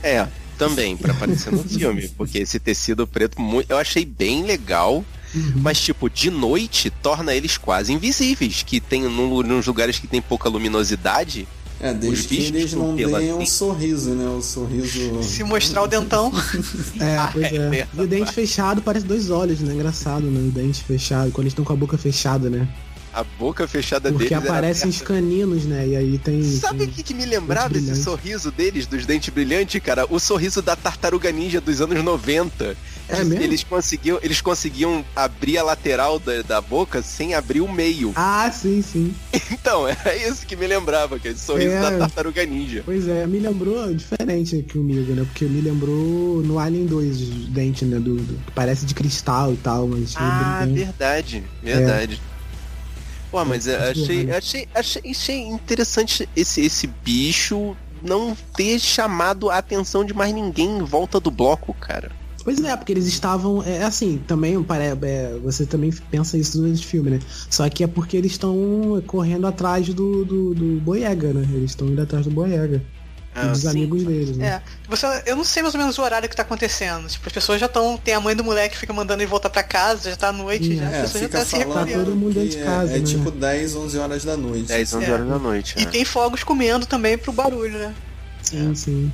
É, 0.02 0.26
também, 0.58 0.96
pra 0.96 1.12
aparecer 1.12 1.52
no 1.52 1.62
filme. 1.62 2.08
Porque 2.16 2.38
esse 2.38 2.58
tecido 2.58 3.06
preto, 3.06 3.36
eu 3.68 3.76
achei 3.76 4.04
bem 4.06 4.42
legal. 4.44 5.04
Uhum. 5.34 5.52
Mas, 5.56 5.80
tipo, 5.80 6.08
de 6.10 6.30
noite 6.30 6.90
torna 6.90 7.34
eles 7.34 7.56
quase 7.58 7.92
invisíveis. 7.92 8.62
Que 8.62 8.80
tem 8.80 9.02
num- 9.02 9.42
nos 9.42 9.66
lugares 9.66 9.98
que 9.98 10.06
tem 10.06 10.20
pouca 10.22 10.48
luminosidade. 10.48 11.46
É, 11.82 11.92
desde 11.92 12.20
Os 12.20 12.26
que 12.26 12.36
eles 12.36 12.72
não 12.74 12.94
pela 12.94 13.18
deem 13.18 13.34
um 13.34 13.44
sorriso, 13.44 14.10
né? 14.10 14.24
O 14.28 14.40
sorriso. 14.40 15.20
Se 15.22 15.42
mostrar 15.42 15.82
o 15.82 15.88
dentão. 15.88 16.32
É, 17.00 17.16
Ah, 17.16 17.30
pois 17.32 17.44
é 17.46 17.56
é. 17.56 17.88
E 17.92 18.00
o 18.00 18.06
dente 18.06 18.32
fechado 18.32 18.80
parece 18.80 19.04
dois 19.04 19.30
olhos, 19.30 19.58
né? 19.60 19.74
Engraçado, 19.74 20.26
né? 20.26 20.38
O 20.48 20.52
dente 20.52 20.84
fechado, 20.84 21.32
quando 21.32 21.44
eles 21.46 21.52
estão 21.52 21.64
com 21.64 21.72
a 21.72 21.76
boca 21.76 21.98
fechada, 21.98 22.48
né? 22.48 22.68
A 23.12 23.22
boca 23.22 23.68
fechada 23.68 24.10
Porque 24.10 24.28
deles 24.30 24.42
era 24.44 24.52
aparecem 24.54 24.88
os 24.88 25.02
caninos, 25.02 25.64
né? 25.64 25.86
E 25.88 25.96
aí 25.96 26.18
tem. 26.18 26.42
Sabe 26.42 26.84
o 26.84 26.88
que, 26.88 27.02
que 27.02 27.12
me 27.12 27.26
lembrava 27.26 27.76
esse 27.76 28.02
sorriso 28.02 28.50
deles, 28.50 28.86
dos 28.86 29.04
dentes 29.04 29.28
brilhantes, 29.34 29.82
cara? 29.82 30.06
O 30.08 30.18
sorriso 30.18 30.62
da 30.62 30.74
tartaruga 30.74 31.30
ninja 31.30 31.60
dos 31.60 31.80
anos 31.82 32.02
90. 32.02 32.74
É 33.08 33.16
eles, 33.16 33.28
mesmo? 33.28 33.44
eles 33.44 33.64
conseguiam, 33.64 34.18
eles 34.22 34.40
conseguiam 34.40 35.04
abrir 35.14 35.58
a 35.58 35.62
lateral 35.62 36.18
da, 36.18 36.40
da 36.40 36.60
boca 36.60 37.02
sem 37.02 37.34
abrir 37.34 37.60
o 37.60 37.70
meio. 37.70 38.12
Ah, 38.24 38.50
sim, 38.50 38.80
sim. 38.80 39.14
Então, 39.50 39.86
era 39.86 40.16
isso 40.16 40.46
que 40.46 40.56
me 40.56 40.66
lembrava, 40.66 41.16
aquele 41.16 41.36
sorriso 41.36 41.72
É. 41.74 41.80
da 41.82 41.98
tartaruga 41.98 42.44
ninja. 42.46 42.82
Pois 42.84 43.06
é, 43.08 43.26
me 43.26 43.38
lembrou 43.40 43.92
diferente 43.94 44.62
que 44.62 44.78
o 44.78 44.82
Migo, 44.82 45.12
né? 45.12 45.24
Porque 45.24 45.44
me 45.44 45.60
lembrou 45.60 46.42
no 46.42 46.58
Alien 46.58 46.86
2 46.86 47.20
os 47.20 47.28
dentes, 47.48 47.86
né? 47.86 47.98
Do, 47.98 48.16
do- 48.16 48.38
que 48.46 48.52
parece 48.52 48.86
de 48.86 48.94
cristal 48.94 49.52
e 49.52 49.56
tal, 49.56 49.86
mas 49.86 50.14
Ah, 50.16 50.66
verdade, 50.70 51.44
verdade. 51.62 52.22
Pô, 53.32 53.42
mas 53.46 53.66
É, 53.66 53.90
achei, 53.90 54.24
né? 54.24 54.36
achei, 54.36 54.68
achei, 54.74 55.02
achei 55.10 55.40
interessante 55.40 56.28
esse, 56.36 56.60
esse 56.60 56.86
bicho 56.86 57.74
não 58.02 58.36
ter 58.54 58.78
chamado 58.78 59.48
a 59.48 59.56
atenção 59.56 60.04
de 60.04 60.12
mais 60.12 60.34
ninguém 60.34 60.78
em 60.78 60.82
volta 60.82 61.18
do 61.18 61.30
bloco, 61.30 61.72
cara. 61.72 62.12
Pois 62.44 62.62
é, 62.62 62.76
porque 62.76 62.92
eles 62.92 63.06
estavam. 63.06 63.62
É 63.62 63.84
assim, 63.84 64.20
também 64.26 64.54
é, 64.54 65.38
você 65.38 65.64
também 65.64 65.90
pensa 66.10 66.36
isso 66.36 66.58
durante 66.58 66.84
o 66.84 66.86
filme, 66.86 67.10
né? 67.10 67.20
Só 67.48 67.68
que 67.70 67.84
é 67.84 67.86
porque 67.86 68.16
eles 68.16 68.32
estão 68.32 69.02
correndo 69.06 69.46
atrás 69.46 69.88
do, 69.88 70.24
do, 70.24 70.54
do 70.54 70.80
Boyega, 70.80 71.32
né? 71.32 71.48
Eles 71.54 71.70
estão 71.70 71.88
indo 71.88 72.02
atrás 72.02 72.26
do 72.26 72.32
Boyega. 72.32 72.82
Ah, 73.34 73.46
dos 73.46 73.62
sim. 73.62 73.68
amigos 73.68 74.04
deles, 74.04 74.36
né? 74.36 74.46
É. 74.46 74.62
Você, 74.88 75.06
eu 75.24 75.34
não 75.34 75.44
sei 75.44 75.62
mais 75.62 75.74
ou 75.74 75.80
menos 75.80 75.96
o 75.96 76.02
horário 76.02 76.28
que 76.28 76.36
tá 76.36 76.42
acontecendo. 76.42 77.08
Tipo, 77.08 77.26
as 77.26 77.32
pessoas 77.32 77.58
já 77.58 77.66
estão. 77.66 77.96
Tem 77.96 78.12
a 78.14 78.20
mãe 78.20 78.36
do 78.36 78.44
moleque 78.44 78.74
que 78.74 78.80
fica 78.80 78.92
mandando 78.92 79.22
ele 79.22 79.30
voltar 79.30 79.48
pra 79.48 79.62
casa, 79.62 80.10
já 80.10 80.16
tá 80.16 80.28
à 80.28 80.32
noite, 80.32 80.76
já. 80.76 80.84
É, 80.84 81.00
as 81.00 81.12
pessoas 81.12 81.22
já 81.22 81.28
tá 81.38 81.44
se 81.44 81.56
recolhendo. 81.56 82.04
todo 82.04 82.14
mundo 82.16 82.34
dentro 82.34 82.50
de 82.58 82.64
casa, 82.64 82.92
é, 82.92 82.96
é 82.96 82.98
né? 82.98 83.04
tipo 83.06 83.30
10, 83.30 83.74
11 83.76 83.98
horas 83.98 84.24
da 84.24 84.36
noite. 84.36 84.66
10, 84.66 84.94
11 84.94 85.04
É. 85.06 85.12
horas 85.12 85.28
da 85.28 85.38
noite. 85.38 85.74
E 85.78 85.86
tem 85.86 86.04
fogos 86.04 86.44
comendo 86.44 86.84
também 86.84 87.16
pro 87.16 87.32
barulho, 87.32 87.78
né? 87.78 87.94
Sim, 88.42 88.74
sim. 88.74 89.12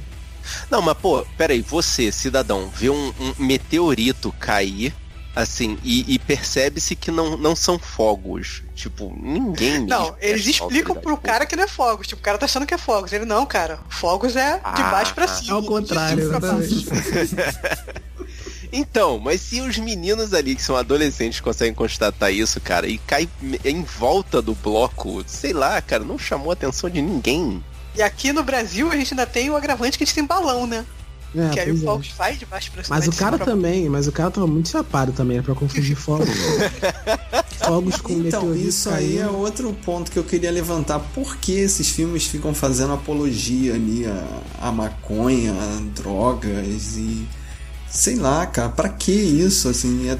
Não, 0.70 0.80
mas 0.82 0.96
pô, 0.96 1.24
peraí, 1.36 1.60
você, 1.60 2.10
cidadão, 2.10 2.70
vê 2.74 2.90
um, 2.90 3.12
um 3.20 3.34
meteorito 3.38 4.32
cair, 4.40 4.94
assim, 5.34 5.78
e, 5.84 6.14
e 6.14 6.18
percebe-se 6.18 6.96
que 6.96 7.10
não, 7.10 7.36
não 7.36 7.54
são 7.54 7.78
fogos. 7.78 8.62
Tipo, 8.74 9.14
ninguém. 9.20 9.86
Não, 9.86 10.14
eles 10.20 10.46
é 10.46 10.50
explicam 10.50 10.94
fogo, 10.94 11.00
pro 11.00 11.16
tá 11.16 11.22
cara 11.22 11.46
que 11.46 11.56
não 11.56 11.64
é 11.64 11.68
fogos. 11.68 12.06
Tipo, 12.06 12.20
o 12.20 12.24
cara 12.24 12.38
tá 12.38 12.46
achando 12.46 12.66
que 12.66 12.74
é 12.74 12.78
fogos. 12.78 13.12
Ele, 13.12 13.24
não, 13.24 13.44
cara, 13.46 13.80
fogos 13.88 14.36
é 14.36 14.54
de 14.54 14.60
Ah, 14.64 14.90
baixo 14.90 15.14
pra 15.14 15.24
ah. 15.24 15.28
cima. 15.28 15.56
Ao 15.56 15.62
contrário, 15.62 16.16
de 16.16 16.22
cima 16.22 16.40
pra 16.40 16.52
baixo. 16.52 16.74
exatamente. 16.74 18.08
Então, 18.72 19.18
mas 19.18 19.40
se 19.40 19.60
os 19.60 19.78
meninos 19.78 20.34
ali 20.34 20.54
que 20.54 20.62
são 20.62 20.76
adolescentes 20.76 21.40
conseguem 21.40 21.74
constatar 21.74 22.32
isso, 22.32 22.60
cara, 22.60 22.86
e 22.86 22.98
cai 22.98 23.28
em 23.64 23.82
volta 23.82 24.42
do 24.42 24.54
bloco, 24.54 25.24
sei 25.26 25.52
lá, 25.52 25.80
cara, 25.80 26.04
não 26.04 26.18
chamou 26.18 26.50
a 26.50 26.52
atenção 26.52 26.90
de 26.90 27.00
ninguém. 27.00 27.64
E 27.94 28.02
aqui 28.02 28.32
no 28.32 28.42
Brasil 28.42 28.90
a 28.90 28.96
gente 28.96 29.14
ainda 29.14 29.26
tem 29.26 29.50
o 29.50 29.56
agravante 29.56 29.96
que 29.96 30.04
a 30.04 30.06
gente 30.06 30.14
tem 30.14 30.24
balão, 30.24 30.66
né? 30.66 30.84
É, 31.34 31.48
que 31.50 31.60
aí 31.60 31.66
o 31.66 31.74
pois 31.74 31.82
é. 31.82 31.84
fogos 31.84 32.08
vai 32.16 32.36
de 32.36 32.46
baixo 32.46 32.70
pra 32.72 32.82
cima. 32.82 32.96
Mas 32.96 33.06
o 33.06 33.12
cara 33.12 33.36
pra 33.36 33.46
também, 33.46 33.88
mas 33.88 34.06
o 34.06 34.12
cara 34.12 34.30
tava 34.30 34.46
muito 34.46 34.68
chapado 34.68 35.12
também, 35.12 35.38
é 35.38 35.42
pra 35.42 35.54
confundir 35.54 35.94
fogos. 35.96 36.28
fogos 37.58 37.96
com 38.00 38.12
Então, 38.14 38.54
isso 38.54 38.88
aí 38.90 39.18
é 39.18 39.26
outro 39.26 39.72
ponto 39.84 40.10
que 40.10 40.18
eu 40.18 40.24
queria 40.24 40.50
levantar. 40.50 40.98
Por 41.14 41.36
que 41.36 41.52
esses 41.52 41.88
filmes 41.90 42.26
ficam 42.26 42.54
fazendo 42.54 42.94
apologia 42.94 43.74
ali 43.74 44.06
a, 44.06 44.68
a 44.68 44.72
maconha, 44.72 45.52
a 45.52 45.80
drogas 46.00 46.96
e. 46.96 47.26
Sei 47.90 48.16
lá, 48.16 48.44
cara, 48.46 48.68
pra 48.68 48.88
que 48.90 49.12
isso? 49.12 49.68
Assim, 49.68 50.08
é- 50.10 50.18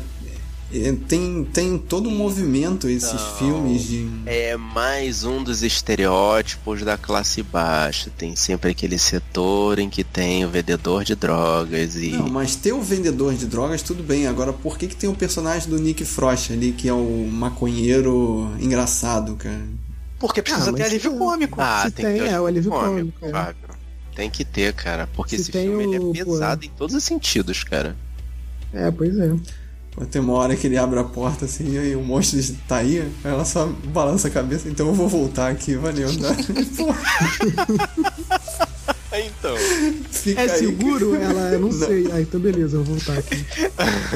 tem, 1.09 1.44
tem 1.44 1.78
todo 1.78 2.09
um 2.09 2.14
movimento 2.14 2.88
esses 2.88 3.20
filmes 3.38 3.83
de. 3.85 4.07
É 4.26 4.57
mais 4.57 5.24
um 5.24 5.42
dos 5.42 5.62
estereótipos 5.62 6.83
da 6.83 6.98
classe 6.98 7.42
baixa. 7.42 8.11
Tem 8.16 8.37
sempre 8.37 8.70
aquele 8.72 8.98
setor 8.98 9.78
em 9.78 9.88
que 9.88 10.04
tem 10.04 10.44
o 10.44 10.48
vendedor 10.50 11.04
de 11.04 11.14
drogas 11.14 11.96
e. 11.96 12.11
Não, 12.11 12.28
mas 12.28 12.54
ter 12.54 12.72
o 12.72 12.83
vendedor 12.83 13.35
de 13.35 13.46
drogas, 13.46 13.81
tudo 13.83 14.02
bem. 14.02 14.26
Agora, 14.26 14.52
por 14.52 14.76
que, 14.76 14.87
que 14.87 14.96
tem 14.96 15.09
o 15.09 15.14
personagem 15.14 15.68
do 15.70 15.78
Nick 15.78 16.04
Frost 16.04 16.50
ali, 16.52 16.72
que 16.72 16.88
é 16.88 16.92
o 16.92 17.28
maconheiro 17.31 18.52
engraçado, 18.61 19.37
cara? 19.37 19.61
Porque 20.18 20.42
precisa 20.42 20.70
Ah, 20.70 20.72
ter 20.74 20.83
alívio 20.83 21.16
cômico. 21.16 21.61
Ah, 21.61 21.85
Se 21.87 21.92
tem, 21.92 22.04
que 22.07 22.12
tem, 22.12 22.22
ter 22.28 22.35
é, 22.35 22.40
o 22.40 22.46
alívio 22.46 22.70
cômico, 22.70 23.20
cômico, 23.20 23.38
é. 23.38 23.54
Tem 24.14 24.28
que 24.28 24.44
ter, 24.44 24.72
cara. 24.74 25.09
Porque 25.14 25.37
Se 25.37 25.42
esse 25.42 25.52
filme 25.52 25.85
ele 25.85 25.98
o- 26.00 26.12
é 26.12 26.24
pô. 26.24 26.33
pesado 26.33 26.64
em 26.66 26.70
todos 26.70 26.94
os 26.96 27.04
sentidos, 27.04 27.62
cara. 27.62 27.96
É, 28.72 28.90
pois 28.90 29.16
é. 29.16 29.33
Tem 30.07 30.21
uma 30.21 30.35
hora 30.35 30.55
que 30.57 30.67
ele 30.67 30.77
abre 30.79 30.99
a 30.99 31.05
porta 31.05 31.45
assim, 31.45 31.73
e 31.75 31.79
aí 31.79 31.97
o 31.97 32.03
monstro 32.03 32.39
tá 32.69 32.77
aí, 32.77 33.01
aí 33.01 33.13
ela 33.33 33.45
só 33.45 33.67
balança 33.87 34.29
a 34.29 34.31
cabeça, 34.31 34.69
então 34.69 34.87
eu 34.87 34.95
vou 34.95 35.09
voltar 35.09 35.51
aqui, 35.51 35.75
valeu. 35.77 36.09
Né? 36.13 36.37
Então. 39.11 39.57
fica 40.11 40.43
É 40.43 40.51
aí. 40.53 40.59
seguro? 40.59 41.15
Ela, 41.17 41.53
eu 41.53 41.61
não, 41.61 41.69
Não. 41.71 41.87
sei. 41.87 42.09
Ah, 42.13 42.21
então 42.21 42.39
beleza, 42.39 42.77
eu 42.77 42.85
vou 42.85 42.95
voltar 42.97 43.19
aqui. 43.19 43.45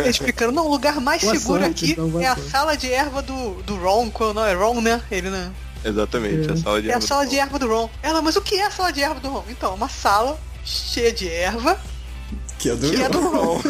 Explicando, 0.08 0.52
não, 0.52 0.66
o 0.66 0.70
lugar 0.70 1.00
mais 1.00 1.22
Boa 1.22 1.34
seguro 1.36 1.62
sorte, 1.64 1.84
aqui 1.84 1.92
então, 1.92 2.20
é 2.20 2.26
a 2.26 2.36
sorte. 2.36 2.50
sala 2.50 2.76
de 2.76 2.92
erva 2.92 3.22
do, 3.22 3.54
do 3.62 3.76
Ron. 3.76 4.10
Qual 4.10 4.32
não 4.32 4.44
é 4.44 4.54
Ron, 4.54 4.80
né? 4.80 5.00
Ele, 5.10 5.30
né? 5.30 5.50
Exatamente, 5.84 6.48
É. 6.48 6.52
a 6.52 6.56
sala 6.56 6.80
de 6.82 6.88
É 6.88 6.92
a 6.92 6.94
aula 6.96 7.06
sala 7.06 7.24
do- 7.24 7.30
de 7.30 7.38
erva 7.38 7.58
do 7.58 7.66
Ron. 7.68 7.90
Ela, 8.02 8.22
mas 8.22 8.36
o 8.36 8.40
que 8.42 8.54
é 8.54 8.66
a 8.66 8.70
sala 8.70 8.92
de 8.92 9.02
erva 9.02 9.18
do 9.18 9.28
Ron? 9.28 9.44
Então, 9.50 9.74
uma 9.74 9.88
sala 9.88 10.38
cheia 10.64 11.12
de 11.12 11.28
erva 11.28 11.76
Que 12.62 12.70
é 12.70 12.76
do, 12.76 12.90
que 12.90 13.02
é 13.02 13.08
do 13.08 13.20
Ron. 13.20 13.60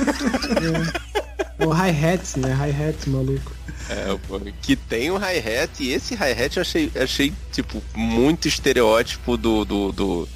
É 1.59 1.67
o 1.67 1.71
hi-hat, 1.73 2.39
né? 2.39 2.53
Hi-hat, 2.53 3.09
maluco. 3.09 3.53
É, 3.89 4.17
pô, 4.29 4.39
que 4.61 4.77
tem 4.77 5.11
um 5.11 5.17
hi-hat, 5.17 5.83
e 5.83 5.93
esse 5.93 6.15
hi-hat 6.15 6.57
eu 6.57 6.61
achei, 6.61 6.91
achei, 6.95 7.33
tipo, 7.51 7.83
muito 7.95 8.47
estereótipo 8.49 9.37
do, 9.37 9.65
do, 9.65 9.93
do, 9.93 10.29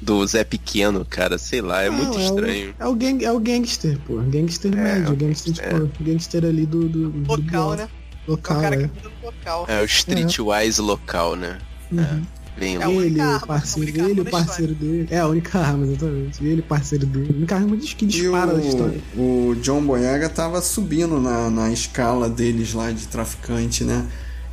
do 0.00 0.26
Zé 0.26 0.42
Pequeno, 0.44 1.04
cara. 1.04 1.38
Sei 1.38 1.60
lá, 1.60 1.82
é 1.82 1.90
Não, 1.90 1.96
muito 1.96 2.18
o- 2.18 2.20
estranho. 2.20 2.74
É 2.78 2.86
o, 2.86 2.94
gang, 2.94 3.24
é 3.24 3.30
o 3.32 3.38
gangster, 3.38 3.98
pô. 4.00 4.16
Gangster 4.16 4.74
médio. 4.74 5.12
o 5.12 5.16
Gangster, 5.16 5.52
tipo, 5.52 6.04
gangster 6.04 6.44
ali 6.44 6.66
do. 6.66 6.88
do, 6.88 7.10
do 7.10 7.28
Local, 7.30 7.44
bloco. 7.68 7.76
né? 7.76 7.88
É 8.26 8.30
Local, 8.30 8.56
o 8.58 8.60
cara 8.60 8.76
que 8.76 8.82
é. 8.84 8.86
muda 8.86 9.10
no 9.20 9.26
local. 9.26 9.64
É 9.68 9.80
o 9.80 9.84
Streetwise 9.84 10.80
local, 10.80 11.36
né? 11.36 11.58
Uhum. 11.90 12.22
Bem 12.56 12.76
É 12.76 12.90
Ele, 12.90 13.20
arma, 13.20 13.36
o 13.36 13.46
parceiro 13.46 14.02
arma 14.02 14.22
o 14.22 14.24
parceiro 14.24 14.74
dele. 14.74 15.08
É, 15.10 15.18
a 15.18 15.26
única 15.26 15.58
arma, 15.58 15.86
exatamente. 15.86 16.44
Ele, 16.44 16.62
parceiro 16.62 17.06
dele. 17.06 17.30
A 17.30 17.36
única 17.36 17.56
arma 17.56 17.76
que 17.76 18.04
E 18.04 18.08
dispara 18.08 18.54
da 18.54 18.62
história. 18.62 19.00
o, 19.16 19.48
o 19.48 19.56
John 19.56 19.82
Boyega 19.82 20.28
tava 20.28 20.60
subindo 20.60 21.20
na, 21.20 21.48
na 21.50 21.70
escala 21.70 22.28
deles 22.28 22.74
lá 22.74 22.90
de 22.90 23.08
traficante, 23.08 23.84
né? 23.84 24.06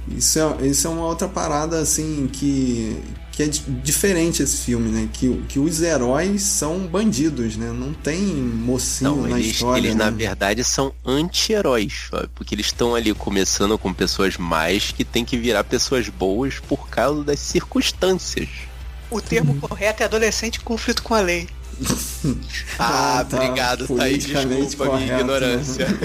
Isso 0.07 0.39
é, 0.39 0.67
isso 0.67 0.87
é 0.87 0.89
uma 0.89 1.05
outra 1.05 1.27
parada, 1.27 1.79
assim, 1.79 2.27
que, 2.31 2.97
que 3.39 3.43
é 3.43 3.47
di- 3.47 3.63
diferente 3.81 4.43
esse 4.43 4.65
filme, 4.65 4.91
né? 4.91 5.07
Que, 5.13 5.33
que 5.47 5.59
os 5.59 5.81
heróis 5.81 6.41
são 6.41 6.79
bandidos, 6.79 7.55
né? 7.55 7.71
Não 7.71 7.93
tem 7.93 8.17
mocinho 8.21 9.15
Não, 9.15 9.27
na 9.27 9.39
eles, 9.39 9.51
história. 9.55 9.79
eles 9.79 9.95
né? 9.95 10.03
na 10.03 10.09
verdade 10.11 10.61
são 10.61 10.93
anti-heróis, 11.05 12.07
sabe? 12.11 12.27
porque 12.35 12.53
eles 12.53 12.65
estão 12.65 12.95
ali 12.95 13.13
começando 13.13 13.77
com 13.77 13.93
pessoas 13.93 14.35
mais 14.35 14.91
que 14.91 15.05
tem 15.05 15.23
que 15.23 15.37
virar 15.37 15.63
pessoas 15.63 16.09
boas 16.09 16.59
por 16.59 16.89
causa 16.89 17.23
das 17.23 17.39
circunstâncias. 17.39 18.49
O 19.09 19.21
termo 19.21 19.55
correto 19.61 20.03
é 20.03 20.05
adolescente 20.05 20.57
em 20.57 20.61
conflito 20.63 21.01
com 21.01 21.13
a 21.13 21.21
lei. 21.21 21.47
Ah, 22.77 23.19
Ah, 23.19 23.23
tá. 23.25 23.37
obrigado, 23.37 23.87
Thaís. 23.87 24.25
Desculpa 24.25 24.49
a 24.49 24.51
minha 24.57 24.75
correto, 24.75 25.07
né? 25.07 25.21
ignorância. 25.21 25.87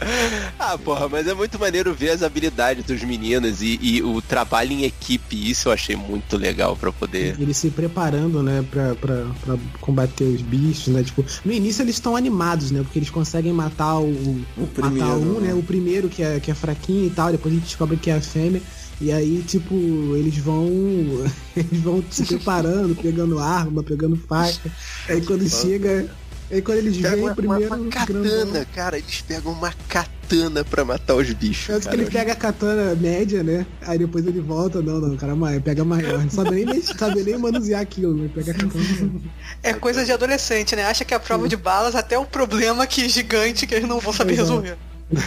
ah, 0.58 0.78
porra, 0.78 1.08
mas 1.08 1.26
é 1.26 1.34
muito 1.34 1.58
maneiro 1.58 1.94
ver 1.94 2.10
as 2.10 2.22
habilidades 2.22 2.84
dos 2.84 3.02
meninos 3.02 3.62
e, 3.62 3.78
e 3.80 4.02
o 4.02 4.20
trabalho 4.20 4.72
em 4.72 4.84
equipe. 4.84 5.50
Isso 5.50 5.68
eu 5.68 5.72
achei 5.72 5.96
muito 5.96 6.36
legal 6.36 6.76
pra 6.76 6.92
poder. 6.92 7.36
Eles 7.38 7.56
se 7.56 7.70
preparando, 7.70 8.42
né, 8.42 8.64
pra, 8.70 8.94
pra, 8.94 9.26
pra 9.44 9.56
combater 9.80 10.24
os 10.24 10.42
bichos, 10.42 10.88
né? 10.88 11.02
Tipo, 11.02 11.24
no 11.44 11.52
início 11.52 11.82
eles 11.82 11.96
estão 11.96 12.16
animados, 12.16 12.70
né? 12.70 12.82
Porque 12.82 12.98
eles 12.98 13.10
conseguem 13.10 13.52
matar 13.52 13.98
o. 13.98 14.44
O 14.56 14.66
primeiro, 14.66 15.06
matar 15.06 15.16
um, 15.16 15.40
né? 15.40 15.48
né? 15.48 15.54
O 15.54 15.62
primeiro 15.62 16.08
que 16.08 16.22
é, 16.22 16.40
que 16.40 16.50
é 16.50 16.54
fraquinho 16.54 17.06
e 17.06 17.10
tal, 17.10 17.30
depois 17.32 17.52
a 17.52 17.56
gente 17.56 17.66
descobre 17.66 17.96
que 17.96 18.10
é 18.10 18.14
a 18.14 18.20
fêmea. 18.20 18.62
E 19.00 19.12
aí, 19.12 19.44
tipo, 19.46 19.74
eles 20.16 20.36
vão. 20.38 20.68
Eles 21.56 21.80
vão 21.82 22.04
se 22.08 22.24
preparando, 22.24 22.94
pegando 22.94 23.38
arma, 23.40 23.82
pegando 23.82 24.16
faca. 24.16 24.70
Aí 25.08 25.20
quando 25.24 25.48
chega. 25.48 26.08
Aí 26.50 26.62
quando 26.62 26.78
eles 26.78 26.96
uma, 26.96 27.32
o 27.32 27.34
primeiro. 27.34 27.74
uma 27.74 27.90
katana, 27.90 28.66
cara. 28.74 28.96
Eles 28.96 29.20
pegam 29.20 29.52
uma 29.52 29.72
katana 29.86 30.64
pra 30.64 30.84
matar 30.84 31.14
os 31.14 31.30
bichos. 31.32 31.66
Tanto 31.66 31.88
que 31.88 31.94
ele 31.94 32.10
pega 32.10 32.32
a 32.32 32.36
katana 32.36 32.94
média, 32.94 33.42
né? 33.42 33.66
Aí 33.82 33.98
depois 33.98 34.26
ele 34.26 34.40
volta, 34.40 34.80
não, 34.80 34.98
não, 34.98 35.14
o 35.14 35.16
cara 35.16 35.36
maior, 35.36 35.60
pega 35.60 35.82
a 35.82 35.84
maior. 35.84 36.20
Não 36.20 36.30
sabe 36.30 36.64
nem, 36.64 36.82
sabe 36.82 37.22
nem 37.22 37.36
manusear 37.36 37.82
aquilo, 37.82 38.14
né? 38.14 38.30
Pega 38.34 38.52
a 38.52 38.54
katana. 38.54 39.20
É 39.62 39.74
coisa 39.74 40.04
de 40.04 40.12
adolescente, 40.12 40.74
né? 40.74 40.84
Acha 40.84 41.04
que 41.04 41.12
é 41.12 41.16
a 41.16 41.20
prova 41.20 41.46
de 41.48 41.56
balas 41.56 41.94
até 41.94 42.18
o 42.18 42.24
problema 42.24 42.86
que 42.86 43.08
gigante 43.08 43.66
que 43.66 43.74
eles 43.74 43.88
não 43.88 44.00
vão 44.00 44.12
saber 44.12 44.32
é. 44.32 44.36
resolver. 44.36 44.78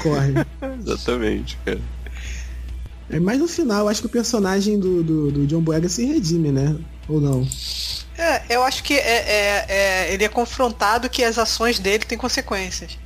Corre. 0.01 0.33
Exatamente, 0.79 1.57
cara. 1.63 1.79
É, 3.11 3.19
mas 3.19 3.37
no 3.39 3.47
final, 3.47 3.87
acho 3.87 4.01
que 4.01 4.07
o 4.07 4.09
personagem 4.09 4.79
do, 4.79 5.03
do, 5.03 5.31
do 5.31 5.47
John 5.47 5.61
Boyega 5.61 5.89
se 5.89 6.05
redime, 6.05 6.51
né? 6.51 6.75
Ou 7.07 7.19
não? 7.19 7.47
É, 8.17 8.41
eu 8.49 8.63
acho 8.63 8.83
que 8.83 8.93
é, 8.93 8.99
é- 8.99 9.65
é- 9.67 10.13
ele 10.13 10.23
é 10.23 10.29
confrontado 10.29 11.09
que 11.09 11.23
as 11.23 11.37
ações 11.37 11.79
dele 11.79 12.05
têm 12.05 12.17
consequências. 12.17 12.97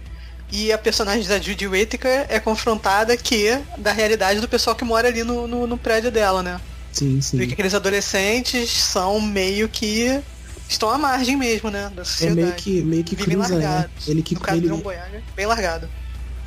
e 0.51 0.71
a 0.71 0.77
personagem 0.77 1.27
da 1.27 1.39
Judy 1.39 1.67
Whittaker 1.67 2.27
é 2.29 2.39
confrontada 2.39 3.11
aqui 3.11 3.45
da 3.79 3.91
realidade 3.91 4.39
do 4.39 4.47
pessoal 4.47 4.75
que 4.75 4.85
mora 4.85 5.07
ali 5.07 5.23
no, 5.23 5.47
no, 5.47 5.65
no 5.65 5.77
prédio 5.77 6.11
dela, 6.11 6.43
né? 6.43 6.61
Sim, 6.93 7.19
sim. 7.19 7.37
Porque 7.37 7.53
aqueles 7.53 7.73
adolescentes 7.73 8.69
são 8.69 9.19
meio 9.19 9.67
que 9.67 10.21
estão 10.69 10.89
à 10.89 10.97
margem 10.99 11.35
mesmo, 11.35 11.69
né? 11.71 11.91
Da 11.95 12.03
É 12.03 12.05
sociedade. 12.05 12.41
meio 12.41 12.53
que, 12.53 12.81
meio 12.83 13.03
que 13.03 13.15
Vivem 13.15 13.37
cruza, 13.37 13.55
né? 13.57 13.65
largados. 13.65 14.07
Ele 14.07 14.21
que 14.21 14.35
no 14.35 14.39
caso 14.41 14.57
ele, 14.59 14.67
de 14.69 14.73
John 14.73 14.81
Boyega, 14.81 15.23
bem 15.35 15.45
largado. 15.47 15.89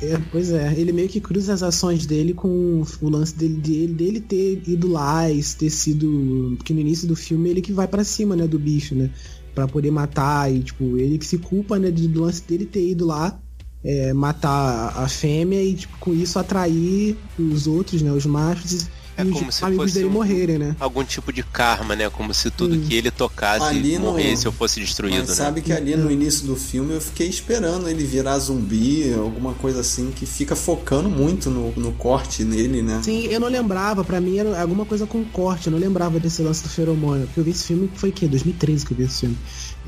É, 0.01 0.17
pois 0.31 0.51
é, 0.51 0.73
ele 0.77 0.91
meio 0.91 1.09
que 1.09 1.19
cruza 1.19 1.53
as 1.53 1.61
ações 1.61 2.05
dele 2.05 2.33
com 2.33 2.83
o 3.01 3.09
lance 3.09 3.35
dele, 3.35 3.55
dele, 3.55 3.93
dele 3.93 4.21
ter 4.21 4.61
ido 4.67 4.87
lá 4.87 5.29
e 5.29 5.43
ter 5.43 5.69
sido. 5.69 6.55
Porque 6.57 6.73
no 6.73 6.79
início 6.79 7.07
do 7.07 7.15
filme 7.15 7.49
ele 7.49 7.61
que 7.61 7.73
vai 7.73 7.87
pra 7.87 8.03
cima, 8.03 8.35
né, 8.35 8.47
do 8.47 8.57
bicho, 8.57 8.95
né? 8.95 9.09
Pra 9.53 9.67
poder 9.67 9.91
matar 9.91 10.51
e, 10.53 10.59
tipo, 10.59 10.97
ele 10.97 11.17
que 11.17 11.25
se 11.25 11.37
culpa, 11.37 11.77
né, 11.77 11.91
do 11.91 12.21
lance 12.21 12.41
dele 12.47 12.65
ter 12.65 12.87
ido 12.89 13.05
lá 13.05 13.39
é, 13.83 14.13
matar 14.13 14.93
a 14.97 15.07
fêmea 15.07 15.61
e, 15.63 15.73
tipo, 15.73 15.97
com 15.99 16.13
isso 16.13 16.39
atrair 16.39 17.17
os 17.37 17.67
outros, 17.67 18.01
né, 18.01 18.11
os 18.11 18.25
machos 18.25 18.87
É 19.19 19.25
e 19.25 19.31
como 19.31 19.49
os 19.49 19.55
se 19.55 19.65
amigos 19.65 19.83
fosse 19.85 19.93
dele 19.95 20.05
um- 20.07 20.11
morrerem, 20.11 20.57
né? 20.57 20.75
Algum 20.79 21.03
tipo 21.03 21.31
de 21.33 21.43
karma, 21.43 21.95
né? 21.95 22.09
Como 22.09 22.33
se 22.33 22.49
tudo 22.51 22.75
Hum. 22.75 22.81
que 22.87 22.95
ele 22.95 23.11
tocasse 23.11 23.65
Ali 23.65 23.97
no- 23.97 24.05
morresse 24.11 24.47
ou 24.47 24.53
fosse 24.53 24.79
destruído, 24.79 25.19
Mas 25.19 25.29
né? 25.29 25.35
sabe 25.35 25.61
que 25.61 25.73
ali 25.73 25.95
no 25.95 26.09
início 26.11 26.45
do 26.47 26.55
filme 26.55 26.93
eu 26.93 27.01
fiquei 27.01 27.27
esperando 27.27 27.87
ele 27.89 28.03
virar 28.03 28.37
zumbi, 28.39 29.13
alguma 29.13 29.53
coisa 29.53 29.81
assim, 29.81 30.11
que 30.15 30.25
fica 30.25 30.55
focando 30.55 31.09
muito 31.09 31.49
no, 31.49 31.71
no 31.73 31.91
corte 31.93 32.43
nele, 32.43 32.81
né? 32.81 33.01
Sim, 33.03 33.25
eu 33.27 33.39
não 33.39 33.47
lembrava, 33.49 34.03
pra 34.03 34.21
mim 34.21 34.37
era 34.37 34.59
alguma 34.61 34.85
coisa 34.85 35.05
com 35.05 35.23
corte, 35.25 35.67
eu 35.67 35.71
não 35.71 35.79
lembrava 35.79 36.19
desse 36.19 36.41
lance 36.41 36.63
do 36.63 36.69
feromônio. 36.69 37.25
Porque 37.27 37.39
eu 37.39 37.43
vi 37.43 37.51
esse 37.51 37.65
filme, 37.65 37.89
foi 37.95 38.09
o 38.09 38.13
quê? 38.13 38.27
2013 38.27 38.85
que 38.85 38.93
eu 38.93 38.97
vi 38.97 39.03
esse 39.03 39.19
filme. 39.21 39.37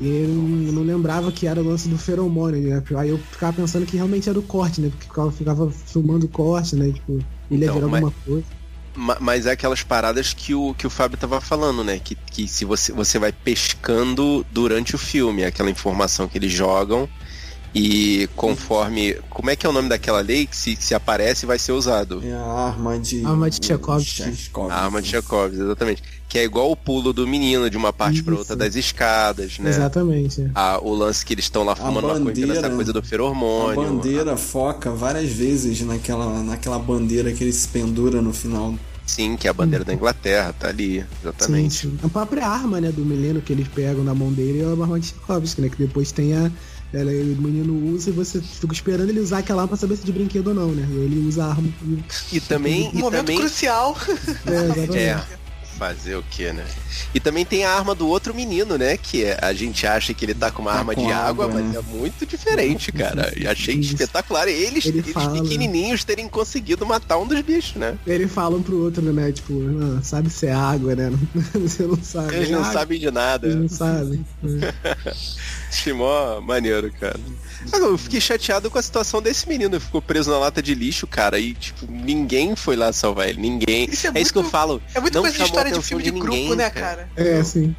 E 0.00 0.06
eu 0.08 0.28
não, 0.72 0.82
lembrava 0.82 1.30
que 1.30 1.46
era 1.46 1.60
o 1.60 1.64
lance 1.66 1.88
do 1.88 1.96
feromônio, 1.98 2.60
né? 2.60 2.82
Aí 2.96 3.10
eu 3.10 3.18
ficava 3.30 3.52
pensando 3.52 3.86
que 3.86 3.96
realmente 3.96 4.28
era 4.28 4.38
o 4.38 4.42
corte, 4.42 4.80
né? 4.80 4.88
Porque 4.90 5.06
ficava, 5.06 5.30
ficava 5.30 5.70
filmando 5.70 6.26
o 6.26 6.28
corte, 6.28 6.74
né? 6.76 6.90
Tipo, 6.90 7.12
ele 7.50 7.60
ia 7.64 7.64
Então, 7.66 7.74
virar 7.74 7.86
mas- 7.88 8.02
alguma 8.04 8.14
coisa. 8.26 8.46
Ma- 8.94 9.16
Mas 9.20 9.46
é 9.46 9.52
aquelas 9.52 9.82
paradas 9.82 10.32
que 10.32 10.54
o, 10.54 10.74
que 10.74 10.86
o 10.86 10.90
Fábio 10.90 11.16
tava 11.18 11.40
falando, 11.40 11.82
né? 11.84 11.98
Que, 11.98 12.14
que 12.14 12.46
se 12.48 12.64
você, 12.64 12.92
você 12.92 13.18
vai 13.18 13.32
pescando 13.32 14.44
durante 14.50 14.94
o 14.94 14.98
filme, 14.98 15.44
aquela 15.44 15.70
informação 15.70 16.28
que 16.28 16.38
eles 16.38 16.52
jogam. 16.52 17.08
E 17.74 18.28
conforme. 18.36 19.14
Como 19.30 19.48
é 19.48 19.56
que 19.56 19.64
é 19.64 19.68
o 19.68 19.72
nome 19.72 19.88
daquela 19.88 20.20
lei 20.20 20.46
que 20.46 20.54
se, 20.54 20.76
se 20.78 20.94
aparece 20.94 21.46
vai 21.46 21.58
ser 21.58 21.72
usado? 21.72 22.22
É 22.22 22.30
a 22.34 22.44
arma 22.44 22.98
de. 22.98 23.24
Arma 23.24 23.48
de. 23.48 23.60
Tchaikovsky. 23.60 24.22
A 24.70 24.84
arma 24.84 25.00
de 25.00 25.08
Chekhov, 25.08 25.54
exatamente. 25.54 26.02
Que 26.32 26.38
é 26.38 26.44
igual 26.44 26.70
o 26.70 26.74
pulo 26.76 27.12
do 27.12 27.28
menino 27.28 27.68
de 27.68 27.76
uma 27.76 27.92
parte 27.92 28.22
pra 28.22 28.34
outra 28.34 28.56
das 28.56 28.74
escadas, 28.74 29.58
né? 29.58 29.68
Exatamente. 29.68 30.40
é. 30.40 30.50
A- 30.54 30.78
o 30.82 30.94
lance 30.94 31.26
que 31.26 31.34
eles 31.34 31.44
estão 31.44 31.62
lá 31.62 31.76
fumando 31.76 32.04
uma 32.06 32.14
coisa 32.14 32.24
bandeira, 32.24 32.54
nessa 32.54 32.70
coisa 32.70 32.90
do 32.90 33.00
A 33.00 33.02
feromônio. 33.02 33.82
bandeira 33.82 34.34
foca 34.38 34.90
várias 34.90 35.30
vezes 35.30 35.82
naquela, 35.82 36.42
naquela 36.42 36.78
bandeira 36.78 37.30
que 37.32 37.44
ele 37.44 37.52
se 37.52 37.68
pendura 37.68 38.22
no 38.22 38.32
final. 38.32 38.74
Sim, 39.04 39.36
que 39.36 39.46
é 39.46 39.50
a 39.50 39.52
bandeira 39.52 39.84
da 39.84 39.92
Inglaterra, 39.92 40.54
tá 40.58 40.68
ali, 40.68 41.00
Sim, 41.00 41.06
exatamente. 41.22 41.74
sim. 41.74 41.98
A 42.02 42.08
própria 42.08 42.46
arma, 42.48 42.80
né, 42.80 42.90
do 42.90 43.04
Mileno 43.04 43.42
que 43.42 43.52
eles 43.52 43.68
pegam 43.68 44.02
na 44.02 44.14
mão 44.14 44.32
dele 44.32 44.62
é 44.62 44.66
uma 44.68 44.84
arma 44.86 44.98
de 44.98 45.08
Tchaikovsky, 45.12 45.60
né? 45.60 45.68
Que 45.68 45.76
depois 45.76 46.12
tem 46.12 46.32
a. 46.34 46.50
Ela, 46.94 47.10
o 47.10 47.42
menino 47.42 47.92
usa 47.94 48.08
e 48.08 48.12
você 48.14 48.40
fica 48.40 48.72
esperando 48.72 49.10
ele 49.10 49.20
usar 49.20 49.38
aquela 49.38 49.60
arma 49.62 49.68
pra 49.68 49.76
saber 49.76 49.96
se 49.96 50.02
é 50.02 50.06
de 50.06 50.12
brinquedo 50.12 50.48
ou 50.48 50.54
não, 50.54 50.68
né? 50.68 50.86
E 50.90 50.94
ele 50.96 51.26
usa 51.28 51.44
a 51.44 51.48
arma. 51.50 51.68
E 52.32 52.40
também. 52.40 52.88
Um 52.88 52.98
E 52.98 53.00
momento 53.02 53.18
também 53.20 53.38
crucial. 53.38 53.94
É, 54.46 54.54
exatamente. 54.64 54.98
É. 54.98 55.22
Fazer 55.82 56.14
o 56.14 56.22
que, 56.22 56.52
né? 56.52 56.64
E 57.12 57.18
também 57.18 57.44
tem 57.44 57.64
a 57.64 57.72
arma 57.72 57.92
do 57.92 58.06
outro 58.06 58.32
menino, 58.32 58.78
né? 58.78 58.96
Que 58.96 59.24
é, 59.24 59.38
a 59.42 59.52
gente 59.52 59.84
acha 59.84 60.14
que 60.14 60.24
ele 60.24 60.32
tá 60.32 60.48
com 60.50 60.62
uma 60.62 60.70
Tá 60.72 60.78
arma 60.78 60.94
com 60.94 61.04
de 61.04 61.12
água, 61.12 61.46
água, 61.46 61.60
mas 61.60 61.72
né? 61.72 61.78
é 61.80 61.96
muito 61.96 62.24
diferente, 62.24 62.92
cara. 62.92 63.32
E 63.36 63.46
achei 63.48 63.74
Isso. 63.74 63.92
espetacular 63.94 64.46
eles, 64.46 64.86
Ele 64.86 64.98
eles 65.00 65.12
fala. 65.12 65.42
pequenininhos 65.42 66.04
terem 66.04 66.28
conseguido 66.28 66.86
matar 66.86 67.18
um 67.18 67.26
dos 67.26 67.40
bichos, 67.40 67.74
né? 67.74 67.98
Ele 68.06 68.28
fala 68.28 68.56
um 68.56 68.62
pro 68.62 68.78
outro, 68.80 69.02
né? 69.12 69.32
Tipo, 69.32 69.54
ah, 69.98 70.00
sabe 70.04 70.30
se 70.30 70.46
é 70.46 70.52
água, 70.52 70.94
né? 70.94 71.10
Você 71.54 71.82
não 71.82 72.00
sabe. 72.00 72.36
Eles 72.36 72.48
É 72.48 72.52
não 72.52 72.60
água, 72.60 72.72
sabem 72.72 73.00
de 73.00 73.10
nada. 73.10 73.46
Eles 73.48 73.58
não 73.58 73.68
sabem. 73.68 74.24
Achei 75.72 75.92
mó 75.94 76.38
maneiro, 76.40 76.92
cara. 77.00 77.18
Eu 77.72 77.96
fiquei 77.96 78.20
chateado 78.20 78.70
com 78.70 78.78
a 78.78 78.82
situação 78.82 79.22
desse 79.22 79.48
menino. 79.48 79.74
Ele 79.76 79.80
ficou 79.80 80.02
preso 80.02 80.30
na 80.30 80.38
lata 80.38 80.60
de 80.62 80.74
lixo, 80.74 81.06
cara. 81.06 81.38
E, 81.38 81.54
tipo, 81.54 81.86
ninguém 81.90 82.54
foi 82.54 82.76
lá 82.76 82.92
salvar 82.92 83.28
ele. 83.30 83.40
Ninguém. 83.40 83.88
Isso 83.90 84.06
é 84.06 84.10
é 84.14 84.20
isso 84.20 84.32
que 84.32 84.38
eu 84.38 84.42
muito- 84.42 84.52
falo. 84.52 84.82
É 84.94 85.00
muito 85.00 85.14
Não 85.14 85.22
coisa 85.22 85.36
de 85.38 85.42
história 85.44 85.72
de 85.72 85.80
filme 85.82 86.02
de, 86.02 86.10
de 86.10 86.18
grupo, 86.18 86.36
ninguém, 86.36 86.56
né, 86.56 86.68
cara. 86.68 87.08
É, 87.16 87.36
assim. 87.38 87.74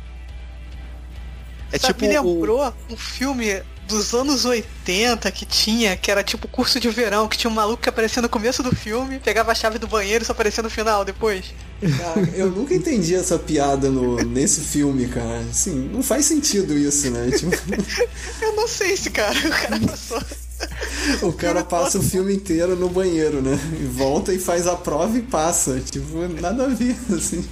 É 1.71 1.77
Sabe, 1.77 1.93
tipo. 1.93 2.05
me 2.07 2.17
o- 2.19 2.33
lembrou 2.35 2.73
um 2.89 2.97
filme 2.97 3.61
dos 3.87 4.13
anos 4.13 4.45
80 4.45 5.29
que 5.31 5.45
tinha, 5.45 5.95
que 5.97 6.09
era 6.09 6.23
tipo 6.23 6.47
curso 6.47 6.79
de 6.79 6.89
verão, 6.89 7.27
que 7.27 7.37
tinha 7.37 7.51
um 7.51 7.53
maluco 7.53 7.83
que 7.83 7.89
aparecia 7.89 8.21
no 8.21 8.29
começo 8.29 8.63
do 8.63 8.73
filme, 8.75 9.19
pegava 9.19 9.51
a 9.51 9.55
chave 9.55 9.77
do 9.77 9.87
banheiro 9.87 10.23
e 10.23 10.25
só 10.25 10.31
aparecia 10.31 10.63
no 10.63 10.69
final 10.69 11.03
depois. 11.03 11.53
Cara, 11.97 12.29
eu 12.36 12.49
nunca 12.49 12.73
entendi 12.73 13.15
essa 13.15 13.38
piada 13.38 13.89
no, 13.89 14.17
nesse 14.17 14.61
filme, 14.61 15.07
cara. 15.07 15.39
Assim, 15.49 15.89
não 15.91 16.01
faz 16.01 16.25
sentido 16.25 16.77
isso, 16.77 17.09
né? 17.11 17.31
Tipo, 17.31 17.51
Eu 18.41 18.55
não 18.55 18.67
sei 18.67 18.95
se, 18.95 19.09
cara, 19.09 19.38
o 19.38 19.49
cara 19.49 19.79
passou. 19.79 20.21
o 21.21 21.34
cara 21.34 21.63
passa 21.63 21.99
o 21.99 22.03
filme 22.03 22.34
inteiro 22.36 22.75
no 22.75 22.89
banheiro, 22.89 23.41
né? 23.41 23.59
E 23.81 23.86
volta 23.86 24.34
e 24.34 24.39
faz 24.39 24.67
a 24.67 24.75
prova 24.75 25.17
e 25.17 25.21
passa. 25.21 25.79
Tipo, 25.79 26.27
nada 26.39 26.65
a 26.65 26.67
ver, 26.67 26.95
assim. 27.13 27.45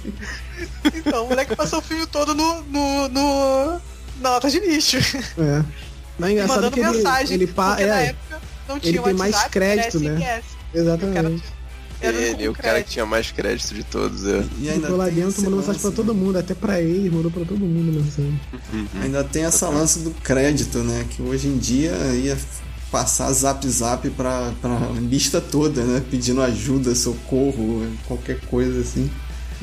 Então, 0.94 1.24
o 1.24 1.28
moleque 1.28 1.54
passou 1.54 1.80
o 1.80 1.82
filme 1.82 2.06
todo 2.06 2.34
no. 2.34 2.62
no, 2.62 3.08
no 3.08 3.80
na 4.20 4.30
lata 4.30 4.48
de 4.48 4.60
lixo. 4.60 4.98
É. 5.38 5.64
Mas 6.18 6.30
é 6.30 6.32
engraçado 6.32 6.56
mandando 6.56 6.74
que 6.74 6.80
ele, 6.80 6.90
mensagem. 6.90 7.34
ele 7.34 7.46
pa... 7.46 7.68
porque 7.70 7.86
na 7.86 8.00
é, 8.00 8.06
época 8.06 8.40
não 8.68 8.78
tinha 8.78 8.92
ele 8.92 9.02
tem 9.02 9.14
mais 9.14 9.34
WhatsApp, 9.34 9.50
crédito, 9.52 10.00
né? 10.00 10.16
SMS. 10.16 10.44
exatamente. 10.74 11.44
Ele, 12.02 12.48
o 12.48 12.52
cara 12.52 12.82
que 12.82 12.90
tinha 12.90 13.06
mais 13.06 13.30
crédito 13.30 13.74
de 13.74 13.84
todos, 13.84 14.26
é. 14.26 14.44
E 14.60 14.68
Ficou 14.72 14.96
lá 14.96 15.06
tem 15.06 15.14
dentro, 15.14 15.42
mandou 15.42 15.58
mensagem 15.60 15.80
pra 15.80 15.90
todo 15.90 16.14
mundo, 16.14 16.38
até 16.38 16.54
pra 16.54 16.80
ele, 16.80 17.10
mandou 17.10 17.30
pra 17.30 17.44
todo 17.44 17.60
mundo 17.60 17.92
mensagem. 17.92 18.40
Ainda 19.02 19.22
tem 19.24 19.44
essa 19.44 19.68
lance 19.68 20.00
do 20.00 20.10
crédito, 20.10 20.78
né? 20.78 21.06
Que 21.10 21.22
hoje 21.22 21.48
em 21.48 21.58
dia 21.58 21.92
ia 22.14 22.36
passar 22.90 23.32
zap 23.32 23.66
zap 23.68 24.08
pra, 24.10 24.52
pra 24.60 24.78
lista 25.00 25.40
toda, 25.40 25.82
né? 25.82 26.02
Pedindo 26.10 26.42
ajuda, 26.42 26.94
socorro, 26.94 27.86
qualquer 28.06 28.40
coisa 28.42 28.80
assim. 28.80 29.10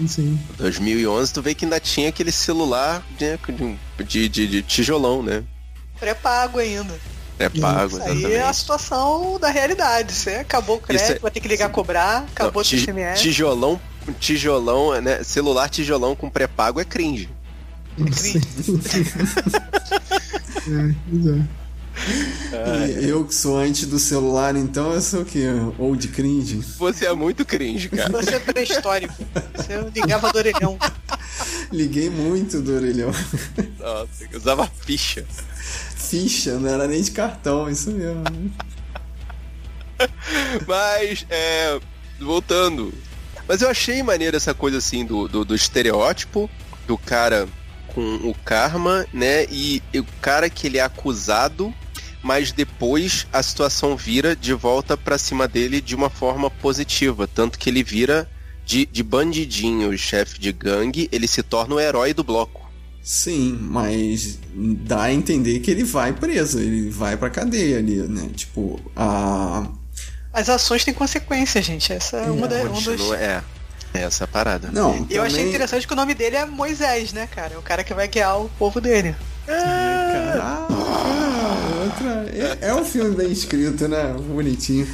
Sim. 0.08 0.40
2011, 0.58 1.34
tu 1.34 1.42
vê 1.42 1.54
que 1.54 1.66
ainda 1.66 1.80
tinha 1.80 2.10
aquele 2.10 2.32
celular 2.32 3.06
né, 3.20 3.38
de, 4.08 4.30
de, 4.30 4.48
de 4.48 4.64
tijolão, 4.64 5.22
né? 5.22 5.44
Pré-pago 6.00 6.60
ainda. 6.60 6.98
É 7.40 7.48
pago, 7.48 7.98
Isso 7.98 8.02
aí 8.02 8.10
é 8.10 8.12
a 8.12 8.30
exatamente. 8.30 8.56
situação 8.58 9.40
da 9.40 9.50
realidade. 9.50 10.14
Você 10.14 10.32
acabou 10.32 10.76
o 10.76 10.82
crédito, 10.82 11.12
é- 11.18 11.20
vai 11.20 11.32
ter 11.32 11.40
que 11.40 11.48
ligar 11.48 11.68
a 11.68 11.70
cobrar, 11.70 12.26
acabou 12.32 12.62
o 12.62 12.66
Não, 12.66 12.80
SMS. 12.80 13.22
Tijolão, 13.22 13.80
tijolão, 14.20 15.00
né? 15.02 15.24
Celular 15.24 15.70
tijolão 15.70 16.16
com 16.16 16.30
pré-pago 16.30 16.80
é 16.82 16.86
cringe. 16.86 17.30
cringe. 17.96 18.42
É, 20.70 20.96
pois 21.10 21.26
é. 21.26 23.02
E 23.02 23.10
eu 23.10 23.26
que 23.26 23.34
sou 23.36 23.58
antes 23.58 23.86
do 23.86 24.00
celular, 24.00 24.56
então 24.56 24.94
eu 24.94 25.02
sou 25.02 25.22
o 25.22 25.26
quê? 25.26 25.46
Old 25.78 26.08
cringe. 26.10 26.62
Você 26.78 27.06
é 27.06 27.14
muito 27.14 27.46
cringe, 27.46 27.90
cara. 27.90 28.10
Você 28.10 28.36
é 28.36 28.40
pré-histórico. 28.40 29.14
Você 29.56 29.78
ligava 29.94 30.32
do 30.32 30.38
orelhão. 30.38 30.78
Liguei 31.72 32.10
muito 32.10 32.62
do 32.62 32.74
orelhão. 32.76 33.12
Nossa, 33.80 34.24
eu 34.32 34.38
usava 34.40 34.70
ficha. 34.86 35.26
Ficha, 36.10 36.58
não 36.58 36.68
era 36.68 36.88
nem 36.88 37.02
de 37.02 37.12
cartão, 37.12 37.70
isso 37.70 37.92
mesmo. 37.92 38.24
Mas, 40.68 41.26
é. 41.30 41.80
Voltando. 42.20 42.92
Mas 43.48 43.62
eu 43.62 43.70
achei 43.70 44.02
maneiro 44.02 44.36
essa 44.36 44.54
coisa 44.54 44.80
assim 44.80 45.06
do, 45.06 45.28
do, 45.28 45.46
do 45.46 45.56
estereótipo 45.56 46.50
do 46.88 46.98
cara 46.98 47.48
com 47.88 48.16
o 48.28 48.36
karma, 48.46 49.06
né? 49.14 49.46
E, 49.46 49.82
e 49.94 50.00
o 50.00 50.06
cara 50.22 50.50
que 50.50 50.68
ele 50.68 50.78
é 50.78 50.82
acusado, 50.82 51.74
mas 52.22 52.52
depois 52.52 53.28
a 53.32 53.42
situação 53.42 53.96
vira 53.96 54.36
de 54.36 54.54
volta 54.54 54.98
pra 54.98 55.18
cima 55.18 55.48
dele 55.48 55.80
de 55.82 55.96
uma 55.96 56.10
forma 56.10 56.50
positiva. 56.50 57.28
Tanto 57.28 57.58
que 57.58 57.70
ele 57.70 57.84
vira 57.84 58.30
de, 58.66 58.86
de 58.86 59.04
bandidinho, 59.04 59.98
chefe 59.98 60.40
de 60.40 60.52
gangue, 60.52 61.10
ele 61.12 61.28
se 61.28 61.42
torna 61.42 61.76
o 61.76 61.80
herói 61.80 62.14
do 62.14 62.24
bloco. 62.24 62.69
Sim, 63.04 63.58
mas 63.62 64.38
dá 64.54 65.04
a 65.04 65.14
entender 65.14 65.60
que 65.60 65.72
ele 65.72 65.84
vai 65.84 66.14
preso, 66.14 66.60
ele 66.60 66.90
vai 66.90 67.18
pra 67.18 67.30
cadeia 67.30 67.78
ali, 67.80 67.96
né? 67.96 68.30
Tipo, 68.36 68.80
a. 68.96 69.68
As 70.32 70.48
ações 70.50 70.86
têm 70.86 70.94
consequências, 70.94 71.66
gente. 71.66 71.92
Essa 71.92 72.18
é 72.18 72.30
uma 72.30 72.48
da, 72.48 72.58
um 72.64 72.74
dos... 72.74 72.86
Continua, 72.86 73.18
é. 73.18 73.42
É 73.92 74.02
essa 74.04 74.28
parada. 74.28 74.70
Não, 74.72 75.08
Eu 75.10 75.24
achei 75.24 75.38
também- 75.38 75.50
interessante 75.50 75.88
que 75.88 75.94
o 75.94 75.96
nome 75.96 76.14
dele 76.14 76.36
é 76.36 76.46
Moisés, 76.46 77.12
né, 77.12 77.28
cara? 77.34 77.56
É 77.56 77.58
o 77.58 77.62
cara 77.64 77.84
que 77.84 77.92
vai 77.94 78.08
guiar 78.08 78.40
o 78.40 78.48
povo 78.50 78.80
dele. 78.80 79.16
Caraca, 79.48 80.68
outra. 81.84 82.26
É, 82.32 82.70
é 82.70 82.76
um 82.76 82.86
filme 82.86 83.16
bem 83.16 83.32
escrito, 83.32 83.88
né? 83.88 84.14
Bonitinho. 84.14 84.88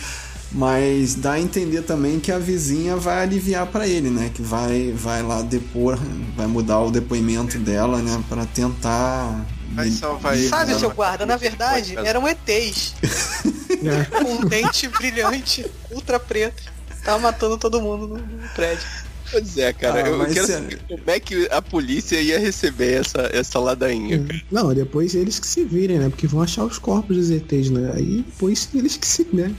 Mas 0.52 1.16
dá 1.16 1.34
a 1.34 1.40
entender 1.40 1.82
também 1.82 2.20
que 2.20 2.32
a 2.32 2.40
vizinha 2.40 2.96
vai 2.96 3.24
aliviar 3.24 3.66
pra 3.68 3.88
ele, 3.88 4.10
né? 4.10 4.32
Que 4.34 4.42
vai, 4.42 4.92
vai 4.92 5.22
lá 5.22 5.42
depor, 5.42 6.00
vai 6.36 6.48
mudar 6.48 6.80
o 6.80 6.92
depoimento 6.92 7.58
dela, 7.60 8.02
né? 8.02 8.24
Pra 8.30 8.46
tentar. 8.46 9.46
Vai 9.74 9.90
salvar 9.90 10.38
ele. 10.38 10.48
Sabe, 10.48 10.76
seu 10.76 10.92
guarda, 10.92 11.26
na 11.26 11.36
verdade, 11.36 11.98
eram 11.98 12.28
ETs. 12.28 12.96
Com 14.12 14.32
um 14.32 14.46
dente 14.46 14.88
brilhante, 14.88 15.70
ultra 15.92 16.20
preto. 16.20 16.64
Tava 17.04 17.20
matando 17.20 17.58
todo 17.58 17.82
mundo 17.82 18.08
no, 18.08 18.18
no 18.18 18.50
prédio. 18.50 18.88
Pois 19.36 19.58
é, 19.58 19.74
cara. 19.74 20.04
Ah, 20.06 20.08
eu 20.08 20.26
quero 20.34 20.46
se- 20.46 20.54
saber 20.54 20.80
como 20.88 21.02
é 21.08 21.20
que 21.20 21.48
a 21.52 21.62
polícia 21.62 22.22
ia 22.22 22.40
receber 22.40 22.94
essa, 23.02 23.30
essa 23.34 23.60
ladainha. 23.60 24.24
cara. 24.24 24.42
Não, 24.52 24.74
depois 24.74 25.14
eles 25.14 25.40
que 25.40 25.48
se 25.48 25.66
virem, 25.66 26.00
né? 26.00 26.10
Porque 26.10 26.26
vão 26.26 26.42
achar 26.42 26.64
os 26.64 26.80
corpos 26.80 27.18
dos 27.18 27.30
ETs, 27.30 27.70
né? 27.70 27.92
Aí 27.96 28.24
depois 28.26 28.70
eles 28.74 28.96
que 28.96 29.06
se, 29.08 29.28
né? 29.34 29.54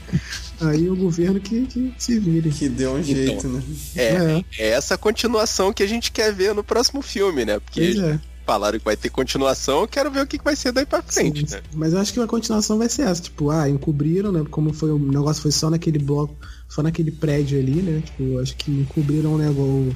Aí 0.59 0.89
o 0.89 0.95
governo 0.95 1.39
que, 1.39 1.65
que 1.67 1.93
se 1.97 2.17
vire. 2.19 2.49
Que 2.49 2.67
deu 2.67 2.93
um 2.93 3.03
jeito, 3.03 3.47
né? 3.47 3.61
É, 3.95 4.43
é 4.57 4.69
essa 4.69 4.97
continuação 4.97 5.71
que 5.71 5.83
a 5.83 5.87
gente 5.87 6.11
quer 6.11 6.33
ver 6.33 6.55
no 6.55 6.63
próximo 6.63 7.01
filme, 7.03 7.45
né? 7.45 7.59
Porque 7.59 7.81
Pois 7.93 7.99
é. 7.99 8.19
Falaram 8.47 8.79
que 8.79 8.85
vai 8.85 8.95
ter 8.95 9.09
continuação, 9.09 9.81
eu 9.81 9.87
quero 9.89 10.09
ver 10.09 10.21
o 10.21 10.25
que 10.25 10.37
que 10.37 10.43
vai 10.43 10.55
ser 10.55 10.71
daí 10.71 10.85
pra 10.85 11.01
frente, 11.01 11.45
Sim, 11.45 11.55
né? 11.55 11.61
Mas 11.75 11.91
eu 11.91 11.99
acho 11.99 12.13
que 12.13 12.19
a 12.21 12.25
continuação 12.25 12.77
vai 12.77 12.87
ser 12.87 13.01
essa, 13.01 13.21
tipo, 13.21 13.49
ah, 13.49 13.69
encobriram, 13.69 14.31
né? 14.31 14.45
Como 14.49 14.71
foi 14.73 14.89
o 14.89 14.97
negócio 14.97 15.41
foi 15.41 15.51
só 15.51 15.69
naquele 15.69 15.99
bloco, 15.99 16.33
só 16.69 16.81
naquele 16.81 17.11
prédio 17.11 17.59
ali, 17.59 17.81
né? 17.81 18.01
Tipo, 18.05 18.23
eu 18.23 18.39
acho 18.39 18.55
que 18.55 18.71
encobriram 18.71 19.37
né, 19.37 19.49
o, 19.49 19.93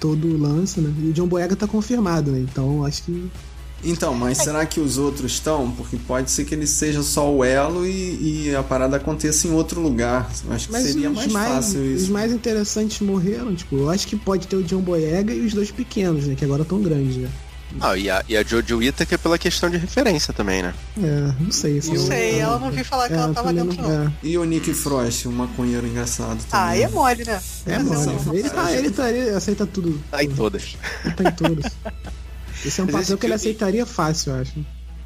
todo 0.00 0.26
o 0.28 0.38
lance, 0.38 0.80
né? 0.80 0.92
E 0.98 1.10
o 1.10 1.12
John 1.12 1.26
Boyega 1.26 1.54
tá 1.54 1.66
confirmado, 1.66 2.32
né? 2.32 2.38
Então 2.40 2.86
acho 2.86 3.02
que. 3.02 3.30
Então, 3.82 4.14
mas 4.14 4.38
será 4.38 4.64
que 4.66 4.78
os 4.78 4.98
outros 4.98 5.32
estão? 5.32 5.70
Porque 5.70 5.96
pode 5.96 6.30
ser 6.30 6.44
que 6.44 6.54
ele 6.54 6.66
seja 6.66 7.02
só 7.02 7.30
o 7.32 7.42
elo 7.42 7.86
e, 7.86 8.48
e 8.48 8.54
a 8.54 8.62
parada 8.62 8.96
aconteça 8.96 9.46
em 9.46 9.52
outro 9.52 9.80
lugar. 9.80 10.30
Acho 10.50 10.66
que 10.66 10.72
Mas 10.72 10.82
seria 10.84 11.10
os 11.10 11.16
mais, 11.16 11.32
mais, 11.32 11.52
fácil 11.54 11.80
os 11.80 12.02
isso. 12.02 12.12
mais 12.12 12.30
interessantes 12.30 13.00
morreram, 13.00 13.54
tipo, 13.54 13.76
eu 13.76 13.88
acho 13.88 14.06
que 14.06 14.16
pode 14.16 14.46
ter 14.46 14.56
o 14.56 14.62
John 14.62 14.82
Boyega 14.82 15.32
e 15.32 15.40
os 15.40 15.54
dois 15.54 15.70
pequenos, 15.70 16.26
né? 16.26 16.34
Que 16.34 16.44
agora 16.44 16.60
estão 16.60 16.80
grandes, 16.82 17.16
né? 17.16 17.30
Ah, 17.80 17.96
e 17.96 18.08
a, 18.10 18.24
e 18.28 18.36
a 18.36 18.42
Jojo 18.42 18.82
Ita 18.82 19.04
que 19.06 19.14
é 19.14 19.18
pela 19.18 19.38
questão 19.38 19.68
de 19.70 19.76
referência 19.76 20.32
também, 20.32 20.62
né? 20.62 20.74
É, 21.02 21.32
não 21.42 21.52
sei. 21.52 21.78
assim, 21.78 21.88
Não 21.90 21.96
eu- 21.96 22.06
sei, 22.06 22.38
ela 22.40 22.58
não 22.58 22.70
vi 22.70 22.82
falar 22.82 23.08
que 23.08 23.14
é, 23.14 23.16
ela 23.18 23.32
tava 23.34 23.52
dentro, 23.52 23.80
não- 23.80 24.06
é. 24.06 24.12
E 24.22 24.36
o 24.38 24.44
Nick 24.44 24.72
Frost, 24.74 25.26
o 25.28 25.32
maconheiro 25.32 25.86
engraçado 25.86 26.38
também. 26.38 26.48
Ah, 26.52 26.66
aí 26.68 26.82
é 26.82 26.88
mole, 26.88 27.24
né? 27.24 27.40
É, 27.66 27.78
mano. 27.78 28.22
eu- 28.26 28.34
Ele, 28.34 28.50
tá, 28.50 28.72
ele, 28.72 28.90
tá, 28.90 29.10
ele 29.10 29.30
aceita 29.30 29.66
tudo. 29.66 30.00
Tá 30.10 30.24
em 30.24 30.30
todas. 30.30 30.76
Ele 31.04 31.14
tá 31.14 31.24
em 31.28 31.32
todos. 31.32 31.66
Esse 32.64 32.80
é 32.80 32.84
um 32.84 32.86
Mas 32.90 33.02
papel 33.06 33.18
que 33.18 33.26
ele 33.26 33.34
aceitaria 33.34 33.86
fácil, 33.86 34.32
eu 34.34 34.40
acho. 34.42 34.52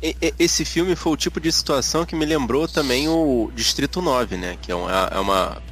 E- 0.02 0.16
e- 0.20 0.34
Esse 0.38 0.64
filme 0.64 0.94
foi 0.96 1.12
o 1.12 1.16
tipo 1.16 1.40
de 1.40 1.50
situação 1.52 2.04
que 2.04 2.16
me 2.16 2.24
lembrou 2.26 2.66
também 2.68 3.08
o 3.08 3.50
Distrito 3.54 4.02
9, 4.02 4.36
né? 4.36 4.56
Que 4.60 4.72
é 4.72 4.74
uma, 4.74 4.90
é 5.12 5.18
uma 5.18 5.62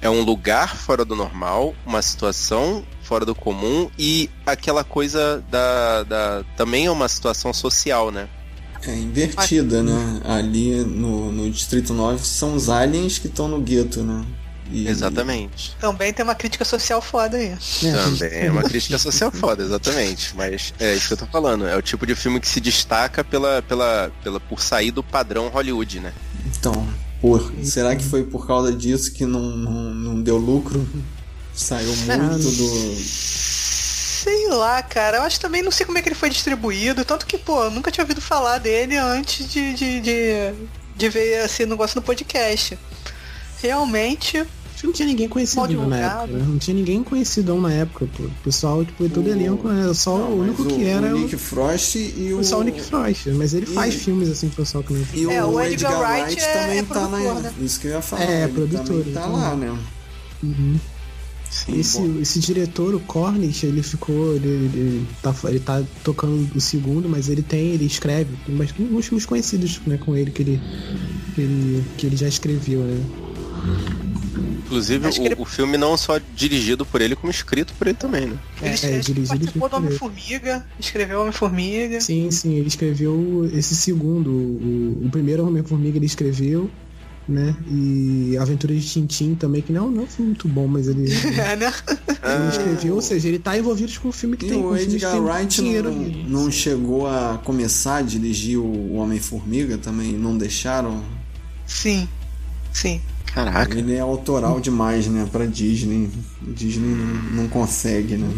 é 0.00 0.08
um 0.08 0.22
lugar 0.22 0.76
fora 0.76 1.04
do 1.04 1.14
normal, 1.16 1.74
uma 1.86 2.02
situação 2.02 2.84
fora 3.02 3.24
do 3.24 3.34
comum 3.34 3.90
e 3.98 4.30
aquela 4.46 4.84
coisa 4.84 5.42
da, 5.50 6.02
da 6.04 6.44
também 6.56 6.86
é 6.86 6.90
uma 6.90 7.08
situação 7.08 7.52
social, 7.52 8.10
né? 8.10 8.28
É 8.86 8.94
invertida, 8.94 9.82
né? 9.82 10.20
Ali 10.24 10.76
no, 10.84 11.30
no 11.30 11.50
Distrito 11.50 11.92
9 11.92 12.24
são 12.24 12.54
os 12.54 12.70
aliens 12.70 13.18
que 13.18 13.26
estão 13.26 13.46
no 13.48 13.60
gueto, 13.60 14.02
né? 14.02 14.24
E- 14.72 14.86
Exatamente. 14.88 15.76
Também 15.80 16.12
tem 16.12 16.24
uma 16.24 16.34
crítica 16.34 16.64
social 16.64 17.02
foda 17.02 17.36
aí. 17.36 17.48
É, 17.48 17.92
Também 17.92 18.30
é 18.46 18.50
uma 18.50 18.62
crítica 18.62 18.96
social 18.98 19.30
foda, 19.32 19.62
exatamente. 19.64 20.32
Mas 20.36 20.72
é 20.78 20.94
isso 20.94 21.08
que 21.08 21.12
eu 21.14 21.16
tô 21.18 21.26
falando. 21.26 21.66
É 21.66 21.76
o 21.76 21.82
tipo 21.82 22.06
de 22.06 22.14
filme 22.14 22.38
que 22.40 22.48
se 22.48 22.60
destaca 22.60 23.22
pela, 23.24 23.60
pela, 23.62 24.10
pela, 24.22 24.38
por 24.40 24.62
sair 24.62 24.92
do 24.92 25.02
padrão 25.02 25.48
Hollywood, 25.48 25.98
né? 26.00 26.12
Então, 26.46 26.86
por, 27.20 27.52
será 27.62 27.94
que 27.94 28.04
foi 28.04 28.24
por 28.24 28.46
causa 28.46 28.72
disso 28.72 29.12
que 29.12 29.26
não, 29.26 29.40
não, 29.40 29.94
não 29.94 30.22
deu 30.22 30.36
lucro? 30.38 30.86
Saiu 31.54 31.94
muito 31.94 32.50
do. 32.50 32.96
Sei 32.96 34.48
lá, 34.48 34.82
cara. 34.82 35.18
Eu 35.18 35.22
acho 35.22 35.36
que 35.36 35.42
também 35.42 35.62
não 35.62 35.70
sei 35.70 35.84
como 35.84 35.98
é 35.98 36.02
que 36.02 36.08
ele 36.08 36.14
foi 36.14 36.30
distribuído. 36.30 37.04
Tanto 37.04 37.26
que, 37.26 37.36
pô, 37.36 37.64
eu 37.64 37.70
nunca 37.70 37.90
tinha 37.90 38.04
ouvido 38.04 38.20
falar 38.20 38.58
dele 38.58 38.96
antes 38.96 39.50
de, 39.50 39.74
de, 39.74 40.00
de, 40.00 40.54
de 40.96 41.08
ver 41.08 41.44
esse 41.44 41.66
negócio 41.66 41.96
no 41.96 42.02
podcast. 42.02 42.78
Realmente, 43.60 44.46
Acho 44.80 44.82
que 44.82 44.86
não 44.86 44.92
tinha 44.94 45.08
ninguém 45.08 45.28
conhecido 45.28 45.56
Mal 45.60 45.66
na 45.66 45.72
divulgado. 45.74 46.22
época. 46.22 46.38
né? 46.38 46.44
Não 46.48 46.58
tinha 46.58 46.74
ninguém 46.74 47.02
conhecido 47.04 47.54
na 47.56 47.70
época. 47.72 48.08
Pô. 48.16 48.22
O 48.22 48.30
pessoal, 48.42 48.82
tipo, 48.82 49.08
todo 49.10 49.26
O- 49.26 49.30
elenco, 49.30 49.68
né? 49.68 49.92
Só 49.92 50.16
Não, 50.16 50.28
o 50.30 50.40
único 50.40 50.62
o, 50.62 50.66
que 50.66 50.84
era 50.84 51.14
o 51.14 51.18
Nick 51.18 51.36
Frost 51.36 51.96
e 51.96 52.32
o. 52.32 52.42
só 52.42 52.60
o 52.60 52.62
Nick 52.62 52.80
Frost. 52.80 53.26
Mas 53.34 53.52
ele 53.52 53.66
E- 53.70 53.74
faz 53.74 53.94
filmes 53.94 54.30
assim 54.30 54.48
pro 54.48 54.64
pessoal 54.64 54.82
que 54.82 54.94
não. 54.94 55.04
E 55.12 55.24
É, 55.30 55.44
o, 55.44 55.48
o 55.50 55.60
Edgar, 55.60 55.92
Edgar 55.92 56.00
Wright, 56.00 56.24
Wright 56.36 56.40
é- 56.42 56.52
também 56.54 56.78
é 56.78 56.82
tá 56.82 57.08
na. 57.08 57.34
né? 57.40 57.52
Isso 57.60 57.78
que 57.78 57.88
eu 57.88 57.90
ia 57.92 58.00
falar. 58.00 58.22
É, 58.24 58.44
ele 58.44 58.52
produtor, 58.54 59.04
tá 59.04 59.10
então. 59.10 59.32
lá, 59.32 59.54
né? 59.54 59.78
Uhum. 60.42 60.76
Sim. 61.50 61.78
Esse, 61.80 62.00
esse 62.22 62.38
diretor, 62.38 62.94
o 62.94 63.00
Cornish, 63.00 63.64
ele 63.64 63.82
ficou. 63.82 64.34
Ele, 64.36 64.48
ele, 64.48 65.06
tá, 65.20 65.34
ele 65.44 65.60
tá 65.60 65.82
tocando 66.02 66.48
o 66.54 66.60
segundo, 66.60 67.06
mas 67.06 67.28
ele 67.28 67.42
tem, 67.42 67.72
ele 67.72 67.84
escreve. 67.84 68.30
Tem 68.46 68.54
mais 68.54 68.72
tem 68.72 68.86
uns 68.86 69.04
filmes 69.06 69.26
conhecidos 69.26 69.78
né, 69.86 69.98
com 69.98 70.16
ele 70.16 70.30
que 70.30 70.40
ele, 70.42 70.60
que 71.34 71.40
ele 71.42 71.84
que 71.98 72.06
ele 72.06 72.16
já 72.16 72.28
escreveu, 72.28 72.80
né? 72.80 73.00
Inclusive, 74.70 75.06
o, 75.08 75.26
ele- 75.26 75.34
o 75.38 75.44
filme 75.44 75.76
não 75.76 75.96
só 75.96 76.20
dirigido 76.36 76.86
por 76.86 77.00
ele, 77.00 77.16
como 77.16 77.30
escrito 77.30 77.74
por 77.74 77.88
ele 77.88 77.96
também, 77.96 78.26
né? 78.26 78.38
É, 78.62 78.68
ele, 78.68 78.78
é, 78.82 78.88
ele 78.90 79.00
dirigido 79.00 79.28
participou 79.38 79.68
do 79.68 79.70
por 79.70 79.76
ele. 79.78 79.86
Homem-Formiga, 79.86 80.66
escreveu 80.78 81.20
Homem-Formiga. 81.22 82.00
Sim, 82.00 82.30
sim, 82.30 82.54
ele 82.54 82.68
escreveu 82.68 83.50
esse 83.52 83.74
segundo. 83.74 84.30
O, 84.30 85.02
o 85.06 85.08
primeiro 85.10 85.44
Homem-Formiga 85.46 85.98
ele 85.98 86.06
escreveu, 86.06 86.70
né? 87.28 87.54
E 87.68 88.36
Aventura 88.38 88.72
de 88.74 88.80
Tintim 88.88 89.34
também, 89.34 89.60
que 89.62 89.72
não, 89.72 89.90
não 89.90 90.06
foi 90.06 90.24
muito 90.26 90.46
bom, 90.46 90.66
mas 90.68 90.86
ele, 90.86 91.02
ele 91.10 91.40
É, 91.40 91.56
né? 91.56 91.72
escreveu, 92.50 92.94
ou 92.94 93.02
seja, 93.02 93.26
ele 93.28 93.38
tá 93.38 93.58
envolvido 93.58 93.92
com 94.00 94.08
o 94.08 94.12
filme 94.12 94.36
que 94.36 94.46
E 94.46 94.48
tem 94.50 94.62
o 94.64 94.76
Edgar 94.76 95.12
tem 95.12 95.20
Wright 95.20 95.56
dinheiro. 95.62 95.90
não, 95.90 96.42
não 96.44 96.50
chegou 96.50 97.06
a 97.08 97.40
começar 97.44 97.96
a 97.96 98.02
dirigir 98.02 98.58
o 98.58 98.64
o 98.90 98.94
Homem-Formiga 98.96 99.78
também, 99.78 100.12
não 100.12 100.36
deixaram. 100.38 101.02
Sim. 101.66 102.08
Sim. 102.72 103.00
Caraca. 103.34 103.78
Ele 103.78 103.94
é 103.94 104.00
autoral 104.00 104.60
demais, 104.60 105.06
né, 105.06 105.28
pra 105.30 105.46
Disney. 105.46 106.10
Disney 106.42 106.88
não, 106.88 107.42
não 107.42 107.48
consegue, 107.48 108.16
né? 108.16 108.28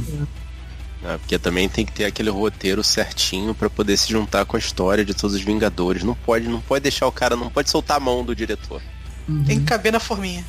É, 1.04 1.18
porque 1.18 1.38
também 1.38 1.68
tem 1.68 1.84
que 1.84 1.92
ter 1.92 2.04
aquele 2.04 2.30
roteiro 2.30 2.84
certinho 2.84 3.54
pra 3.54 3.68
poder 3.68 3.96
se 3.96 4.10
juntar 4.10 4.44
com 4.44 4.56
a 4.56 4.58
história 4.58 5.04
de 5.04 5.14
todos 5.14 5.34
os 5.34 5.42
Vingadores. 5.42 6.04
Não 6.04 6.14
pode, 6.14 6.48
não 6.48 6.60
pode 6.60 6.82
deixar 6.82 7.06
o 7.06 7.12
cara, 7.12 7.34
não 7.34 7.50
pode 7.50 7.70
soltar 7.70 7.96
a 7.96 8.00
mão 8.00 8.24
do 8.24 8.36
diretor. 8.36 8.80
Uhum. 9.28 9.44
Tem 9.44 9.58
que 9.58 9.64
caber 9.64 9.92
na 9.92 10.00
forminha. 10.00 10.44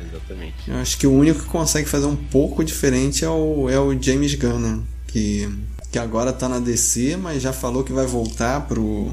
Exatamente. 0.00 0.68
Eu 0.68 0.76
acho 0.76 0.98
que 0.98 1.06
o 1.06 1.12
único 1.12 1.42
que 1.42 1.48
consegue 1.48 1.88
fazer 1.88 2.06
um 2.06 2.16
pouco 2.16 2.64
diferente 2.64 3.24
é 3.24 3.28
o, 3.28 3.68
é 3.70 3.78
o 3.78 4.00
James 4.00 4.34
Gunn, 4.34 4.58
né? 4.58 4.80
Que, 5.06 5.48
que 5.92 5.98
agora 5.98 6.32
tá 6.32 6.48
na 6.48 6.58
DC, 6.58 7.16
mas 7.16 7.42
já 7.42 7.52
falou 7.52 7.84
que 7.84 7.92
vai 7.92 8.06
voltar 8.06 8.62
pro, 8.62 9.12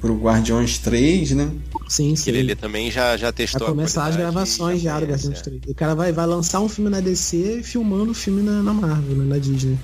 pro 0.00 0.16
Guardiões 0.16 0.78
3, 0.78 1.32
né? 1.32 1.50
Sim, 1.88 2.16
sim. 2.16 2.30
ele, 2.30 2.38
ele 2.38 2.56
também 2.56 2.90
já, 2.90 3.16
já 3.16 3.30
testou 3.32 3.60
Vai 3.60 3.70
começar 3.70 4.04
a 4.04 4.06
as 4.06 4.16
gravações 4.16 4.80
e 4.80 4.84
já 4.84 4.98
do 4.98 5.06
Guardiões 5.06 5.38
é. 5.38 5.42
3. 5.42 5.62
O 5.68 5.74
cara 5.74 5.94
vai, 5.94 6.12
vai 6.12 6.26
lançar 6.26 6.60
um 6.60 6.68
filme 6.68 6.90
na 6.90 7.00
DC 7.00 7.60
e 7.60 7.62
filmando 7.62 8.12
o 8.12 8.14
filme 8.14 8.42
na, 8.42 8.62
na 8.62 8.72
Marvel, 8.72 9.16
né, 9.16 9.24
na 9.24 9.38
Disney. 9.38 9.78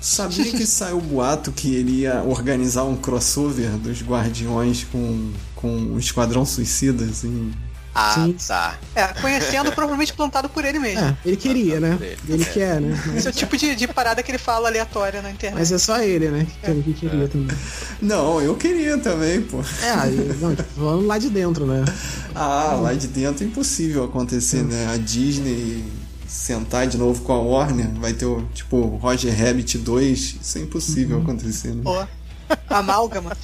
Sabia 0.00 0.50
que 0.50 0.66
saiu 0.66 0.98
o 0.98 1.00
boato 1.00 1.52
que 1.52 1.74
ele 1.74 2.00
ia 2.00 2.22
organizar 2.24 2.82
um 2.82 2.96
crossover 2.96 3.70
dos 3.78 4.02
Guardiões 4.02 4.84
com, 4.84 5.30
com 5.54 5.76
o 5.94 5.98
Esquadrão 5.98 6.44
Suicida, 6.44 7.04
assim. 7.04 7.52
Ah, 7.94 8.14
Sim. 8.14 8.34
tá. 8.46 8.78
É, 8.94 9.06
conhecendo, 9.20 9.70
provavelmente 9.72 10.12
plantado 10.14 10.48
por 10.48 10.64
ele 10.64 10.78
mesmo. 10.78 11.00
É, 11.04 11.16
ele 11.26 11.36
queria, 11.36 11.78
né? 11.78 11.98
Ele, 12.00 12.16
Ele 12.28 12.42
é. 12.42 12.46
quer, 12.46 12.80
né? 12.80 13.02
Mas, 13.06 13.16
Esse 13.18 13.26
é 13.28 13.30
o 13.30 13.34
tipo 13.34 13.56
de, 13.56 13.74
de 13.76 13.86
parada 13.88 14.22
que 14.22 14.30
ele 14.30 14.38
fala 14.38 14.68
aleatória 14.68 15.20
na 15.20 15.30
internet. 15.30 15.58
mas 15.58 15.70
é 15.72 15.78
só 15.78 16.00
ele, 16.00 16.28
né? 16.30 16.46
Que, 16.64 16.82
que 16.82 16.90
É. 16.90 17.10
queria 17.10 17.28
também. 17.28 17.56
Não, 18.00 18.40
eu 18.40 18.54
queria 18.56 18.96
também, 18.98 19.42
pô. 19.42 19.60
É, 19.82 19.90
aí, 19.90 20.36
não, 20.40 20.54
tipo, 20.56 20.68
falando 20.74 21.06
lá 21.06 21.18
de 21.18 21.28
dentro, 21.28 21.66
né? 21.66 21.84
Ah, 22.34 22.78
lá 22.80 22.94
de 22.94 23.06
dentro 23.08 23.44
é 23.44 23.46
impossível 23.46 24.04
acontecer, 24.04 24.62
né? 24.62 24.88
A 24.92 24.96
Disney 24.96 25.84
sentar 26.26 26.86
de 26.86 26.96
novo 26.96 27.20
com 27.22 27.32
a 27.34 27.38
Warner, 27.38 27.90
vai 28.00 28.14
ter 28.14 28.24
o 28.24 28.42
tipo 28.54 28.80
Roger 28.96 29.36
Rabbit 29.38 29.76
2, 29.76 30.36
isso 30.40 30.56
é 30.58 30.62
impossível 30.62 31.20
acontecer, 31.20 31.74
né? 31.74 31.82
Pô, 31.84 32.06
amálgama. 32.68 33.36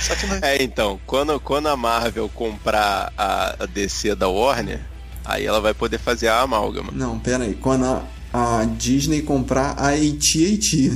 Só 0.00 0.14
que 0.14 0.26
não... 0.26 0.36
É, 0.42 0.62
então, 0.62 1.00
quando, 1.06 1.38
quando 1.40 1.68
a 1.68 1.76
Marvel 1.76 2.28
comprar 2.28 3.12
a, 3.16 3.64
a 3.64 3.66
DC 3.66 4.14
da 4.14 4.28
Warner, 4.28 4.80
aí 5.24 5.44
ela 5.44 5.60
vai 5.60 5.74
poder 5.74 5.98
fazer 5.98 6.28
a 6.28 6.40
amálgama. 6.40 6.92
Não, 6.92 7.18
pera 7.18 7.44
aí, 7.44 7.54
quando 7.54 7.84
a, 7.84 8.02
a 8.32 8.64
Disney 8.64 9.22
comprar 9.22 9.74
a 9.78 9.88
AT&T, 9.90 10.92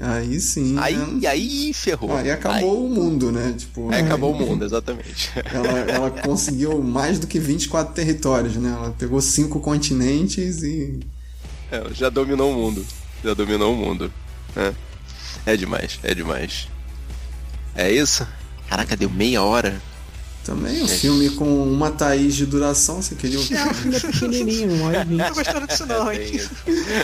aí 0.00 0.40
sim, 0.40 0.76
Aí, 0.78 0.96
né? 0.96 1.28
aí 1.28 1.72
ferrou. 1.72 2.16
Aí 2.16 2.30
acabou 2.30 2.86
o 2.86 2.90
mundo, 2.90 3.32
né? 3.32 3.54
Tipo, 3.56 3.90
Aí 3.92 4.02
acabou 4.02 4.32
o 4.32 4.38
mundo, 4.38 4.64
exatamente. 4.64 5.30
Ela, 5.52 5.78
ela 5.90 6.10
conseguiu 6.10 6.82
mais 6.82 7.18
do 7.18 7.26
que 7.26 7.38
24 7.38 7.94
territórios, 7.94 8.56
né? 8.56 8.70
Ela 8.70 8.94
pegou 8.98 9.20
cinco 9.20 9.60
continentes 9.60 10.62
e. 10.62 11.00
É, 11.70 11.82
já 11.92 12.08
dominou 12.08 12.52
o 12.52 12.54
mundo. 12.54 12.86
Já 13.22 13.34
dominou 13.34 13.74
o 13.74 13.76
mundo. 13.76 14.12
É. 14.56 14.72
É 15.46 15.56
demais, 15.56 15.98
é 16.02 16.14
demais. 16.14 16.68
É 17.78 17.92
isso? 17.92 18.26
Caraca, 18.68 18.96
deu 18.96 19.08
meia 19.08 19.40
hora. 19.40 19.80
Também 20.44 20.82
um 20.82 20.88
filme 20.88 21.30
com 21.30 21.62
uma 21.62 21.90
Thaís 21.90 22.34
de 22.34 22.44
duração, 22.46 23.00
você 23.02 23.14
queria 23.14 23.38
ouvir? 23.38 23.54
É, 23.54 23.66
o 23.70 23.74
filme 23.74 23.96
é 23.96 24.00
pequenininho, 24.00 24.72
uma 24.74 24.86
hora 24.86 25.02
e 25.08 25.14
Não 25.14 25.26
vinte. 25.26 25.34
gostando 25.34 25.66
disso 25.66 25.86
não, 25.86 26.10
hein? 26.10 26.40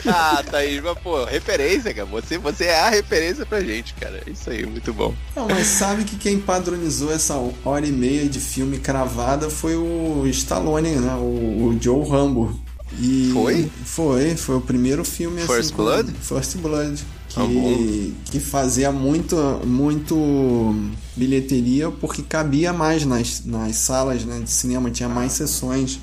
ah, 0.07 0.43
Thaís, 0.51 0.83
mas 0.83 0.99
pô, 0.99 1.25
referência, 1.25 1.95
cara. 1.95 2.07
Você, 2.07 2.39
você 2.39 2.65
é 2.65 2.81
a 2.81 2.91
referência 2.91 3.47
pra 3.47 3.61
gente, 3.61 3.95
cara. 3.95 4.21
Isso 4.27 4.51
aí, 4.51 4.67
muito 4.67 4.93
bom. 4.93 5.15
Não, 5.37 5.47
mas 5.47 5.67
sabe 5.69 6.05
que 6.05 6.17
quem 6.17 6.41
padronizou 6.41 7.13
essa 7.13 7.35
hora 7.65 7.87
e 7.87 7.93
meia 7.93 8.29
de 8.29 8.41
filme 8.41 8.79
cravada 8.79 9.49
foi 9.51 9.77
o 9.77 10.27
Stallone, 10.27 10.97
né? 10.97 11.15
O, 11.15 11.69
o 11.69 11.79
Joe 11.81 12.09
Rambo. 12.09 12.59
E 12.99 13.31
Foi? 13.33 13.71
Foi, 13.85 14.37
foi 14.37 14.57
o 14.57 14.61
primeiro 14.61 15.05
filme 15.05 15.41
First 15.43 15.67
assim, 15.67 15.75
Blood? 15.77 16.13
First 16.21 16.57
Blood. 16.57 17.05
Ah, 17.37 17.41
bom. 17.41 17.49
Que, 17.49 18.15
que 18.33 18.41
fazia 18.41 18.93
muito, 18.93 19.37
muito 19.67 20.75
bilheteria 21.17 21.91
porque 21.91 22.23
cabia 22.23 22.73
mais 22.73 23.05
nas, 23.05 23.45
nas 23.45 23.77
salas 23.77 24.25
né, 24.25 24.41
de 24.41 24.51
cinema, 24.51 24.91
tinha 24.91 25.09
mais 25.09 25.33
sessões. 25.33 26.01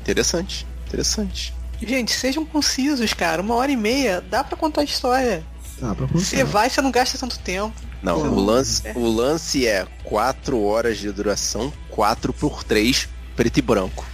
Interessante, 0.00 0.66
interessante. 0.86 1.54
Gente, 1.80 2.12
sejam 2.12 2.44
concisos, 2.44 3.12
cara. 3.12 3.42
Uma 3.42 3.54
hora 3.54 3.70
e 3.72 3.76
meia 3.76 4.20
dá 4.20 4.42
pra 4.44 4.56
contar 4.56 4.82
a 4.82 4.84
história. 4.84 5.44
Tá, 5.78 5.94
pra 5.94 6.06
Você 6.06 6.36
contar. 6.38 6.50
vai, 6.50 6.70
você 6.70 6.80
não 6.80 6.90
gasta 6.90 7.18
tanto 7.18 7.38
tempo. 7.40 7.74
Não, 8.02 8.20
Pô, 8.20 8.28
o 8.28 8.40
lance, 8.44 8.82
o 8.94 9.08
lance 9.08 9.66
é 9.66 9.86
4 10.04 10.60
horas 10.60 10.98
de 10.98 11.10
duração, 11.12 11.72
4 11.90 12.32
por 12.32 12.64
3, 12.64 13.08
preto 13.36 13.58
e 13.58 13.62
branco. 13.62 14.04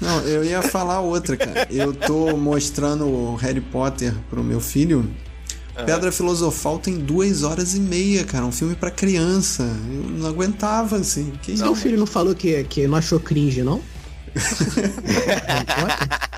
Não, 0.00 0.20
eu 0.20 0.44
ia 0.44 0.62
falar 0.62 1.00
outra, 1.00 1.36
cara. 1.36 1.66
Eu 1.70 1.92
tô 1.92 2.36
mostrando 2.36 3.06
o 3.06 3.34
Harry 3.36 3.60
Potter 3.60 4.14
pro 4.30 4.42
meu 4.44 4.60
filho. 4.60 5.10
Pedra 5.86 6.12
Filosofal 6.12 6.78
tem 6.78 6.98
duas 6.98 7.42
horas 7.42 7.74
e 7.74 7.80
meia, 7.80 8.24
cara. 8.24 8.44
Um 8.44 8.52
filme 8.52 8.74
pra 8.74 8.90
criança. 8.90 9.62
Eu 9.62 10.10
não 10.10 10.28
aguentava, 10.28 10.96
assim. 10.96 11.32
Que 11.42 11.56
Seu 11.56 11.72
isso? 11.72 11.82
filho 11.82 11.98
não 11.98 12.06
falou 12.06 12.34
que, 12.34 12.62
que 12.64 12.86
não 12.86 12.98
achou 12.98 13.18
cringe, 13.20 13.62
não? 13.62 13.80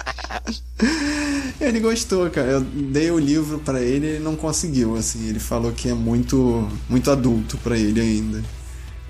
Ele 1.60 1.80
gostou, 1.80 2.30
cara. 2.30 2.48
Eu 2.48 2.60
dei 2.60 3.10
o 3.10 3.18
livro 3.18 3.58
pra 3.58 3.82
ele 3.82 4.06
e 4.06 4.10
ele 4.10 4.24
não 4.24 4.34
conseguiu, 4.34 4.96
assim. 4.96 5.28
Ele 5.28 5.38
falou 5.38 5.72
que 5.72 5.90
é 5.90 5.94
muito, 5.94 6.66
muito 6.88 7.10
adulto 7.10 7.58
pra 7.58 7.76
ele 7.76 8.00
ainda. 8.00 8.42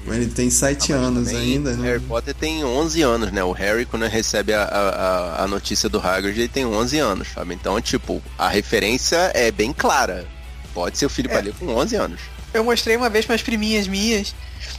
Ele 0.06 0.26
tem 0.26 0.50
sete 0.50 0.92
anos 0.92 1.28
Também, 1.28 1.54
ainda, 1.54 1.72
né? 1.76 1.88
Harry 1.88 2.00
Potter 2.00 2.34
tem 2.34 2.64
11 2.64 3.02
anos, 3.02 3.32
né? 3.32 3.44
O 3.44 3.52
Harry, 3.52 3.84
quando 3.84 4.06
recebe 4.06 4.52
a, 4.52 4.62
a, 4.62 5.44
a 5.44 5.46
notícia 5.46 5.88
do 5.88 6.00
Hagrid, 6.00 6.38
ele 6.38 6.48
tem 6.48 6.64
11 6.64 6.98
anos, 6.98 7.28
sabe? 7.28 7.54
Então, 7.54 7.80
tipo, 7.80 8.22
a 8.38 8.48
referência 8.48 9.30
é 9.34 9.50
bem 9.50 9.72
clara. 9.72 10.26
Pode 10.72 10.96
ser 10.98 11.06
o 11.06 11.10
filho 11.10 11.28
pra 11.28 11.40
ler 11.40 11.54
com 11.54 11.66
11 11.68 11.96
anos. 11.96 12.20
Eu 12.52 12.64
mostrei 12.64 12.96
uma 12.96 13.08
vez 13.10 13.26
pras 13.26 13.42
priminhas 13.42 13.86
minhas. 13.86 14.34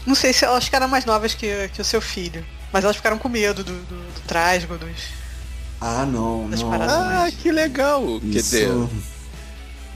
Não 0.06 0.16
sei 0.16 0.34
se 0.34 0.44
elas 0.44 0.66
ficaram 0.66 0.88
mais 0.88 1.06
novas 1.06 1.34
que, 1.34 1.70
que 1.74 1.82
o 1.82 1.86
seu 1.86 2.02
filho. 2.02 2.44
Mas 2.72 2.84
elas 2.84 2.96
ficaram 2.96 3.18
com 3.18 3.30
medo 3.30 3.64
do, 3.64 3.74
do, 3.74 3.96
do 3.96 4.22
trasgo, 4.28 4.78
dos. 4.78 5.22
Ah, 5.80 6.06
não, 6.06 6.50
Das 6.50 6.62
não. 6.62 6.74
Ah, 6.74 7.30
que 7.32 7.52
legal! 7.52 8.20
Quer 8.20 8.28
Isso. 8.28 8.50
dizer, 8.52 8.70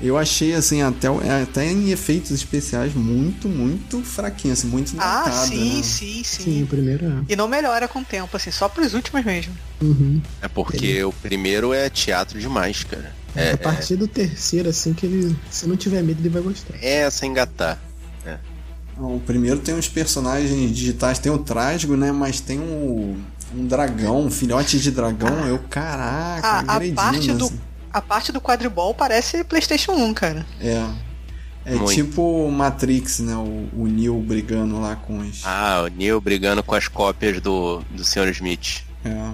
Eu 0.02 0.18
achei, 0.18 0.54
assim, 0.54 0.82
até, 0.82 1.08
é, 1.08 1.44
até 1.44 1.72
em 1.72 1.90
efeitos 1.90 2.32
especiais, 2.32 2.94
muito, 2.94 3.48
muito 3.48 4.02
fraquinho, 4.04 4.54
assim, 4.54 4.68
muito 4.68 4.94
Ah, 4.98 5.24
datado, 5.24 5.48
sim, 5.48 5.76
né? 5.78 5.84
sim, 5.84 6.22
sim, 6.24 6.44
Sim, 6.44 6.64
o 6.64 6.68
primeiro 6.68 7.06
é. 7.06 7.24
E 7.30 7.36
não 7.36 7.48
melhora 7.48 7.88
com 7.88 8.00
o 8.00 8.04
tempo, 8.06 8.36
assim, 8.36 8.52
só 8.52 8.68
pros 8.68 8.94
últimos 8.94 9.24
mesmo. 9.24 9.54
Uhum. 9.82 10.22
é 10.42 10.48
porque 10.50 11.02
o 11.04 11.14
primeiro 11.14 11.74
é 11.74 11.90
teatro 11.90 12.40
demais, 12.40 12.84
cara. 12.84 13.14
É, 13.36 13.52
a 13.52 13.58
partir 13.58 13.96
do 13.98 14.08
terceiro, 14.08 14.70
assim, 14.70 14.94
que 14.94 15.06
ele. 15.06 15.36
Se 15.52 15.68
não 15.68 15.76
tiver 15.76 16.02
medo, 16.04 16.22
ele 16.22 16.30
vai 16.30 16.42
gostar. 16.42 16.74
é 16.82 17.02
essa 17.02 17.26
engatar. 17.26 17.78
Não, 18.98 19.18
O 19.18 19.20
primeiro 19.20 19.60
tem 19.60 19.76
uns 19.76 19.90
personagens 19.90 20.72
digitais, 20.74 21.20
tem 21.20 21.30
o 21.32 21.38
Trasgo, 21.38 21.98
né? 21.98 22.14
Mas 22.14 22.40
tem 22.40 22.60
um, 22.62 23.18
um 23.54 23.66
dragão, 23.68 24.22
um 24.26 24.32
filhote 24.32 24.80
de 24.80 24.90
dragão. 24.90 25.46
Eu, 25.48 25.60
caraca, 25.70 26.48
Ah, 26.48 26.60
a 26.60 26.76
agredindo, 26.76 26.96
parte 26.96 27.34
do- 27.34 27.46
assim. 27.46 27.60
A 27.96 28.02
parte 28.02 28.30
do 28.34 28.42
quadribol 28.42 28.94
parece 28.94 29.42
Playstation 29.46 29.94
1, 29.94 30.14
cara. 30.14 30.46
É. 30.60 30.86
É 31.66 31.76
Muito. 31.76 31.94
tipo 31.94 32.52
Matrix, 32.52 33.20
né? 33.20 33.34
O, 33.36 33.70
o 33.74 33.88
Neo 33.88 34.20
brigando 34.20 34.82
lá 34.82 34.98
com 34.98 35.20
os. 35.20 35.42
Ah, 35.46 35.84
o 35.86 35.88
Neil 35.88 36.20
brigando 36.20 36.62
com 36.62 36.76
as 36.76 36.90
cópias 36.90 37.40
do, 37.40 37.80
do 37.92 38.04
Sr. 38.04 38.28
Smith. 38.32 38.84
É. 39.06 39.32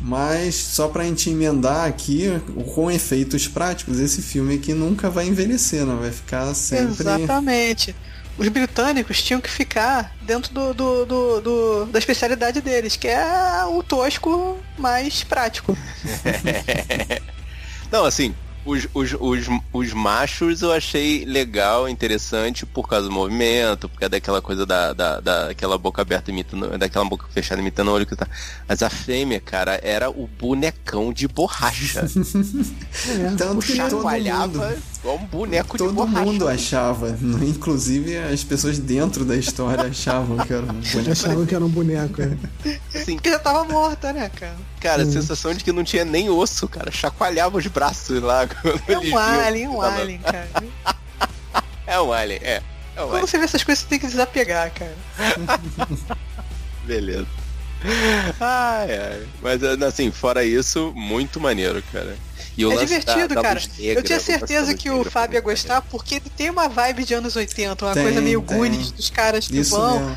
Mas 0.00 0.54
só 0.54 0.88
pra 0.88 1.04
gente 1.04 1.30
emendar 1.30 1.86
aqui, 1.88 2.28
com 2.74 2.90
efeitos 2.90 3.48
práticos, 3.48 3.98
esse 3.98 4.20
filme 4.20 4.56
aqui 4.56 4.74
nunca 4.74 5.08
vai 5.08 5.26
envelhecer, 5.26 5.86
né? 5.86 5.96
Vai 5.98 6.12
ficar 6.12 6.52
sempre. 6.54 6.90
Exatamente. 7.00 7.96
Os 8.36 8.46
britânicos 8.48 9.22
tinham 9.22 9.40
que 9.40 9.48
ficar 9.50 10.14
dentro 10.20 10.52
do, 10.52 10.74
do, 10.74 11.06
do- 11.06 11.40
do- 11.40 11.86
da 11.86 11.98
especialidade 11.98 12.60
deles, 12.60 12.94
que 12.94 13.08
é 13.08 13.64
o 13.64 13.82
tosco 13.82 14.58
mais 14.78 15.24
prático. 15.24 15.74
Não, 17.90 18.04
assim, 18.04 18.34
os, 18.66 18.88
os, 18.92 19.14
os, 19.20 19.46
os 19.72 19.92
machos 19.92 20.60
eu 20.60 20.72
achei 20.72 21.24
legal, 21.24 21.88
interessante 21.88 22.66
por 22.66 22.88
causa 22.88 23.06
do 23.06 23.12
movimento, 23.12 23.88
por 23.88 24.00
causa 24.00 24.10
daquela 24.10 24.42
coisa 24.42 24.66
da, 24.66 24.92
da, 24.92 25.20
daquela 25.20 25.78
boca 25.78 26.02
aberta 26.02 26.32
imitando, 26.32 26.76
daquela 26.76 27.04
boca 27.04 27.26
fechada 27.30 27.60
imitando 27.60 27.88
o 27.88 27.92
olho 27.92 28.04
que 28.04 28.16
tá. 28.16 28.26
Mas 28.68 28.82
a 28.82 28.90
fêmea, 28.90 29.40
cara, 29.40 29.78
era 29.82 30.10
o 30.10 30.26
bonecão 30.26 31.12
de 31.12 31.28
borracha. 31.28 32.06
Tanto 33.38 33.64
que 33.64 33.76
todo 33.76 33.76
Chacoalhava 33.76 34.76
igual 35.06 35.16
um 35.18 35.24
boneco 35.26 35.76
de 35.78 35.84
todo 35.84 35.92
borracha. 35.94 36.24
mundo 36.24 36.48
achava. 36.48 37.08
né? 37.10 37.46
Inclusive 37.46 38.16
as 38.18 38.42
pessoas 38.42 38.78
dentro 38.78 39.24
da 39.24 39.36
história 39.36 39.84
achavam 39.84 40.36
que 40.38 40.52
era 40.52 40.62
um 40.62 40.66
boneco. 40.82 41.10
Achavam 41.12 41.46
que 41.46 41.54
era 41.54 41.64
um 41.64 41.68
boneco. 41.68 42.22
é. 42.22 42.36
Assim, 42.94 43.14
Porque 43.14 43.30
já 43.30 43.38
tava 43.38 43.64
morta, 43.64 44.12
né, 44.12 44.28
cara? 44.34 44.56
cara, 44.80 45.02
a 45.02 45.06
sensação 45.06 45.54
de 45.54 45.62
que 45.62 45.70
não 45.72 45.84
tinha 45.84 46.04
nem 46.04 46.28
osso, 46.28 46.66
cara. 46.68 46.90
Chacoalhava 46.90 47.56
os 47.58 47.66
braços 47.68 48.20
lá. 48.20 48.46
É 48.88 48.98
um 48.98 49.16
alien, 49.16 49.64
é 49.64 49.68
que 49.68 49.74
um 49.76 49.80
alien, 49.82 50.18
cara. 50.18 50.48
É 51.86 52.00
um 52.00 52.12
alien, 52.12 52.40
é. 52.42 52.62
É 52.96 53.00
um 53.02 53.04
Quando 53.06 53.12
alien. 53.12 53.26
você 53.28 53.38
vê 53.38 53.44
essas 53.44 53.62
coisas, 53.62 53.84
você 53.84 53.88
tem 53.88 53.98
que 54.00 54.06
desapegar, 54.08 54.72
cara. 54.72 54.96
Beleza. 56.84 57.26
Ai, 58.40 58.88
ai. 58.98 59.26
Mas 59.40 59.62
assim, 59.62 60.10
fora 60.10 60.44
isso, 60.44 60.92
muito 60.96 61.38
maneiro, 61.38 61.82
cara. 61.92 62.16
E 62.56 62.64
o 62.64 62.72
É 62.72 62.76
divertido, 62.76 63.28
da- 63.28 63.34
da 63.34 63.42
cara. 63.42 63.60
negra, 63.78 64.00
eu 64.00 64.02
tinha 64.02 64.18
da 64.18 64.24
certeza 64.24 64.74
que 64.74 64.88
o 64.90 65.04
Fábio 65.04 65.36
ia 65.36 65.40
gostar, 65.42 65.82
porque 65.82 66.14
ele 66.16 66.30
tem 66.36 66.48
uma 66.50 66.68
vibe 66.68 67.04
de 67.04 67.12
anos 67.14 67.36
80, 67.36 67.84
uma 67.84 67.92
Tem, 67.94 68.02
coisa 68.02 68.20
meio 68.20 68.40
tem. 68.42 68.56
Goonies, 68.56 68.90
dos 68.92 69.10
caras 69.10 69.46
que 69.46 69.58
Isso 69.58 69.70
vão, 69.76 70.00
mesmo. 70.00 70.16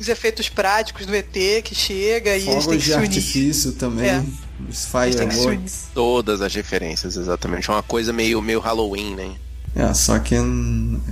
os 0.00 0.08
efeitos 0.08 0.48
práticos 0.48 1.06
do 1.06 1.14
ET 1.14 1.62
que 1.62 1.74
chega 1.74 2.30
e 2.36 2.42
eles 2.42 2.44
têm 2.46 2.54
Fogos 2.62 2.66
que 2.76 2.78
de 2.78 2.84
se 2.84 2.92
unir. 2.94 3.06
artifício 3.08 3.72
também. 3.72 4.08
É. 4.08 4.24
Os 4.68 4.86
fireworks. 4.86 5.86
Todas 5.94 6.40
as 6.42 6.52
referências, 6.52 7.16
exatamente. 7.16 7.70
É 7.70 7.72
uma 7.72 7.82
coisa 7.82 8.12
meio, 8.12 8.42
meio 8.42 8.58
Halloween, 8.58 9.14
né? 9.14 9.30
É, 9.76 9.94
só 9.94 10.18
que 10.18 10.34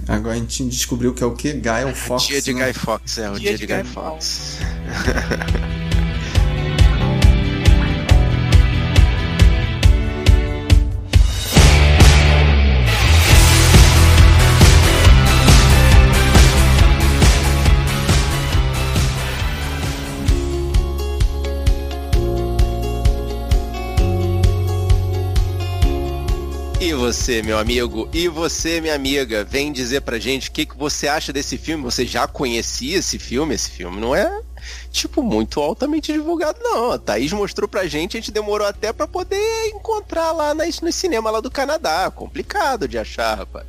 agora 0.09 0.35
a 0.35 0.39
gente 0.39 0.65
descobriu 0.65 1.15
que 1.15 1.23
é 1.23 1.27
o 1.27 1.33
que? 1.33 1.53
Guy 1.53 1.95
Fox. 1.95 2.27
dia 2.27 2.43
de 2.43 2.53
né? 2.55 2.65
Guy 2.65 2.73
Fox, 2.73 3.19
é 3.19 3.31
o 3.31 3.39
dia, 3.39 3.57
de, 3.57 3.67
Guy, 3.67 3.85
Fox. 3.85 4.59
E 5.93 5.96
você, 26.97 27.43
meu 27.43 27.59
amigo, 27.59 28.09
e 28.13 28.29
você, 28.29 28.81
minha 28.81 28.95
amiga, 28.95 29.45
vem 29.45 29.73
dizer 29.73 30.01
pra 30.03 30.19
gente 30.19 30.49
o 30.49 30.53
que, 30.53 30.67
que 30.67 30.77
você 30.77 31.07
acha 31.09 31.33
desse 31.33 31.57
filme. 31.59 31.83
Você 31.85 32.07
já 32.07 32.27
conhecia 32.27 32.99
esse 32.99 33.19
filme? 33.19 33.55
Esse 33.55 33.71
filme 33.71 34.01
não 34.01 34.15
é, 34.15 34.41
tipo, 34.91 35.23
muito 35.23 35.61
altamente 35.61 36.13
divulgado, 36.13 36.59
não. 36.63 36.93
A 36.93 36.99
Thaís 36.99 37.33
mostrou 37.33 37.69
pra 37.69 37.87
gente, 37.87 38.17
a 38.17 38.21
gente 38.21 38.33
demorou 38.33 38.67
até 38.67 38.93
pra 38.93 39.07
poder 39.07 39.67
encontrar 39.69 40.33
lá 40.33 40.55
nas, 40.55 40.81
no 40.81 40.91
cinema 40.93 41.31
lá 41.31 41.41
do 41.41 41.51
Canadá. 41.51 42.11
Complicado 42.11 42.89
de 42.89 42.99
achar, 42.99 43.37
rapaz. 43.39 43.67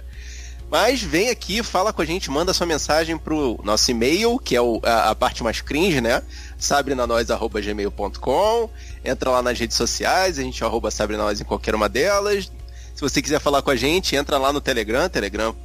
Mas 0.70 1.02
vem 1.02 1.30
aqui, 1.30 1.64
fala 1.64 1.94
com 1.94 2.02
a 2.02 2.06
gente, 2.06 2.30
manda 2.30 2.54
sua 2.54 2.68
mensagem 2.68 3.18
pro 3.18 3.58
nosso 3.64 3.90
e-mail, 3.90 4.38
que 4.38 4.54
é 4.54 4.62
o- 4.62 4.82
a, 4.84 5.12
a 5.12 5.16
parte 5.16 5.42
mais 5.42 5.62
cringe, 5.62 6.02
né? 6.02 6.22
sabrinanois.gmail.com 6.58 8.70
Entra 9.06 9.30
lá 9.32 9.42
nas 9.42 9.58
redes 9.58 9.78
sociais, 9.78 10.38
a 10.38 10.42
gente 10.42 10.62
arroba 10.64 10.92
sabrinanois 10.92 11.40
em 11.40 11.46
qualquer 11.46 11.74
uma 11.74 11.88
delas. 11.88 12.52
Se 12.98 13.02
você 13.02 13.22
quiser 13.22 13.40
falar 13.40 13.62
com 13.62 13.70
a 13.70 13.76
gente, 13.76 14.16
entra 14.16 14.40
lá 14.40 14.52
no 14.52 14.60
Telegram, 14.60 15.08
telegram.t.me 15.08 15.60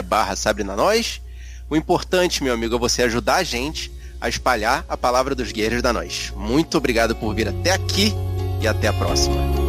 barra 0.00 0.34
sabrinanois. 0.34 1.20
O 1.68 1.76
importante, 1.76 2.42
meu 2.42 2.54
amigo, 2.54 2.76
é 2.76 2.78
você 2.78 3.02
ajudar 3.02 3.36
a 3.36 3.42
gente 3.42 3.92
a 4.18 4.26
espalhar 4.26 4.86
a 4.88 4.96
palavra 4.96 5.34
dos 5.34 5.52
guerreiros 5.52 5.82
da 5.82 5.92
nós. 5.92 6.32
Muito 6.34 6.78
obrigado 6.78 7.14
por 7.14 7.34
vir 7.34 7.48
até 7.48 7.72
aqui 7.72 8.14
e 8.62 8.66
até 8.66 8.88
a 8.88 8.92
próxima. 8.94 9.59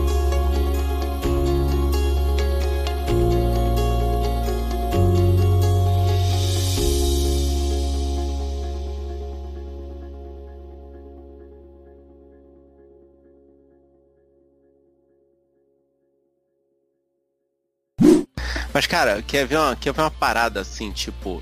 Mas, 18.74 18.88
cara, 18.88 19.22
quer 19.22 19.46
ver 19.46 19.58
uma, 19.58 19.76
quer 19.76 19.94
ver 19.94 20.02
uma 20.02 20.12
parada 20.12 20.62
assim, 20.62 20.92
tipo. 20.92 21.42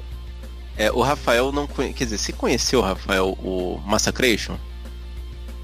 É, 0.78 0.90
o 0.92 1.02
Rafael 1.02 1.52
não 1.52 1.68
conhe... 1.68 1.92
Quer 1.92 2.06
dizer, 2.06 2.18
você 2.18 2.32
conheceu, 2.32 2.80
Rafael, 2.80 3.38
o 3.44 3.82
Massacration? 3.86 4.58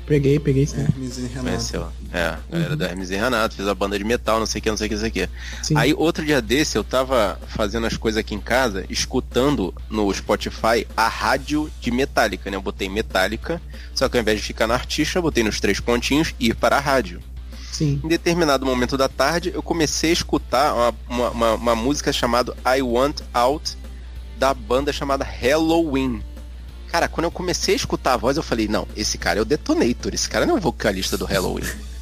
Peguei, 0.06 0.38
peguei 0.40 0.66
sim. 0.68 0.82
Hermes 0.82 1.18
e 1.18 1.22
Renato. 1.22 1.44
Conheceu. 1.44 1.88
É, 2.14 2.38
era 2.52 2.76
da 2.76 2.88
Hermes 2.88 3.10
e 3.10 3.16
Renato, 3.16 3.56
fez 3.56 3.68
a 3.68 3.74
banda 3.74 3.98
de 3.98 4.04
metal, 4.04 4.40
não 4.40 4.46
sei 4.46 4.60
o 4.60 4.62
que, 4.62 4.70
não 4.70 4.78
sei 4.78 4.88
o 4.88 4.90
que, 4.90 4.96
não 4.96 5.02
sei 5.02 5.10
o 5.10 5.12
que. 5.12 5.30
sim. 5.64 5.78
Aí 5.78 5.94
outro 5.94 6.24
dia 6.24 6.42
desse 6.42 6.78
eu 6.78 6.84
tava 6.84 7.40
fazendo 7.48 7.88
as 7.88 7.98
coisas 7.98 8.20
aqui 8.20 8.36
em 8.36 8.40
casa, 8.40 8.86
escutando 8.90 9.74
no 9.90 10.14
Spotify 10.14 10.86
a 10.96 11.08
rádio 11.08 11.72
de 11.82 11.92
Metallica, 11.92 12.52
né? 12.52 12.58
Eu 12.58 12.62
botei 12.62 12.88
Metallica, 12.88 13.62
só 13.94 14.08
que 14.08 14.18
ao 14.18 14.22
invés 14.22 14.40
de 14.40 14.46
ficar 14.46 14.68
na 14.68 14.76
artista, 14.76 15.18
eu 15.18 15.24
botei 15.24 15.44
nos 15.44 15.60
três 15.60 15.80
pontinhos 15.80 16.36
e 16.40 16.50
ir 16.50 16.56
para 16.56 16.78
a 16.78 16.80
rádio. 16.80 17.20
Sim. 17.76 18.00
Em 18.02 18.08
determinado 18.08 18.66
momento 18.66 18.96
da 18.96 19.10
tarde, 19.10 19.52
eu 19.54 19.62
comecei 19.62 20.12
a 20.12 20.14
escutar 20.14 20.74
uma, 20.74 20.96
uma, 21.10 21.30
uma, 21.30 21.54
uma 21.56 21.76
música 21.76 22.14
chamada 22.14 22.56
I 22.66 22.82
Want 22.82 23.20
Out, 23.34 23.78
da 24.38 24.54
banda 24.54 24.94
chamada 24.94 25.26
Halloween. 25.26 26.24
Cara, 26.90 27.10
quando 27.10 27.26
eu 27.26 27.32
comecei 27.32 27.74
a 27.74 27.78
escutar 27.78 28.14
a 28.14 28.18
voz, 28.18 28.38
eu 28.38 28.44
falei, 28.44 28.70
não, 28.70 28.88
esse 28.96 29.18
cara 29.18 29.40
é 29.40 29.42
o 29.42 29.46
Detonator, 29.46 30.14
esse 30.14 30.30
cara 30.30 30.46
não 30.46 30.56
é 30.56 30.58
o 30.58 30.62
vocalista 30.62 31.18
do 31.18 31.26
Halloween. 31.26 31.66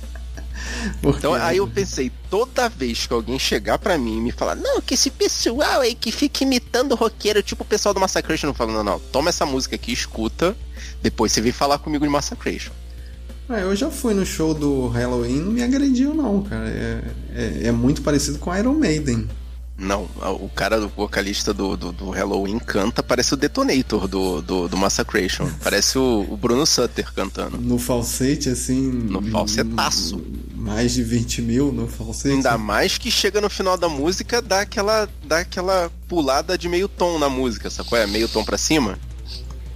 Então 1.02 1.34
aí 1.34 1.58
eu 1.58 1.68
pensei, 1.68 2.12
toda 2.30 2.68
vez 2.68 3.06
que 3.06 3.14
alguém 3.14 3.40
chegar 3.40 3.78
pra 3.78 3.98
mim 3.98 4.18
e 4.18 4.22
me 4.22 4.32
falar, 4.32 4.56
não, 4.56 4.82
que 4.82 4.96
esse 4.96 5.10
pessoal 5.10 5.80
aí 5.80 5.96
que 5.96 6.12
fica 6.12 6.44
imitando 6.44 6.94
roqueiro, 6.96 7.42
tipo 7.42 7.64
o 7.64 7.66
pessoal 7.66 7.94
do 7.94 8.02
Massacration, 8.02 8.54
falando, 8.54 8.76
não, 8.76 8.84
não, 8.84 9.00
toma 9.00 9.30
essa 9.30 9.46
música 9.46 9.76
aqui, 9.76 9.94
escuta, 9.94 10.56
depois 11.02 11.32
você 11.32 11.40
vem 11.40 11.54
falar 11.54 11.78
comigo 11.80 12.04
de 12.04 12.12
Massacration. 12.12 12.74
Ah, 13.50 13.60
eu 13.60 13.76
já 13.76 13.90
fui 13.90 14.14
no 14.14 14.26
show 14.26 14.54
do 14.54 14.88
Halloween, 14.88 15.40
não 15.42 15.52
me 15.52 15.64
agrediu 15.64 16.14
não, 16.14 16.42
cara. 16.44 16.70
É, 16.70 17.04
é, 17.36 17.68
é 17.68 17.72
muito 17.72 18.02
parecido 18.02 18.40
com 18.40 18.56
Iron 18.56 18.74
Maiden. 18.74 19.28
Não, 19.78 20.08
o 20.40 20.50
cara, 20.50 20.80
o 20.80 20.88
vocalista 20.88 21.54
do, 21.54 21.76
do, 21.76 21.92
do 21.92 22.10
Halloween 22.12 22.60
canta, 22.60 23.02
parece 23.02 23.34
o 23.34 23.38
Detonator 23.38 24.08
do, 24.08 24.42
do, 24.42 24.68
do 24.70 24.78
Massacration. 24.78 25.50
Parece 25.64 25.98
o, 25.98 26.28
o 26.30 26.38
Bruno 26.38 26.66
Sutter 26.66 27.12
cantando. 27.12 27.58
No 27.58 27.80
falsete, 27.80 28.50
assim. 28.50 28.92
No 28.92 29.22
falsetaço. 29.22 30.24
Mais 30.56 30.94
de 30.94 31.04
20 31.04 31.42
mil 31.42 31.72
no 31.72 31.88
falsete. 31.88 32.36
Ainda 32.36 32.58
mais 32.58 32.98
que 32.98 33.10
chega 33.10 33.42
no 33.42 33.50
final 33.50 33.76
da 33.76 33.90
música, 33.90 34.42
dá 34.42 34.62
aquela, 34.62 35.10
dá 35.26 35.40
aquela 35.40 35.92
pulada 36.08 36.56
de 36.56 36.70
meio 36.70 36.88
tom 36.88 37.18
na 37.18 37.28
música, 37.28 37.70
sacou? 37.70 37.98
É 37.98 38.06
meio 38.06 38.30
tom 38.30 38.44
pra 38.44 38.58
cima. 38.58 39.00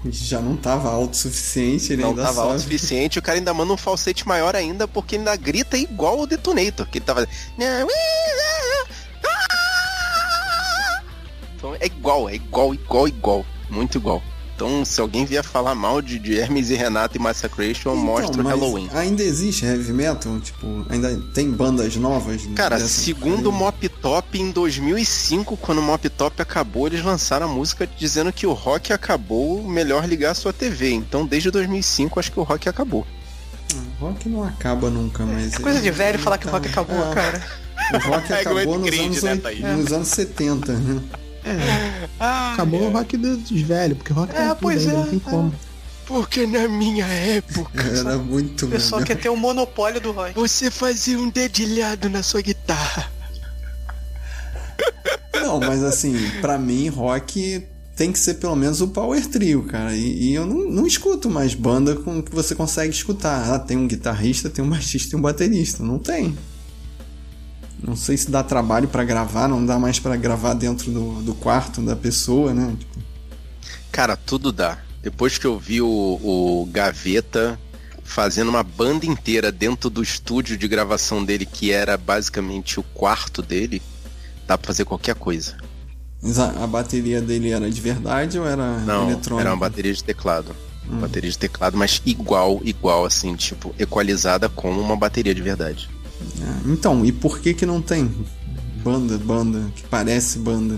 Já 0.06 0.40
não 0.40 0.56
tava 0.56 0.90
alto 0.90 1.14
o 1.14 1.18
suficiente, 1.18 1.94
ele 1.94 2.02
não 2.02 2.10
ainda 2.10 2.24
tava 2.24 2.36
sobe. 2.36 2.48
alto 2.48 2.60
o 2.60 2.62
suficiente, 2.64 3.20
o 3.20 3.22
cara 3.22 3.38
ainda 3.38 3.54
manda 3.54 3.74
um 3.74 3.78
falsete 3.78 4.28
maior 4.28 4.56
ainda, 4.56 4.88
porque 4.88 5.16
ele 5.16 5.22
ainda 5.28 5.36
grita 5.36 5.78
igual 5.78 6.20
o 6.20 6.28
Detonator, 6.28 6.88
que 6.88 7.00
ele 7.00 7.06
tava. 7.06 7.28
Então 11.56 11.76
é 11.80 11.86
igual, 11.86 12.30
é 12.30 12.36
igual, 12.36 12.74
igual, 12.74 13.08
igual. 13.08 13.46
Muito 13.70 13.98
igual. 13.98 14.22
Então, 14.58 14.84
se 14.84 15.00
alguém 15.00 15.24
vier 15.24 15.44
falar 15.44 15.76
mal 15.76 16.02
de, 16.02 16.18
de 16.18 16.36
Hermes 16.36 16.72
e 16.72 16.74
Renato 16.74 17.16
e 17.16 17.20
Massacration, 17.20 17.92
Então, 17.92 17.96
mostra 17.96 18.42
o 18.42 18.44
mas 18.44 18.60
Halloween. 18.60 18.90
Ainda 18.92 19.22
existe 19.22 19.64
heavy 19.64 19.94
metal? 19.94 20.40
Tipo, 20.40 20.84
ainda 20.90 21.16
tem 21.32 21.52
bandas 21.52 21.96
novas? 21.96 22.42
Cara, 22.56 22.80
dessa 22.80 22.88
segundo 22.88 23.50
o? 23.50 23.52
Mop 23.52 23.88
Top, 23.88 24.36
em 24.42 24.50
2005, 24.50 25.56
quando 25.58 25.78
o 25.78 25.82
Mop 25.84 26.10
Top 26.10 26.42
acabou, 26.42 26.88
eles 26.88 27.04
lançaram 27.04 27.46
a 27.46 27.50
música 27.50 27.88
dizendo 28.00 28.34
que 28.34 28.48
o 28.48 28.54
rock 28.54 28.92
acabou, 28.92 29.62
melhor 29.62 30.08
ligar 30.08 30.32
a 30.32 30.34
sua 30.34 30.52
TV. 30.52 30.90
Então, 30.92 31.24
desde 31.24 31.52
2005, 31.52 32.20
acho 32.20 32.32
que 32.32 32.40
o 32.40 32.44
rock 32.44 32.68
acabou. 32.68 33.06
Ah, 33.76 33.80
rock 34.00 34.28
não 34.28 34.44
acaba 34.44 34.90
nunca, 34.90 35.24
mas. 35.24 35.54
É 35.54 35.60
coisa 35.60 35.80
de 35.80 35.92
velho 35.92 36.18
falar 36.18 36.40
que 36.40 36.48
o 36.48 36.50
tá- 36.50 36.58
rock 36.58 36.68
acabou, 36.68 37.12
é, 37.12 37.14
cara. 37.14 37.48
O 37.94 37.98
rock 38.10 38.34
É 38.34 38.40
acabou 38.42 38.80
nos, 38.80 38.90
Creed, 38.90 39.04
anos, 39.04 39.22
né, 39.22 39.76
nos 39.76 39.92
anos 39.94 40.08
70, 40.08 40.74
né? 40.74 41.02
É, 41.48 42.10
acabou 42.54 42.82
o 42.88 42.92
rock 42.92 43.16
dos 43.18 43.50
velhos, 43.62 43.98
porque 43.98 44.14
rock 44.14 44.36
É, 44.36 44.54
pois 44.56 44.82
ainda, 44.88 44.92
é, 44.92 44.96
não 44.98 45.06
tem 45.08 45.22
é. 45.26 45.30
como. 45.30 45.54
Porque 46.06 46.48
na 46.48 46.68
minha 46.70 47.06
época, 47.06 47.82
Era 48.00 48.18
muito 48.18 48.66
O 48.66 48.70
pessoal 48.70 49.02
melhor. 49.02 49.16
quer 49.16 49.22
ter 49.22 49.30
o 49.30 49.36
monopólio 49.36 50.00
do 50.00 50.12
rock. 50.14 50.34
você 50.36 50.72
fazia 50.72 51.20
um 51.20 51.30
dedilhado 51.30 52.10
na 52.10 52.24
sua 52.24 52.42
guitarra. 52.42 53.12
Não, 55.34 55.60
mas 55.60 55.84
assim, 55.84 56.14
pra 56.42 56.58
mim, 56.58 56.88
rock 56.90 57.64
tem 57.96 58.12
que 58.12 58.20
ser 58.20 58.36
pelo 58.36 58.56
menos 58.56 58.80
o 58.82 58.88
Power 58.90 59.26
Trio, 59.28 59.64
cara. 59.64 59.96
E, 59.96 60.30
e 60.30 60.34
eu 60.34 60.46
não, 60.46 60.70
não 60.70 60.88
escuto 60.88 61.30
mais 61.30 61.54
banda 61.54 61.96
com 61.96 62.22
que 62.22 62.34
você 62.34 62.54
consegue 62.56 62.94
escutar. 62.94 63.54
Ah, 63.54 63.60
tem 63.60 63.76
um 63.78 63.88
guitarrista, 63.88 64.50
tem 64.50 64.64
um 64.64 64.70
baixista 64.70 65.16
e 65.16 65.20
um 65.20 65.22
baterista. 65.22 65.84
Não 65.84 65.98
tem. 66.00 66.38
Não 67.82 67.96
sei 67.96 68.18
se 68.18 68.30
dá 68.32 68.44
trabalho 68.44 68.88
pra 68.88 69.04
gravar, 69.04 69.48
não 69.48 69.66
dá 69.66 69.78
mais 69.78 70.00
pra 70.00 70.16
gravar 70.16 70.54
dentro 70.56 70.92
do, 70.92 71.22
do 71.22 71.34
quarto 71.36 71.82
da 71.82 71.96
pessoa, 71.96 72.54
né? 72.54 72.76
Tipo, 72.78 73.00
Cara, 73.92 74.16
tudo 74.16 74.52
dá. 74.52 74.80
Depois 75.02 75.38
que 75.38 75.46
eu 75.46 75.58
vi 75.60 75.82
o, 75.82 75.88
o 75.88 76.68
Gaveta 76.72 77.60
fazendo 78.04 78.50
uma 78.50 78.64
banda 78.64 79.06
inteira 79.06 79.52
dentro 79.52 79.90
do 79.90 80.02
estúdio 80.02 80.58
de 80.58 80.68
gravação 80.68 81.24
dele, 81.24 81.46
que 81.46 81.72
era 81.72 81.98
basicamente 81.98 82.80
o 82.80 82.84
quarto 82.84 83.42
dele, 83.42 83.82
dá 84.48 84.58
pra 84.58 84.68
fazer 84.68 84.86
qualquer 84.86 85.16
coisa. 85.16 85.58
mas 86.22 86.40
a, 86.40 86.64
a 86.64 86.68
bateria 86.68 87.22
dele 87.22 87.52
era 87.52 87.70
de 87.70 87.82
verdade 87.82 88.40
ou 88.40 88.48
era 88.48 88.80
Não, 88.80 89.10
eletrônica? 89.10 89.42
era 89.48 89.54
uma 89.54 89.60
bateria 89.60 89.94
de 89.94 90.04
teclado. 90.04 90.56
Hum. 90.90 91.00
Bateria 91.00 91.30
de 91.30 91.38
teclado, 91.38 91.78
mas 91.78 92.02
igual, 92.06 92.62
igual, 92.64 93.06
assim, 93.06 93.36
tipo, 93.36 93.76
equalizada 93.78 94.48
como 94.48 94.80
uma 94.80 94.96
bateria 94.96 95.36
de 95.36 95.42
verdade. 95.42 95.90
É, 96.42 96.72
Então, 96.72 97.06
e 97.06 97.12
por 97.12 97.40
que 97.40 97.54
que 97.54 97.66
não 97.66 97.82
tem 97.82 98.12
banda, 98.84 99.18
banda, 99.18 99.62
que 99.76 99.84
parece 99.84 100.40
banda? 100.40 100.76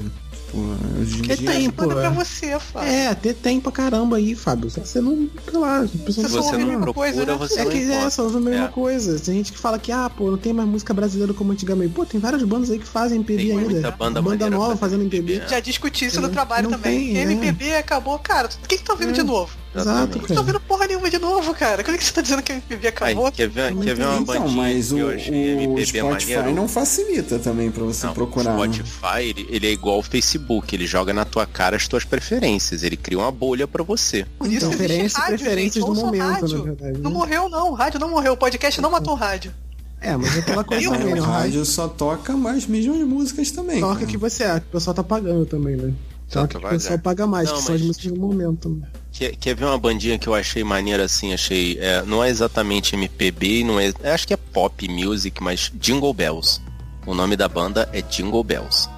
Tipo, 0.50 0.58
hoje 1.00 1.14
em 1.14 1.18
Porque 1.20 1.36
dia... 1.36 1.52
tem, 1.52 1.70
pô. 1.70 1.88
pra 1.88 2.10
você, 2.10 2.58
Fábio. 2.60 2.90
É, 2.90 3.08
até 3.10 3.34
tem 3.34 3.60
pra 3.62 3.72
caramba 3.72 4.18
aí, 4.18 4.34
Fábio. 4.34 4.68
Você 4.72 5.00
não. 5.00 5.30
Sei 5.48 5.60
lá, 5.60 5.88
pessoas 6.06 6.32
Você 6.32 6.38
ouve 6.40 6.56
a 6.56 6.58
mesma 6.66 6.72
procura, 6.82 6.94
coisa, 6.94 7.26
né? 7.26 7.36
você 7.36 7.60
É 7.60 7.64
não 7.66 7.72
que 7.72 7.78
é, 7.92 8.10
só 8.10 8.24
ouve 8.24 8.38
a 8.38 8.40
mesma 8.40 8.66
É. 8.66 8.68
coisa. 8.70 9.20
Tem 9.20 9.36
gente 9.36 9.52
que 9.52 9.60
fala 9.60 9.78
que, 9.78 9.92
ah, 9.92 10.10
pô, 10.10 10.32
não 10.32 10.38
tem 10.40 10.52
mais 10.52 10.68
música 10.68 10.92
brasileira 10.92 11.36
como 11.36 11.52
antigamente. 11.52 11.94
Pô, 11.94 12.04
tem 12.04 12.20
várias 12.20 12.42
bandas 12.42 12.72
aí 12.72 12.80
que 12.80 12.88
fazem 12.88 13.18
MPB 13.18 13.44
Tem 13.44 13.52
ainda. 13.60 13.70
muita 13.70 13.92
banda 13.92 14.22
maneira 14.24 14.50
nova 14.50 14.76
fazendo 14.76 15.02
MPB. 15.04 15.44
Já 15.48 15.60
discuti 15.60 16.06
isso 16.06 16.16
no 16.20 16.24
Não- 16.28 16.34
trabalho 16.34 16.64
não 16.68 16.80
também. 16.80 17.14
tem, 17.14 17.18
é. 17.20 17.22
MPB 17.32 17.76
acabou, 17.76 18.18
cara. 18.18 18.50
O 18.64 18.68
que 18.68 18.78
que 18.80 18.84
tá 18.84 18.94
ouvindo 18.94 19.10
É. 19.12 19.14
de 19.14 19.24
novo? 19.24 19.52
Exato, 19.76 19.89
Exatamente. 19.89 20.15
Não 20.15 20.22
tô 20.22 20.28
cara. 20.28 20.39
ouvindo 20.39 20.59
porra 20.61 20.88
nenhuma 20.88 21.09
de 21.11 21.20
novo, 21.20 21.53
cara. 21.53 21.84
Quando 21.84 21.95
é 21.95 21.97
que 21.99 22.03
você 22.03 22.11
tá 22.11 22.22
dizendo 22.22 22.41
que 22.41 22.51
MPB 22.53 22.88
Aí, 22.88 22.88
acabou? 22.88 23.32
quer 23.32 23.47
ver, 23.47 23.72
Não 23.74 23.82
quer 23.84 23.93
ver 23.95 24.03
uma 24.05 24.17
Então, 24.17 24.26
bandinha 24.26 24.55
mas 24.63 24.91
o, 24.91 25.07
achei 25.09 25.32
o 25.55 25.61
MPB 25.61 25.86
Spotify 25.86 26.34
maneiro? 26.38 26.55
não 26.55 26.67
facilita 26.67 27.38
também 27.39 27.70
pra 27.70 27.84
você 27.84 28.07
Não, 28.07 28.13
procurar. 28.15 28.57
O 28.57 28.65
né? 28.65 28.74
Spotify, 28.74 29.22
ele, 29.30 29.47
ele 29.49 29.67
é 29.67 29.72
igual 29.72 29.97
ao 29.97 30.01
Facebook, 30.03 30.76
ele 30.76 30.88
joga 30.88 31.13
na 31.13 31.24
tua 31.24 31.45
cara 31.45 31.76
as 31.76 31.88
tuas 31.88 32.03
preferências, 32.03 32.82
ele 32.82 32.97
cria 32.97 33.20
uma 33.20 33.32
bolha 33.32 33.67
pra 33.67 33.84
você. 33.84 34.26
Por 34.39 34.47
isso 34.47 34.65
existe 34.65 34.78
Preferência 34.78 35.17
e 35.17 35.22
rádio, 35.22 35.38
preferências 35.38 35.86
gente. 35.86 35.93
do 35.95 36.01
momento, 36.05 36.24
rádio. 36.24 36.57
na 36.57 36.63
verdade. 36.63 36.99
Não 36.99 37.11
né? 37.11 37.17
morreu, 37.17 37.49
não. 37.49 37.70
O 37.72 37.74
rádio 37.76 37.99
não 37.99 38.09
morreu. 38.09 38.34
O 38.34 38.38
podcast 38.38 38.82
não 38.82 38.89
matou 38.89 39.13
o 39.13 39.17
rádio. 39.17 39.53
É, 40.01 40.15
mas 40.15 40.36
é 40.36 40.39
aquela 40.39 40.63
coisa 40.63 40.89
né? 40.89 41.13
o 41.13 41.17
O 41.17 41.22
rádio 41.22 41.65
só 41.65 41.88
toca 41.88 42.36
mais 42.36 42.65
de 42.65 42.89
músicas 43.05 43.51
também. 43.51 43.82
toca 43.82 43.95
cara. 43.95 44.05
que 44.07 44.17
você 44.17 44.43
é, 44.45 44.59
que 44.59 44.65
o 44.67 44.72
pessoal 44.72 44.93
tá 44.93 45.03
pagando 45.03 45.45
também, 45.45 45.76
né? 45.76 45.93
Só 46.28 46.41
Toca 46.41 46.59
que 46.59 46.65
o 46.65 46.70
pessoal 46.70 46.97
dar. 46.97 47.03
paga 47.03 47.26
mais, 47.28 47.49
Não, 47.49 47.57
que 47.57 47.63
são 47.63 47.76
as 47.76 47.82
mas- 47.82 47.88
músicas 47.88 48.11
do 48.13 48.20
momento. 48.20 48.82
Quer, 49.12 49.36
quer 49.36 49.55
ver 49.55 49.66
uma 49.66 49.78
bandinha 49.78 50.18
que 50.18 50.28
eu 50.28 50.36
achei 50.36 50.64
maneira 50.64 51.03
assim, 51.05 51.34
achei. 51.34 51.78
é, 51.80 52.03
não 52.03 52.24
é 52.24 52.30
exatamente 52.30 52.95
MPB, 52.95 53.64
não 53.64 53.80
é. 53.80 53.91
Acho 54.14 54.28
que 54.28 54.34
é 54.34 54.38
pop 54.38 54.88
music, 54.88 55.41
mas 55.43 55.72
Jingle 55.76 56.14
Bells. 56.14 56.62
O 57.05 57.14
nome 57.14 57.36
da 57.36 57.47
banda 57.47 57.89
é 57.91 58.01
Jingle 58.01 58.43
Bells. 58.43 58.89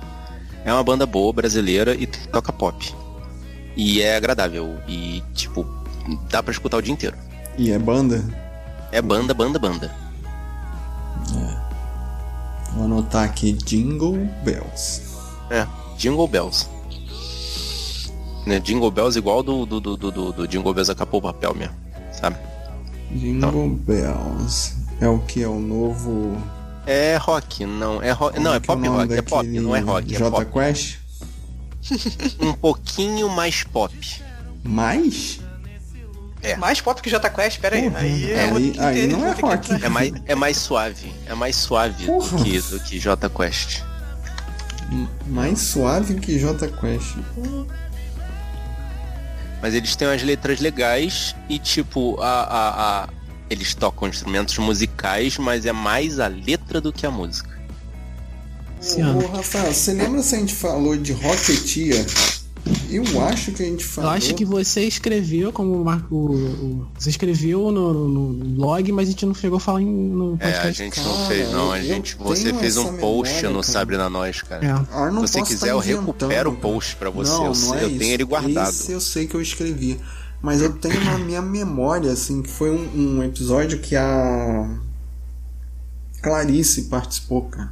É 0.66 0.72
uma 0.72 0.84
banda 0.84 1.06
boa, 1.06 1.34
brasileira 1.34 1.96
e 1.96 2.06
toca 2.06 2.52
pop. 2.52 2.94
E 3.76 4.02
é 4.02 4.16
agradável. 4.16 4.78
E, 4.88 5.24
tipo, 5.34 5.66
dá 6.30 6.44
pra 6.44 6.52
escutar 6.52 6.78
o 6.78 6.82
dia 6.82 6.94
inteiro. 6.94 7.18
E 7.58 7.72
é 7.72 7.80
banda? 7.80 8.24
É 8.92 9.02
banda, 9.02 9.34
banda, 9.34 9.58
banda. 9.58 9.92
Vou 12.74 12.86
anotar 12.86 13.26
aqui 13.26 13.54
Jingle 13.54 14.30
Bells. 14.44 15.02
É, 15.50 15.68
Jingle 15.98 16.28
Bells. 16.28 16.68
Né, 18.46 18.60
Jingle 18.60 18.90
Bells 18.92 19.18
igual 19.18 19.44
do, 19.44 19.66
do, 19.66 19.80
do, 19.80 19.98
do, 19.98 20.32
do- 20.32 20.48
Jingle 20.48 20.74
Bells 20.74 20.92
acabou 20.92 21.20
o 21.20 21.24
papel 21.24 21.54
mesmo, 21.54 21.76
sabe? 22.12 22.38
Jingle 23.12 23.70
Bells. 23.70 24.74
É 25.00 25.08
o 25.08 25.20
que? 25.20 25.44
É 25.44 25.48
o 25.48 25.60
novo. 25.60 26.42
É 26.86 27.18
rock, 27.18 27.66
não 27.66 28.02
é 28.02 28.12
rock. 28.12 28.34
como 28.36 28.44
Não, 28.44 28.54
é 28.56 28.60
que 28.60 28.64
o 28.64 28.68
pop 28.68 28.88
rock, 28.88 29.14
é 29.14 29.22
pop, 29.22 29.48
não 29.48 29.76
é 29.76 29.80
rock, 29.80 30.16
é 30.16 30.18
J 30.18 30.32
pop. 30.32 30.46
Quest? 30.52 30.98
Um 32.40 32.54
pouquinho 32.54 33.30
mais 33.30 33.64
pop. 33.64 33.94
Mais? 34.64 35.40
É. 36.44 36.56
Mais 36.56 36.82
pop 36.82 37.00
que 37.02 37.10
Jota 37.10 37.30
Quest, 37.30 37.60
pera 37.60 37.76
aí. 37.76 37.92
Aí, 37.96 38.32
É, 38.32 38.48
ter 38.48 38.54
aí- 38.56 38.76
aí 38.80 39.08
não 39.08 39.28
é 39.28 39.32
rock. 39.34 39.72
É 39.84 39.90
mais, 39.90 40.12
é 40.26 40.34
mais 40.36 40.58
suave. 40.58 41.14
É 41.28 41.36
mais 41.36 41.56
suave 41.56 42.06
do 42.06 42.44
que, 42.44 42.60
do 42.62 42.80
que 42.80 43.00
J 43.00 43.30
Quest. 43.30 43.82
M- 44.92 45.08
Mais 45.28 45.60
suave 45.60 46.16
que 46.16 46.40
J 46.40 46.68
Quest. 46.68 47.16
Mas 49.62 49.74
eles 49.74 49.96
têm 49.96 50.08
umas 50.08 50.24
letras 50.24 50.60
legais 50.60 51.36
e 51.48 51.60
tipo, 51.60 52.20
a, 52.20 52.42
a, 52.42 53.04
a- 53.04 53.10
eles 53.50 53.76
tocam 53.76 54.08
instrumentos 54.08 54.58
musicais, 54.58 55.38
mas 55.38 55.66
é 55.66 55.72
mais 55.72 56.20
a 56.20 56.28
letra 56.28 56.80
do 56.82 56.92
que 56.92 57.06
a 57.06 57.12
música. 57.12 57.60
Ô. 59.16 59.28
Rafael, 59.28 59.72
você 59.72 59.94
lembra 59.94 60.24
se 60.24 60.36
a 60.36 60.40
gente 60.40 60.56
falou 60.56 60.98
de 60.98 61.12
Rocketeer? 61.14 62.04
Eu 62.90 63.04
acho 63.26 63.52
que 63.54 63.64
a 63.64 63.66
gente 63.66 63.84
Eu 63.84 63.90
falou. 63.90 64.12
acho 64.12 64.36
que 64.36 64.46
você 64.46 64.82
escreveu 64.86 65.52
como 65.52 65.84
Marco. 65.84 66.14
o- 66.16 66.36
o- 66.36 66.88
Você 67.00 67.10
escreveu 67.10 67.72
no, 67.72 67.94
no- 68.08 68.34
no 68.34 68.46
blog, 68.56 68.92
mas 68.92 69.08
a 69.08 69.12
gente 69.12 69.26
não 69.26 69.34
chegou 69.34 69.58
a 69.58 69.60
falar 69.60 69.82
em, 69.82 69.86
no 69.88 70.38
É, 70.40 70.58
a 70.60 70.72
gente 70.72 71.00
não 71.00 71.14
Cara, 71.14 71.26
fez, 71.28 71.52
não. 71.52 71.72
A 71.72 71.80
eu 71.80 71.84
gente, 71.86 72.16
você 72.18 72.54
fez 72.54 72.78
um 72.78 72.98
post 72.98 73.34
memória, 73.34 73.50
no 73.50 73.62
cara. 73.62 73.64
Sabre 73.64 73.98
na 73.98 74.10
Nós, 74.10 74.42
cara. 74.42 74.66
É. 74.66 74.70
Ah, 74.92 75.10
não 75.12 75.26
Se 75.26 75.34
você 75.34 75.40
posso 75.40 75.52
quiser, 75.52 75.66
tá 75.68 75.72
eu 75.74 75.80
recupero 75.80 76.52
o 76.52 76.56
post 76.58 76.96
pra 76.98 77.10
você. 77.10 77.32
Não, 77.32 77.42
eu 77.42 77.48
não 77.48 77.56
sei- 77.56 77.80
é 77.80 77.84
eu 77.84 77.90
isso. 77.90 78.00
tenho 78.00 78.14
ele 78.14 78.24
guardado. 78.26 78.70
Esse 78.70 78.92
eu 78.92 79.02
sei 79.02 79.26
que 79.28 79.36
eu 79.36 79.42
escrevi. 79.42 80.00
Mas 80.42 80.62
eu 80.62 80.74
tenho 80.74 81.04
na 81.06 81.18
minha 81.18 81.42
memória, 81.42 82.12
assim, 82.12 82.42
que 82.42 82.50
foi 82.50 82.72
um, 82.72 83.18
um 83.20 83.24
episódio 83.24 83.80
que 83.80 83.96
a 83.96 84.70
Clarice 86.22 86.84
participou, 86.84 87.44
cara. 87.44 87.72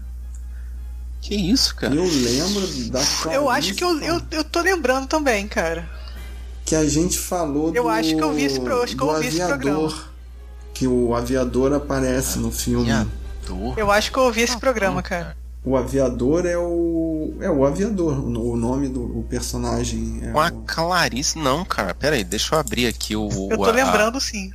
Que 1.22 1.36
isso, 1.36 1.76
cara? 1.76 1.94
Eu 1.94 2.04
lembro 2.06 2.68
da 2.90 3.00
Clarice. 3.00 3.34
Eu 3.36 3.50
acho 3.50 3.74
que 3.76 3.84
eu, 3.84 4.00
eu, 4.02 4.22
eu 4.32 4.44
tô 4.44 4.62
lembrando 4.62 5.08
também, 5.08 5.48
cara. 5.48 5.88
Que 6.66 6.76
a 6.76 6.88
gente 6.88 7.18
falou 7.20 7.74
Eu 7.74 7.84
do, 7.84 7.90
acho 7.90 8.16
que 8.16 8.24
eu 8.24 8.32
vi 8.34 8.44
esse 8.44 8.60
pro- 8.60 8.82
acho 8.84 8.96
que 8.96 9.02
eu 9.04 9.08
do 9.08 9.14
ouvi 9.14 9.28
esse 9.28 9.42
aviador. 9.42 10.10
Que 10.74 10.88
o 10.88 11.14
aviador 11.16 11.74
aparece 11.74 12.40
no 12.40 12.52
filme. 12.52 12.90
Aviador? 12.92 13.78
Eu 13.78 13.92
acho 13.92 14.12
que 14.12 14.18
eu 14.18 14.24
ouvi 14.24 14.42
esse 14.42 14.58
programa, 14.58 15.02
cara. 15.02 15.36
O 15.66 15.76
aviador 15.76 16.46
é 16.46 16.58
o. 16.58 17.34
É 17.42 17.50
o 17.50 17.66
aviador. 17.66 18.14
O 18.18 18.56
nome 18.56 18.88
do 18.88 19.02
o 19.20 19.24
personagem 19.30 20.22
é. 20.24 20.32
Com 20.32 20.40
a 20.40 20.48
o- 20.48 20.62
Clarice, 20.62 21.38
não, 21.38 21.66
cara. 21.66 21.94
Pera 21.94 22.16
aí, 22.16 22.24
deixa 22.24 22.56
eu 22.56 22.60
abrir 22.60 22.88
aqui 22.88 23.14
o. 23.16 23.28
Eu 23.52 23.58
tô 23.58 23.66
a- 23.66 23.72
lembrando 23.72 24.22
sim. 24.22 24.52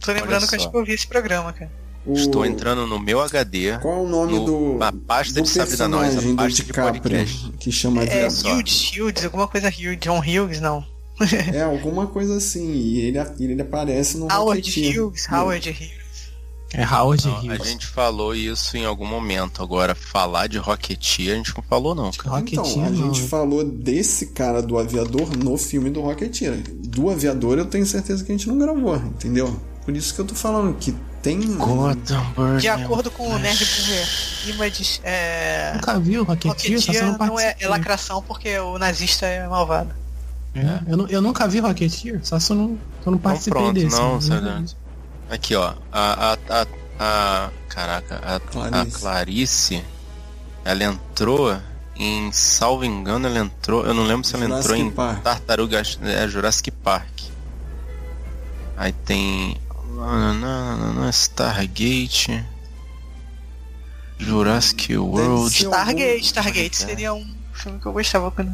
Tô 0.00 0.12
lembrando 0.12 0.46
que 0.48 0.54
eu 0.54 0.58
acho 0.60 0.70
que 0.70 0.76
eu 0.76 0.80
ouvi 0.80 0.92
esse 0.92 1.06
programa, 1.06 1.52
cara. 1.52 1.70
O- 2.06 2.12
Estou 2.14 2.44
entrando 2.44 2.86
no 2.86 2.98
meu 2.98 3.20
HD. 3.20 3.78
Qual 3.78 3.94
é 3.94 4.00
o 4.00 4.08
nome 4.08 4.32
no- 4.38 4.44
do. 4.44 4.78
na 4.78 4.92
pasta 4.92 5.34
do 5.34 5.42
de 5.42 5.48
Sabre 5.48 5.76
da 5.76 5.88
Nós, 5.88 6.16
a 6.16 6.34
pasta 6.34 6.62
de 6.62 6.72
podcast. 6.72 7.52
que 7.58 7.72
chama 7.72 8.04
É. 8.04 8.26
Hughes, 8.26 8.92
Hughes, 8.96 9.24
alguma 9.24 9.48
coisa 9.48 9.68
Hughes. 9.68 9.98
John 10.00 10.18
Hughes, 10.20 10.60
não. 10.60 10.84
É, 11.52 11.62
alguma 11.62 12.06
coisa 12.08 12.36
assim. 12.36 12.72
E 12.72 13.00
ele, 13.02 13.18
ele 13.38 13.62
aparece 13.62 14.16
no 14.18 14.26
Howard. 14.32 14.68
Hughes, 14.98 15.26
Howard 15.30 15.68
Hughes. 15.70 16.04
É 16.76 16.84
Howard 16.84 17.24
Não, 17.24 17.36
a 17.36 17.38
Hughes. 17.40 17.68
gente 17.68 17.86
falou 17.86 18.34
isso 18.34 18.76
em 18.76 18.84
algum 18.84 19.06
momento. 19.06 19.62
Agora, 19.62 19.94
falar 19.94 20.48
de 20.48 20.58
Rocketeer, 20.58 21.34
a 21.34 21.36
gente 21.36 21.54
não 21.56 21.62
falou, 21.62 21.94
não, 21.94 22.10
cara. 22.10 22.40
Então, 22.40 22.64
a 22.84 22.90
não. 22.90 23.14
gente 23.14 23.22
falou 23.28 23.62
desse 23.64 24.26
cara 24.32 24.60
do 24.60 24.76
aviador 24.76 25.36
no 25.36 25.56
filme 25.56 25.88
do 25.88 26.00
Rocketeer. 26.00 26.60
Do 26.88 27.08
aviador 27.10 27.58
eu 27.58 27.66
tenho 27.66 27.86
certeza 27.86 28.24
que 28.24 28.32
a 28.32 28.36
gente 28.36 28.48
não 28.48 28.58
gravou, 28.58 28.96
entendeu? 28.96 29.56
Por 29.84 29.94
isso 29.96 30.14
que 30.14 30.20
eu 30.20 30.24
tô 30.24 30.34
falando 30.34 30.74
que 30.78 30.92
tem. 31.22 31.40
De 32.60 32.68
acordo 32.68 33.10
com 33.10 33.28
o 33.28 33.38
Nerd 33.38 33.58
Boomer 33.64 34.08
Images, 34.46 35.00
é. 35.04 35.72
Nunca 35.74 35.98
viu 35.98 36.24
você 36.24 36.32
Rocketeer 36.46 37.04
não 37.04 37.18
não 37.26 37.40
é, 37.40 37.54
é 37.60 37.68
lacração 37.68 38.22
porque 38.22 38.58
o 38.58 38.78
nazista 38.78 39.26
é 39.26 39.46
malvado. 39.46 39.90
É, 40.54 40.80
eu, 40.86 41.08
eu 41.08 41.20
nunca 41.22 41.48
vi 41.48 41.58
Rocketeer, 41.60 42.20
só 42.22 42.38
se 42.38 42.52
eu 42.52 42.56
não, 42.56 42.68
se 42.68 42.74
eu 43.06 43.10
não 43.10 43.14
Então 43.14 43.18
participei 43.18 43.60
pronto, 43.62 43.74
desse. 43.74 44.00
não, 44.00 44.20
Sérgio. 44.20 44.46
vi. 44.62 44.76
Aqui, 45.30 45.54
ó. 45.54 45.74
A, 45.92 46.32
a, 46.32 46.38
a, 46.60 46.66
a- 46.98 47.50
caraca, 47.68 48.20
a 48.24 48.38
Clarice. 48.40 48.96
a 48.96 48.98
Clarice, 49.00 49.84
ela 50.64 50.84
entrou 50.84 51.58
em, 51.96 52.30
salvo 52.32 52.84
engano, 52.84 53.26
ela 53.26 53.38
entrou, 53.40 53.84
eu 53.84 53.92
não 53.94 54.04
lembro 54.04 54.24
se 54.26 54.34
ela 54.36 54.44
Jurassic 54.46 54.70
entrou 54.72 54.86
em 54.86 54.90
Park. 54.90 55.22
Tartarugas, 55.22 55.98
é 56.02 56.28
Jurassic 56.28 56.70
Park. 56.70 57.08
Aí 58.76 58.92
tem 58.92 59.56
nananana, 59.88 61.10
Stargate, 61.10 62.44
Jurassic 64.18 64.96
World. 64.96 65.50
Stargate, 65.54 66.24
Stargate 66.24 66.76
seria 66.76 67.12
um 67.14 67.26
filme 67.52 67.78
que 67.80 67.86
eu 67.86 67.92
gostava 67.92 68.30
quando. 68.30 68.52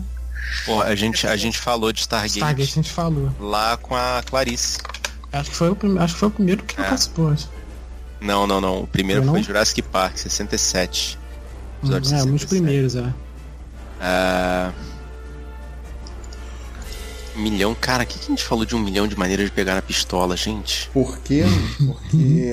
Pô, 0.67 0.81
a 0.83 0.95
gente, 0.95 1.27
a 1.27 1.37
gente 1.37 1.59
falou 1.59 1.93
de 1.93 2.01
Stargate, 2.01 2.39
Stargate 2.39 2.71
a 2.71 2.75
gente 2.75 2.91
falou. 2.91 3.31
lá 3.39 3.77
com 3.77 3.95
a 3.95 4.23
Clarice. 4.27 4.79
Acho 5.33 5.51
que 5.51 5.57
foi 5.57 5.71
o, 5.71 5.77
prime- 5.77 5.99
acho 6.01 6.15
que 6.15 6.21
foi 6.21 6.29
o 6.29 6.33
primeiro 6.33 6.65
que 6.65 6.81
É. 6.81 6.85
participou. 6.85 7.35
Não, 8.21 8.47
não, 8.47 8.61
não. 8.61 8.83
O 8.83 8.87
primeiro 8.87 9.25
Não? 9.25 9.33
foi 9.35 9.43
Jurassic 9.43 9.81
Park, 9.83 10.17
67. 10.19 11.19
Episódio 11.83 12.13
é, 12.15 12.23
um 12.23 12.33
dos 12.33 12.43
67. 12.43 12.47
primeiros, 12.49 12.97
é. 12.97 13.15
Ah, 14.01 14.73
Milhão, 17.41 17.75
cara, 17.75 18.05
o 18.05 18.07
que, 18.07 18.19
que 18.19 18.27
a 18.27 18.29
gente 18.29 18.45
falou 18.45 18.65
de 18.65 18.77
um 18.77 18.79
milhão 18.79 19.09
de 19.09 19.17
maneiras 19.17 19.47
de 19.47 19.53
pegar 19.53 19.75
na 19.75 19.83
pistola, 19.83 20.37
gente? 20.37 20.89
Por 20.93 21.19
quê? 21.19 21.43
Porque 21.79 22.53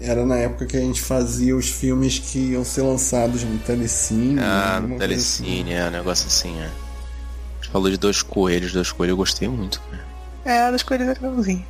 era 0.00 0.24
na 0.24 0.36
época 0.36 0.66
que 0.66 0.76
a 0.76 0.80
gente 0.80 1.00
fazia 1.00 1.56
os 1.56 1.68
filmes 1.68 2.18
que 2.18 2.38
iam 2.38 2.64
ser 2.64 2.82
lançados 2.82 3.42
no 3.42 3.58
Telecine. 3.58 4.38
Ah, 4.38 4.76
alguma 4.76 4.80
no 4.80 4.88
coisa 4.98 5.08
Telecine, 5.08 5.72
é, 5.72 5.86
um 5.86 5.90
negócio 5.90 6.26
assim, 6.26 6.58
é. 6.60 6.64
A 6.64 7.62
gente 7.62 7.72
falou 7.72 7.90
de 7.90 7.96
dois 7.96 8.22
coelhos, 8.22 8.72
dois 8.72 8.92
coelhos, 8.92 9.12
eu 9.12 9.16
gostei 9.16 9.48
muito, 9.48 9.80
cara. 9.90 10.06
É, 10.44 10.70
das 10.70 10.82
coisas 10.82 11.06
legalzinho. 11.06 11.66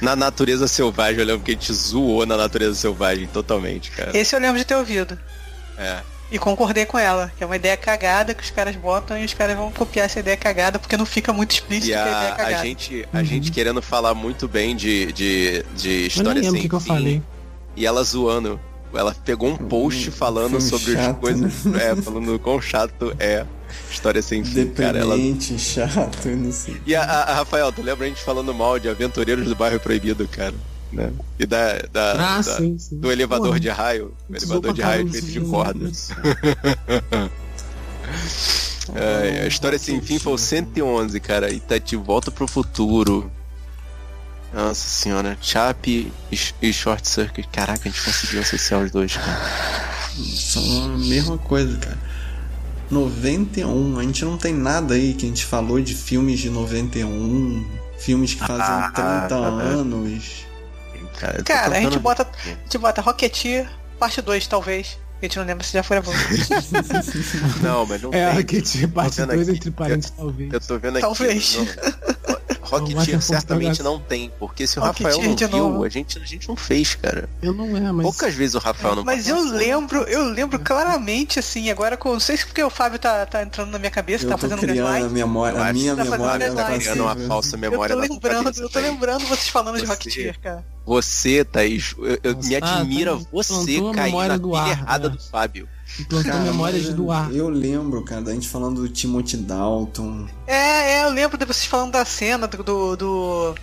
Na 0.00 0.14
natureza 0.14 0.68
selvagem, 0.68 1.20
eu 1.20 1.26
lembro 1.26 1.44
que 1.44 1.50
a 1.50 1.54
gente 1.54 1.72
zoou 1.72 2.24
na 2.24 2.36
natureza 2.36 2.74
selvagem 2.74 3.26
totalmente, 3.26 3.90
cara. 3.90 4.16
Esse 4.16 4.34
eu 4.34 4.40
lembro 4.40 4.58
de 4.58 4.64
ter 4.64 4.76
ouvido. 4.76 5.18
É. 5.76 6.00
E 6.30 6.38
concordei 6.38 6.84
com 6.84 6.98
ela, 6.98 7.32
que 7.36 7.42
é 7.42 7.46
uma 7.46 7.56
ideia 7.56 7.76
cagada 7.76 8.34
que 8.34 8.42
os 8.42 8.50
caras 8.50 8.76
botam 8.76 9.18
e 9.18 9.24
os 9.24 9.32
caras 9.32 9.56
vão 9.56 9.72
copiar 9.72 10.04
essa 10.06 10.20
ideia 10.20 10.36
cagada 10.36 10.78
porque 10.78 10.96
não 10.96 11.06
fica 11.06 11.32
muito 11.32 11.52
explícito 11.52 11.88
E 11.88 11.92
que 11.92 11.98
a 11.98 12.02
ideia 12.02 12.14
é 12.28 12.32
a, 12.32 12.34
cagada. 12.36 12.56
a 12.60 12.64
gente, 12.66 13.08
a 13.12 13.22
gente 13.22 13.50
querendo 13.50 13.80
falar 13.80 14.12
muito 14.14 14.46
bem 14.46 14.76
de, 14.76 15.10
de, 15.12 15.64
de 15.74 16.06
história 16.06 16.42
sem 16.42 16.60
que, 16.60 16.68
que 16.68 16.74
eu 16.74 16.80
fim, 16.80 16.88
falei. 16.88 17.22
E 17.74 17.86
ela 17.86 18.02
zoando. 18.04 18.60
Ela 18.92 19.14
pegou 19.24 19.48
um 19.50 19.56
post 19.56 20.10
falando 20.10 20.60
sobre 20.60 20.94
chato, 20.94 21.10
as 21.10 21.18
coisas. 21.18 21.64
né? 21.64 21.90
É, 21.90 21.96
falando 21.96 22.38
quão 22.38 22.60
chato 22.60 23.14
é 23.18 23.44
história 23.90 24.20
sem 24.22 24.42
fim, 24.44 24.66
cara. 24.68 24.98
Ela... 24.98 25.16
Chato, 25.58 26.28
não 26.28 26.50
sei. 26.52 26.80
E 26.86 26.94
a, 26.94 27.02
a- 27.02 27.22
a 27.24 27.34
Rafael, 27.34 27.70
tu 27.70 27.82
lembra 27.82 28.06
a 28.06 28.08
gente 28.08 28.22
falando 28.22 28.52
mal 28.54 28.78
de 28.78 28.88
aventureiros 28.88 29.46
do 29.46 29.54
bairro 29.54 29.78
proibido, 29.78 30.26
cara? 30.28 30.54
Né? 30.92 31.12
E 31.38 31.46
da, 31.46 31.78
da- 31.92 32.12
Ah, 32.12 32.36
da- 32.36 32.42
sim, 32.42 32.78
sim. 32.78 32.98
do 32.98 33.12
elevador 33.12 33.48
Porra, 33.48 33.60
de 33.60 33.68
raio. 33.68 34.14
Elevador 34.30 34.72
de 34.72 34.80
raio 34.82 35.08
feito 35.10 35.26
de 35.26 35.40
cordas. 35.40 36.10
É, 38.94 39.42
a 39.42 39.46
história 39.46 39.78
sem 39.78 40.00
fim 40.00 40.18
foi 40.18 40.32
o 40.32 40.38
111, 40.38 41.20
cara. 41.20 41.52
E 41.52 41.60
tá 41.60 41.76
de 41.76 41.94
volta 41.94 42.30
pro 42.30 42.46
futuro. 42.48 43.30
Nossa 44.52 44.88
senhora, 44.88 45.36
Chap 45.42 45.86
e, 45.88 46.10
e 46.62 46.72
Short 46.72 47.06
Circuit. 47.06 47.46
Caraca, 47.52 47.86
a 47.86 47.92
gente 47.92 48.02
conseguiu 48.02 48.40
associar 48.40 48.82
os 48.82 48.90
dois, 48.90 49.14
cara. 49.14 49.40
São 50.16 50.84
a 50.84 50.98
mesma 50.98 51.36
coisa, 51.36 51.76
cara. 51.76 51.98
91, 52.90 53.98
a 53.98 54.02
gente 54.02 54.24
não 54.24 54.38
tem 54.38 54.54
nada 54.54 54.94
aí 54.94 55.12
que 55.12 55.26
a 55.26 55.28
gente 55.28 55.44
falou 55.44 55.78
de 55.80 55.94
filmes 55.94 56.40
de 56.40 56.48
91, 56.48 57.66
filmes 57.98 58.32
que 58.32 58.40
fazem 58.40 58.64
Ah, 58.64 58.90
30 58.94 59.34
ah, 59.36 59.48
anos. 59.48 60.47
Cara, 61.18 61.42
Cara, 61.42 61.76
a 61.76 61.80
gente 61.80 61.98
bota, 61.98 62.22
a 62.44 62.48
gente 62.48 62.78
bota 62.78 63.00
Rocketeer, 63.00 63.68
parte 63.98 64.22
2, 64.22 64.46
talvez. 64.46 64.98
A 65.20 65.24
gente 65.24 65.36
não 65.36 65.44
lembra 65.44 65.64
se 65.64 65.72
já 65.72 65.82
foi 65.82 66.00
gravado. 66.00 66.16
Não, 67.60 67.84
mas 67.84 68.00
não 68.00 68.10
É, 68.14 68.28
tem. 68.28 68.36
Rocketeer 68.36 68.88
parte 68.88 69.16
vendo 69.20 69.32
2 69.32 69.48
aqui. 69.48 69.56
entre 69.58 69.70
parênteses, 69.72 70.10
talvez. 70.16 70.52
Eu 70.52 70.60
tô 70.60 70.78
vendo 70.78 70.92
aqui. 70.98 71.00
Talvez. 71.00 71.56
não. 71.56 72.38
Rocketeer 72.68 72.96
Waterfall 72.98 73.22
certamente 73.22 73.82
não 73.82 73.98
tem, 73.98 74.30
porque 74.38 74.66
se 74.66 74.78
o 74.78 74.82
Rafael 74.82 75.20
não 75.22 75.34
de 75.34 75.46
viu, 75.46 75.84
a 75.84 75.88
gente, 75.88 76.18
a 76.18 76.24
gente 76.24 76.48
não 76.48 76.56
fez, 76.56 76.94
cara. 76.94 77.28
Eu 77.42 77.52
não 77.52 77.76
é, 77.76 77.92
mas. 77.92 78.02
Poucas 78.02 78.34
vezes 78.34 78.54
o 78.54 78.58
Rafael 78.58 78.94
não 78.96 79.04
Mas 79.04 79.26
eu 79.28 79.42
lembro, 79.42 80.02
eu 80.04 80.24
lembro 80.24 80.58
claramente, 80.58 81.38
assim, 81.38 81.70
agora 81.70 81.96
com. 81.96 82.12
Não 82.12 82.20
sei 82.20 82.36
se 82.36 82.46
porque 82.46 82.62
o 82.62 82.70
Fábio 82.70 82.98
tá, 82.98 83.24
tá 83.26 83.42
entrando 83.42 83.70
na 83.70 83.78
minha 83.78 83.90
cabeça, 83.90 84.24
Eu 84.24 84.28
tá 84.30 84.36
tô 84.36 84.42
fazendo 84.42 84.58
um 84.58 84.60
criando 84.62 84.86
a 84.86 84.90
gaslight. 84.92 85.14
memória, 85.14 85.56
Eu 85.58 85.62
a 85.62 85.72
minha 85.72 85.96
tá 85.96 86.04
memória 86.04 86.52
tá 86.54 86.64
criando 86.78 87.02
uma 87.02 87.16
falsa 87.16 87.56
Eu 87.56 87.60
memória 87.60 87.94
tô 87.94 88.00
na 88.02 88.06
tua 88.06 88.14
lembrando, 88.16 88.44
cabeça, 88.44 88.62
eu 88.62 88.68
tô 88.68 88.78
lembrando 88.80 89.26
vocês 89.26 89.48
falando 89.48 89.74
de 89.76 89.82
Você- 89.86 89.92
Rocketeer, 89.92 90.40
cara. 90.40 90.64
Você, 90.86 91.44
Thaís, 91.44 91.94
eu, 91.98 92.18
eu- 92.22 92.34
Nossa, 92.34 92.48
me 92.48 92.56
admira 92.56 93.16
tá, 93.16 93.22
você 93.30 93.52
plantou 93.52 93.90
a 93.90 93.94
cair 93.94 94.04
memória 94.06 94.36
na 94.36 94.42
pilha 94.42 94.70
errada 94.70 95.08
né? 95.10 95.16
do 95.16 95.22
Fábio. 95.22 95.68
Implantou 96.00 96.30
Cara, 96.32 96.44
memórias 96.44 96.88
do 96.94 97.10
ar. 97.10 97.32
Eu 97.34 97.48
lembro, 97.48 98.02
cara, 98.02 98.22
da 98.22 98.32
gente 98.34 98.48
falando 98.48 98.82
do 98.82 98.88
Timothy 98.88 99.36
Dalton. 99.38 100.26
É, 100.46 100.98
é, 101.00 101.04
eu 101.04 101.10
lembro 101.10 101.36
de 101.38 101.44
vocês 101.44 101.64
falando 101.66 101.92
da 101.92 102.04
cena 102.04 102.46
do. 102.46 102.62
do, 102.62 102.96
do- 102.96 103.54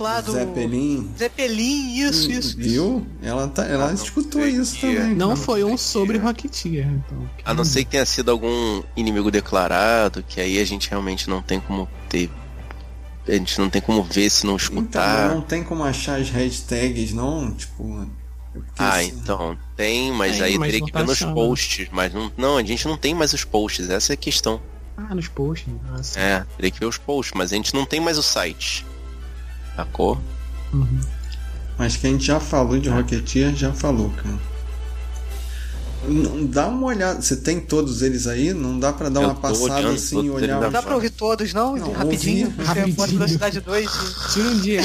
lá 0.00 0.20
do. 0.20 0.32
Zeppelin. 0.32 1.10
Zeppelin, 1.18 1.98
isso, 2.00 2.30
isso. 2.30 2.56
Viu? 2.56 3.06
Ela, 3.22 3.46
tá, 3.48 3.64
ela 3.66 3.84
Ah, 3.84 3.88
não 3.88 3.94
escutou 3.94 4.40
sei 4.42 4.50
isso 4.52 4.76
que 4.76 4.86
é. 4.86 5.00
também. 5.00 5.14
Não 5.14 5.28
cara. 5.28 5.40
foi 5.40 5.64
um 5.64 5.76
sobre 5.76 6.18
Rocketeer, 6.18 6.86
então. 6.88 7.30
A 7.44 7.54
não 7.54 7.64
ser 7.64 7.84
que 7.84 7.90
tenha 7.92 8.06
sido 8.06 8.30
algum 8.30 8.82
inimigo 8.96 9.30
declarado, 9.30 10.22
que 10.26 10.40
aí 10.40 10.58
a 10.58 10.64
gente 10.64 10.88
realmente 10.90 11.28
não 11.28 11.42
tem 11.42 11.60
como 11.60 11.88
ter. 12.08 12.30
A 13.28 13.32
gente 13.32 13.58
não 13.60 13.68
tem 13.68 13.82
como 13.82 14.02
ver 14.02 14.30
se 14.30 14.46
não 14.46 14.54
Então, 14.54 14.66
escutar. 14.76 15.28
não 15.34 15.40
tem 15.42 15.62
como 15.62 15.82
achar 15.84 16.20
as 16.20 16.30
hashtags, 16.30 17.12
não? 17.12 17.52
Tipo. 17.52 18.06
É 18.58 18.62
Ah, 18.78 18.96
assim- 18.96 19.08
então 19.08 19.58
tem, 19.76 20.12
mas 20.12 20.40
aí 20.40 20.58
mas 20.58 20.70
teria 20.72 20.86
que 20.86 20.92
tá 20.92 21.00
ver 21.00 21.06
nos 21.06 21.12
achando. 21.16 21.34
posts. 21.34 21.88
Mas 21.92 22.12
não, 22.12 22.32
não, 22.36 22.56
a 22.56 22.62
gente 22.62 22.86
não 22.86 22.96
tem 22.96 23.14
mais 23.14 23.32
os 23.32 23.44
posts, 23.44 23.88
essa 23.90 24.12
é 24.12 24.14
a 24.14 24.16
questão. 24.16 24.60
Ah, 24.96 25.14
nos 25.14 25.28
posts. 25.28 25.68
Sim. 26.02 26.18
É, 26.20 26.44
teria 26.56 26.70
que 26.70 26.80
ver 26.80 26.86
os 26.86 26.98
posts, 26.98 27.34
mas 27.36 27.52
a 27.52 27.56
gente 27.56 27.74
não 27.74 27.84
tem 27.84 28.00
mais 28.00 28.16
o 28.18 28.22
site. 28.22 28.84
Sacou? 29.74 30.18
Uhum. 30.72 31.00
Mas 31.78 31.96
que 31.96 32.06
a 32.06 32.10
gente 32.10 32.24
já 32.24 32.40
falou 32.40 32.78
de 32.78 32.88
Rocketeer, 32.88 33.54
já 33.54 33.72
falou, 33.72 34.08
cara. 34.10 34.38
Não 36.08 36.46
dá 36.46 36.68
uma 36.68 36.86
olhada. 36.86 37.20
Você 37.20 37.36
tem 37.36 37.60
todos 37.60 38.00
eles 38.00 38.26
aí? 38.26 38.54
Não 38.54 38.78
dá 38.78 38.92
pra 38.92 39.08
dar 39.08 39.22
Eu 39.22 39.28
uma 39.28 39.34
passada 39.34 39.88
assim 39.90 40.24
e 40.24 40.30
olhar. 40.30 40.54
Não 40.54 40.60
da 40.60 40.68
dá 40.68 40.82
pra 40.82 40.94
ouvir 40.94 41.10
todos, 41.10 41.52
não? 41.52 41.74
Não, 41.76 41.92
rapidinho. 41.92 42.46
ouvir 42.46 42.56
Você 42.56 42.62
é 42.62 42.82
rapidinho. 42.82 43.06
velocidade 43.18 43.60
2 43.60 43.90
e... 43.90 44.30
Tira 44.32 44.48
um 44.48 44.60
dia. 44.60 44.80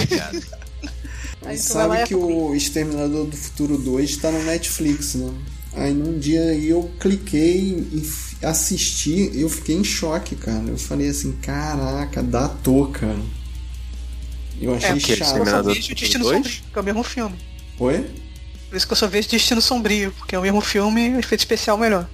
Aí 1.43 1.57
Sabe 1.57 2.03
que 2.07 2.15
o 2.15 2.53
Exterminador 2.55 3.25
do 3.25 3.35
Futuro 3.35 3.77
2 3.77 4.17
tá 4.17 4.31
no 4.31 4.43
Netflix, 4.43 5.15
né? 5.15 5.33
Aí 5.73 5.93
num 5.93 6.19
dia 6.19 6.41
aí 6.43 6.69
eu 6.69 6.91
cliquei 6.99 7.69
e 7.91 8.45
assisti, 8.45 9.31
eu 9.33 9.49
fiquei 9.49 9.75
em 9.77 9.83
choque, 9.83 10.35
cara. 10.35 10.63
Eu 10.67 10.77
falei 10.77 11.09
assim, 11.09 11.31
caraca, 11.41 12.21
dá 12.21 12.47
toa, 12.49 12.91
cara. 12.91 13.19
Eu 14.59 14.75
achei 14.75 14.89
É, 14.89 14.93
porque 14.93 15.13
que 15.13 15.15
chato. 15.15 15.37
eu 15.37 15.45
só 15.45 15.63
vejo 15.63 15.87
do 15.89 15.95
Destino 15.95 16.23
dois? 16.23 16.35
Sombrio, 16.45 16.63
que 16.71 16.77
é 16.77 16.81
o 16.81 16.85
mesmo 16.85 17.03
filme. 17.03 17.35
Oi? 17.79 18.05
Por 18.69 18.75
isso 18.77 18.85
que 18.87 18.93
eu 18.93 18.97
só 18.97 19.07
vejo 19.07 19.27
Destino 19.29 19.61
Sombrio, 19.61 20.11
porque 20.17 20.35
é 20.35 20.39
o 20.39 20.41
mesmo 20.43 20.61
filme, 20.61 21.17
efeito 21.17 21.39
especial 21.41 21.77
melhor. 21.77 22.07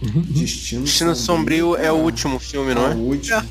Destino, 0.00 0.84
Destino 0.84 1.14
Sombrio 1.14 1.74
é 1.76 1.90
o 1.90 1.94
cara. 1.96 2.04
último 2.04 2.38
filme, 2.38 2.70
É 2.70 2.74
não 2.74 2.88
o 2.88 2.92
é? 2.92 2.94
último. 2.94 3.36
É. 3.36 3.44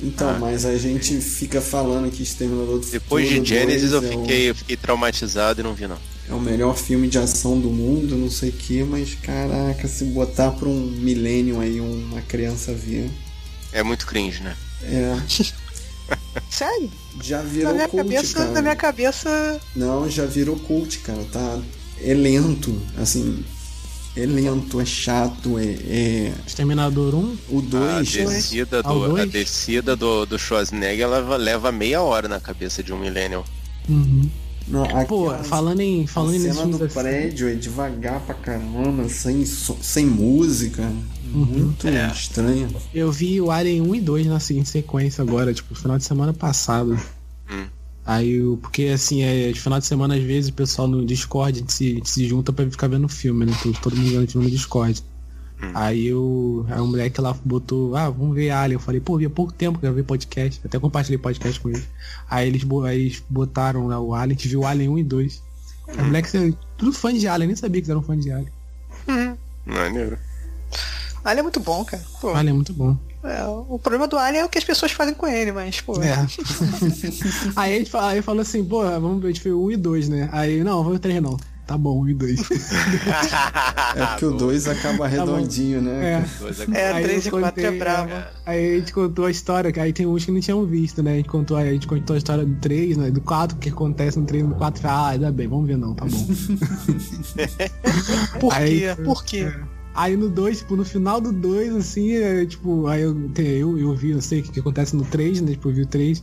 Então, 0.00 0.28
Ah. 0.30 0.38
mas 0.38 0.64
a 0.66 0.76
gente 0.76 1.18
fica 1.20 1.60
falando 1.60 2.10
que 2.10 2.22
Exterminador 2.22 2.78
do 2.80 2.86
Depois 2.86 3.28
de 3.28 3.42
Genesis 3.44 3.90
2 3.90 3.92
eu 3.92 4.10
é 4.10 4.14
o- 4.16 4.20
fiquei, 4.20 4.50
eu 4.50 4.54
fiquei 4.54 4.76
traumatizado 4.76 5.60
e 5.60 5.64
não 5.64 5.74
vi 5.74 5.86
não. 5.86 5.98
é 6.28 6.32
o 6.34 6.40
melhor 6.40 6.76
filme 6.76 7.08
de 7.08 7.18
ação 7.18 7.58
do 7.58 7.70
mundo, 7.70 8.14
não 8.16 8.30
sei 8.30 8.50
o 8.50 8.52
que, 8.52 8.82
mas 8.82 9.14
caraca, 9.22 9.86
se 9.88 10.04
botar 10.04 10.50
pra 10.50 10.68
um 10.68 10.80
milênio 10.80 11.60
aí, 11.60 11.80
uma 11.80 12.20
criança 12.22 12.72
ver. 12.74 13.10
É 13.72 13.82
muito 13.82 14.04
cringe, 14.06 14.42
né? 14.42 14.54
É, 14.82 15.16
Sério? 16.50 16.90
já 17.22 17.38
Na 17.38 17.42
virou 17.44 17.72
minha, 17.74 17.88
cult, 17.88 18.02
cabeça, 18.04 18.34
cara. 18.34 18.50
na 18.52 18.62
minha 18.62 18.76
cabeça. 18.76 19.60
Não, 19.74 20.08
já 20.10 20.24
virou 20.26 20.56
cult, 20.56 20.98
cara. 20.98 21.24
Tá. 21.32 21.58
É 22.02 22.12
lento, 22.12 22.78
assim. 23.00 23.42
É 24.16 24.24
lento, 24.24 24.80
é 24.80 24.84
chato, 24.84 25.58
é. 25.58 25.64
é- 25.64 26.32
Exterminador 26.46 27.14
1. 27.14 27.36
O 27.50 27.58
A 27.58 27.62
2. 27.62 28.10
descida, 28.12 28.80
Ao 28.82 29.08
do, 29.08 29.16
a 29.16 29.24
descida 29.26 29.94
do, 29.94 30.24
do 30.24 30.38
Schwarzenegger 30.38 31.08
leva, 31.08 31.36
leva 31.36 31.70
meia 31.72 32.00
hora 32.00 32.26
na 32.26 32.40
cabeça 32.40 32.82
de 32.82 32.92
um 32.92 32.98
millennial. 32.98 33.44
Uhum. 33.88 34.28
Não, 34.68 34.84
Pô, 35.06 35.28
aquela 35.30 35.44
falando 35.44 35.80
em. 35.80 36.04
a 36.04 36.08
Falando 36.08 36.32
nesses 36.32 36.56
cena 36.56 36.76
do 36.78 36.84
assim, 36.84 36.94
prédio 36.94 37.48
é 37.48 37.54
devagar 37.54 38.20
pra 38.20 38.34
caramba, 38.34 39.08
sem, 39.08 39.44
sem 39.44 40.06
música. 40.06 40.82
Uhum. 41.32 41.44
Muito 41.44 41.86
É. 41.86 42.10
estranho. 42.10 42.68
Eu 42.94 43.12
vi 43.12 43.40
o 43.40 43.50
Alien 43.50 43.82
1 43.82 43.94
e 43.94 44.00
2 44.00 44.26
na 44.26 44.40
seguinte 44.40 44.68
sequência 44.70 45.22
agora, 45.22 45.52
tipo, 45.54 45.74
final 45.74 45.98
de 45.98 46.04
semana 46.04 46.32
passado. 46.32 46.98
Hum. 47.50 47.66
Aí, 48.06 48.36
eu- 48.36 48.56
porque 48.62 48.84
assim, 48.84 49.22
é, 49.22 49.50
de 49.50 49.60
final 49.60 49.80
de 49.80 49.86
semana, 49.86 50.14
às 50.14 50.22
vezes, 50.22 50.48
o 50.50 50.52
pessoal 50.52 50.86
no 50.86 51.04
Discord 51.04 51.58
a 51.58 51.60
gente 51.60 51.72
se, 51.72 51.90
a 51.90 51.94
gente 51.96 52.08
se 52.08 52.28
junta 52.28 52.52
pra 52.52 52.64
ficar 52.70 52.86
vendo 52.88 53.08
filme, 53.08 53.44
né? 53.44 53.52
Então, 53.58 53.72
todo 53.82 53.96
mundo 53.96 54.10
vendo 54.10 54.30
filme 54.30 54.46
no 54.46 54.50
Discord. 54.52 55.02
Hum. 55.60 55.70
Aí 55.74 56.06
eu. 56.06 56.66
Aí 56.68 56.80
um 56.80 56.86
moleque 56.86 57.20
lá 57.20 57.34
botou, 57.44 57.96
ah, 57.96 58.08
vamos 58.10 58.34
ver 58.36 58.50
Alien. 58.50 58.74
Eu 58.74 58.80
falei, 58.80 59.00
pô, 59.00 59.16
vi 59.18 59.24
há 59.26 59.30
pouco 59.30 59.52
tempo 59.52 59.78
que 59.78 59.86
eu 59.86 59.88
gravei 59.90 60.04
podcast. 60.04 60.60
Até 60.64 60.78
compartilhei 60.78 61.18
podcast 61.18 61.58
com 61.58 61.70
eles. 61.70 61.82
Aí 62.30 62.46
eles, 62.46 62.62
aí 62.84 63.00
eles 63.00 63.22
botaram 63.28 63.86
lá 63.88 63.98
o 63.98 64.14
Alien, 64.14 64.36
a 64.36 64.38
gente 64.38 64.48
viu 64.48 64.60
o 64.60 64.66
Alien 64.66 64.88
1 64.90 64.98
e 64.98 65.02
2. 65.04 65.42
Aí 65.88 65.96
O 65.98 66.04
moleque, 66.04 66.54
tudo 66.76 66.92
fã 66.92 67.12
de 67.12 67.26
Alien, 67.26 67.46
nem 67.48 67.56
sabia 67.56 67.80
que 67.80 67.86
eles 67.86 67.90
eram 67.90 68.02
fã 68.02 68.16
de 68.18 68.30
Alien. 68.30 68.52
Maneiro. 69.64 70.18
Alien 71.24 71.40
é 71.40 71.42
muito 71.42 71.60
bom, 71.60 71.84
cara. 71.84 72.02
Pô, 72.20 72.28
Alien 72.34 72.50
é 72.50 72.54
muito 72.54 72.72
bom. 72.72 72.96
É, 73.28 73.44
o 73.46 73.78
problema 73.78 74.06
do 74.08 74.16
Alien 74.18 74.42
é 74.42 74.44
o 74.44 74.48
que 74.48 74.58
as 74.58 74.64
pessoas 74.64 74.92
fazem 74.92 75.14
com 75.14 75.26
ele, 75.26 75.52
mas, 75.52 75.80
pô. 75.80 76.00
É. 76.02 76.14
aí 77.56 77.74
a 77.74 77.78
gente 77.78 77.90
fala, 77.90 78.10
aí 78.12 78.22
falou 78.22 78.42
assim, 78.42 78.64
pô, 78.64 78.82
vamos 78.82 79.20
ver, 79.20 79.28
a 79.28 79.32
gente 79.32 79.42
foi 79.42 79.52
o 79.52 79.64
1 79.66 79.70
e 79.72 79.76
2, 79.76 80.08
né? 80.08 80.28
Aí, 80.32 80.62
não, 80.64 80.78
vamos 80.78 80.92
ver 80.92 80.96
o 80.96 81.00
3 81.00 81.22
não. 81.22 81.36
Tá 81.66 81.76
bom, 81.76 82.00
1 82.02 82.08
e 82.10 82.14
2. 82.14 82.40
É 83.96 84.06
porque 84.06 84.26
o 84.26 84.30
2 84.32 84.68
acaba 84.68 85.08
redondinho, 85.08 85.80
né? 85.80 86.12
É. 86.12 86.24
Dois 86.38 86.60
é- 86.60 86.64
É, 86.74 86.92
Aí 86.92 87.02
3 87.02 87.24
e 87.24 87.28
eu 87.28 87.40
4 87.40 87.64
é 87.66 87.70
bravo. 87.72 88.10
Aí 88.44 88.74
a 88.74 88.78
gente 88.78 88.92
contou 88.92 89.24
a 89.24 89.30
história, 89.30 89.72
que 89.72 89.80
aí 89.80 89.92
tem 89.92 90.06
uns 90.06 90.24
que 90.24 90.30
não 90.30 90.38
tinham 90.40 90.64
visto, 90.66 91.02
né? 91.02 91.14
A 91.14 91.16
gente 91.16 91.28
contou, 91.28 91.56
aí 91.56 91.68
a 91.68 91.72
gente 91.72 91.86
contou 91.88 92.14
a 92.14 92.18
história 92.18 92.44
do 92.44 92.54
3, 92.60 92.96
né? 92.96 93.10
Do 93.10 93.20
4, 93.20 93.56
o 93.56 93.60
que 93.60 93.70
acontece 93.70 94.16
no 94.18 94.26
3 94.26 94.44
e 94.44 94.46
no 94.46 94.54
4. 94.54 94.86
Ah, 94.86 95.08
ainda 95.08 95.32
bem, 95.32 95.48
vamos 95.48 95.66
ver 95.66 95.76
não, 95.76 95.94
tá 95.94 96.04
bom. 96.04 96.26
Por 98.38 98.52
Aí- 98.54 98.80
quê? 98.80 98.94
Por 99.02 99.24
quê? 99.24 99.52
Aí 99.96 100.14
no 100.14 100.28
2, 100.28 100.58
tipo, 100.58 100.76
no 100.76 100.84
final 100.84 101.20
do 101.20 101.32
2, 101.32 101.74
assim, 101.74 102.12
é, 102.12 102.44
tipo, 102.44 102.86
aí 102.86 103.00
eu, 103.00 103.16
eu, 103.38 103.78
eu 103.78 103.94
vi, 103.94 104.10
eu 104.10 104.20
sei 104.20 104.40
o 104.40 104.42
que, 104.42 104.52
que 104.52 104.60
acontece 104.60 104.94
no 104.94 105.04
3, 105.04 105.40
né? 105.40 105.52
Tipo, 105.52 105.70
eu 105.70 105.74
vi 105.74 105.82
o 105.82 105.86
3. 105.86 106.22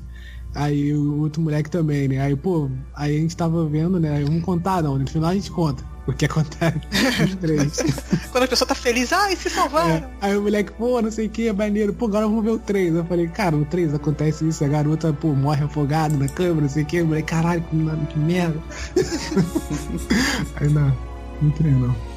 Aí 0.55 0.93
o 0.93 1.21
outro 1.21 1.41
moleque 1.41 1.71
também, 1.71 2.07
né? 2.07 2.19
Aí, 2.19 2.35
pô, 2.35 2.69
aí 2.93 3.17
a 3.17 3.19
gente 3.19 3.35
tava 3.35 3.65
vendo, 3.65 3.99
né? 3.99 4.17
Aí 4.17 4.23
Vamos 4.23 4.43
contar, 4.43 4.83
não. 4.83 4.99
No 4.99 5.09
final 5.09 5.31
a 5.31 5.33
gente 5.33 5.49
conta 5.49 5.83
o 6.05 6.13
que 6.13 6.25
acontece 6.25 6.79
nos 7.21 7.35
3. 7.35 7.77
Quando 8.31 8.43
a 8.43 8.47
pessoa 8.47 8.67
tá 8.67 8.75
feliz, 8.75 9.11
ai, 9.11 9.35
se 9.35 9.49
salvaram. 9.49 9.89
É. 9.89 10.09
Aí 10.21 10.37
o 10.37 10.43
moleque, 10.43 10.71
pô, 10.73 11.01
não 11.01 11.09
sei 11.09 11.25
o 11.25 11.29
que, 11.31 11.47
é 11.47 11.53
maneiro. 11.53 11.93
Pô, 11.93 12.05
agora 12.05 12.27
vamos 12.27 12.43
ver 12.43 12.51
o 12.51 12.59
3. 12.59 12.93
Eu 12.93 13.05
falei, 13.05 13.27
cara, 13.27 13.55
no 13.55 13.65
3 13.65 13.95
acontece 13.95 14.47
isso, 14.47 14.63
a 14.63 14.67
garota, 14.67 15.11
pô, 15.11 15.33
morre 15.33 15.63
afogada 15.63 16.15
na 16.15 16.27
câmera, 16.27 16.61
não 16.61 16.69
sei 16.69 16.83
o 16.83 16.85
que. 16.85 16.97
Eu 16.97 17.07
falei, 17.07 17.23
caralho, 17.23 17.63
que, 17.63 18.13
que 18.13 18.19
merda. 18.19 18.59
Aí 20.57 20.69
não, 20.69 20.95
não 21.41 21.49
3 21.49 21.75
não. 21.75 22.12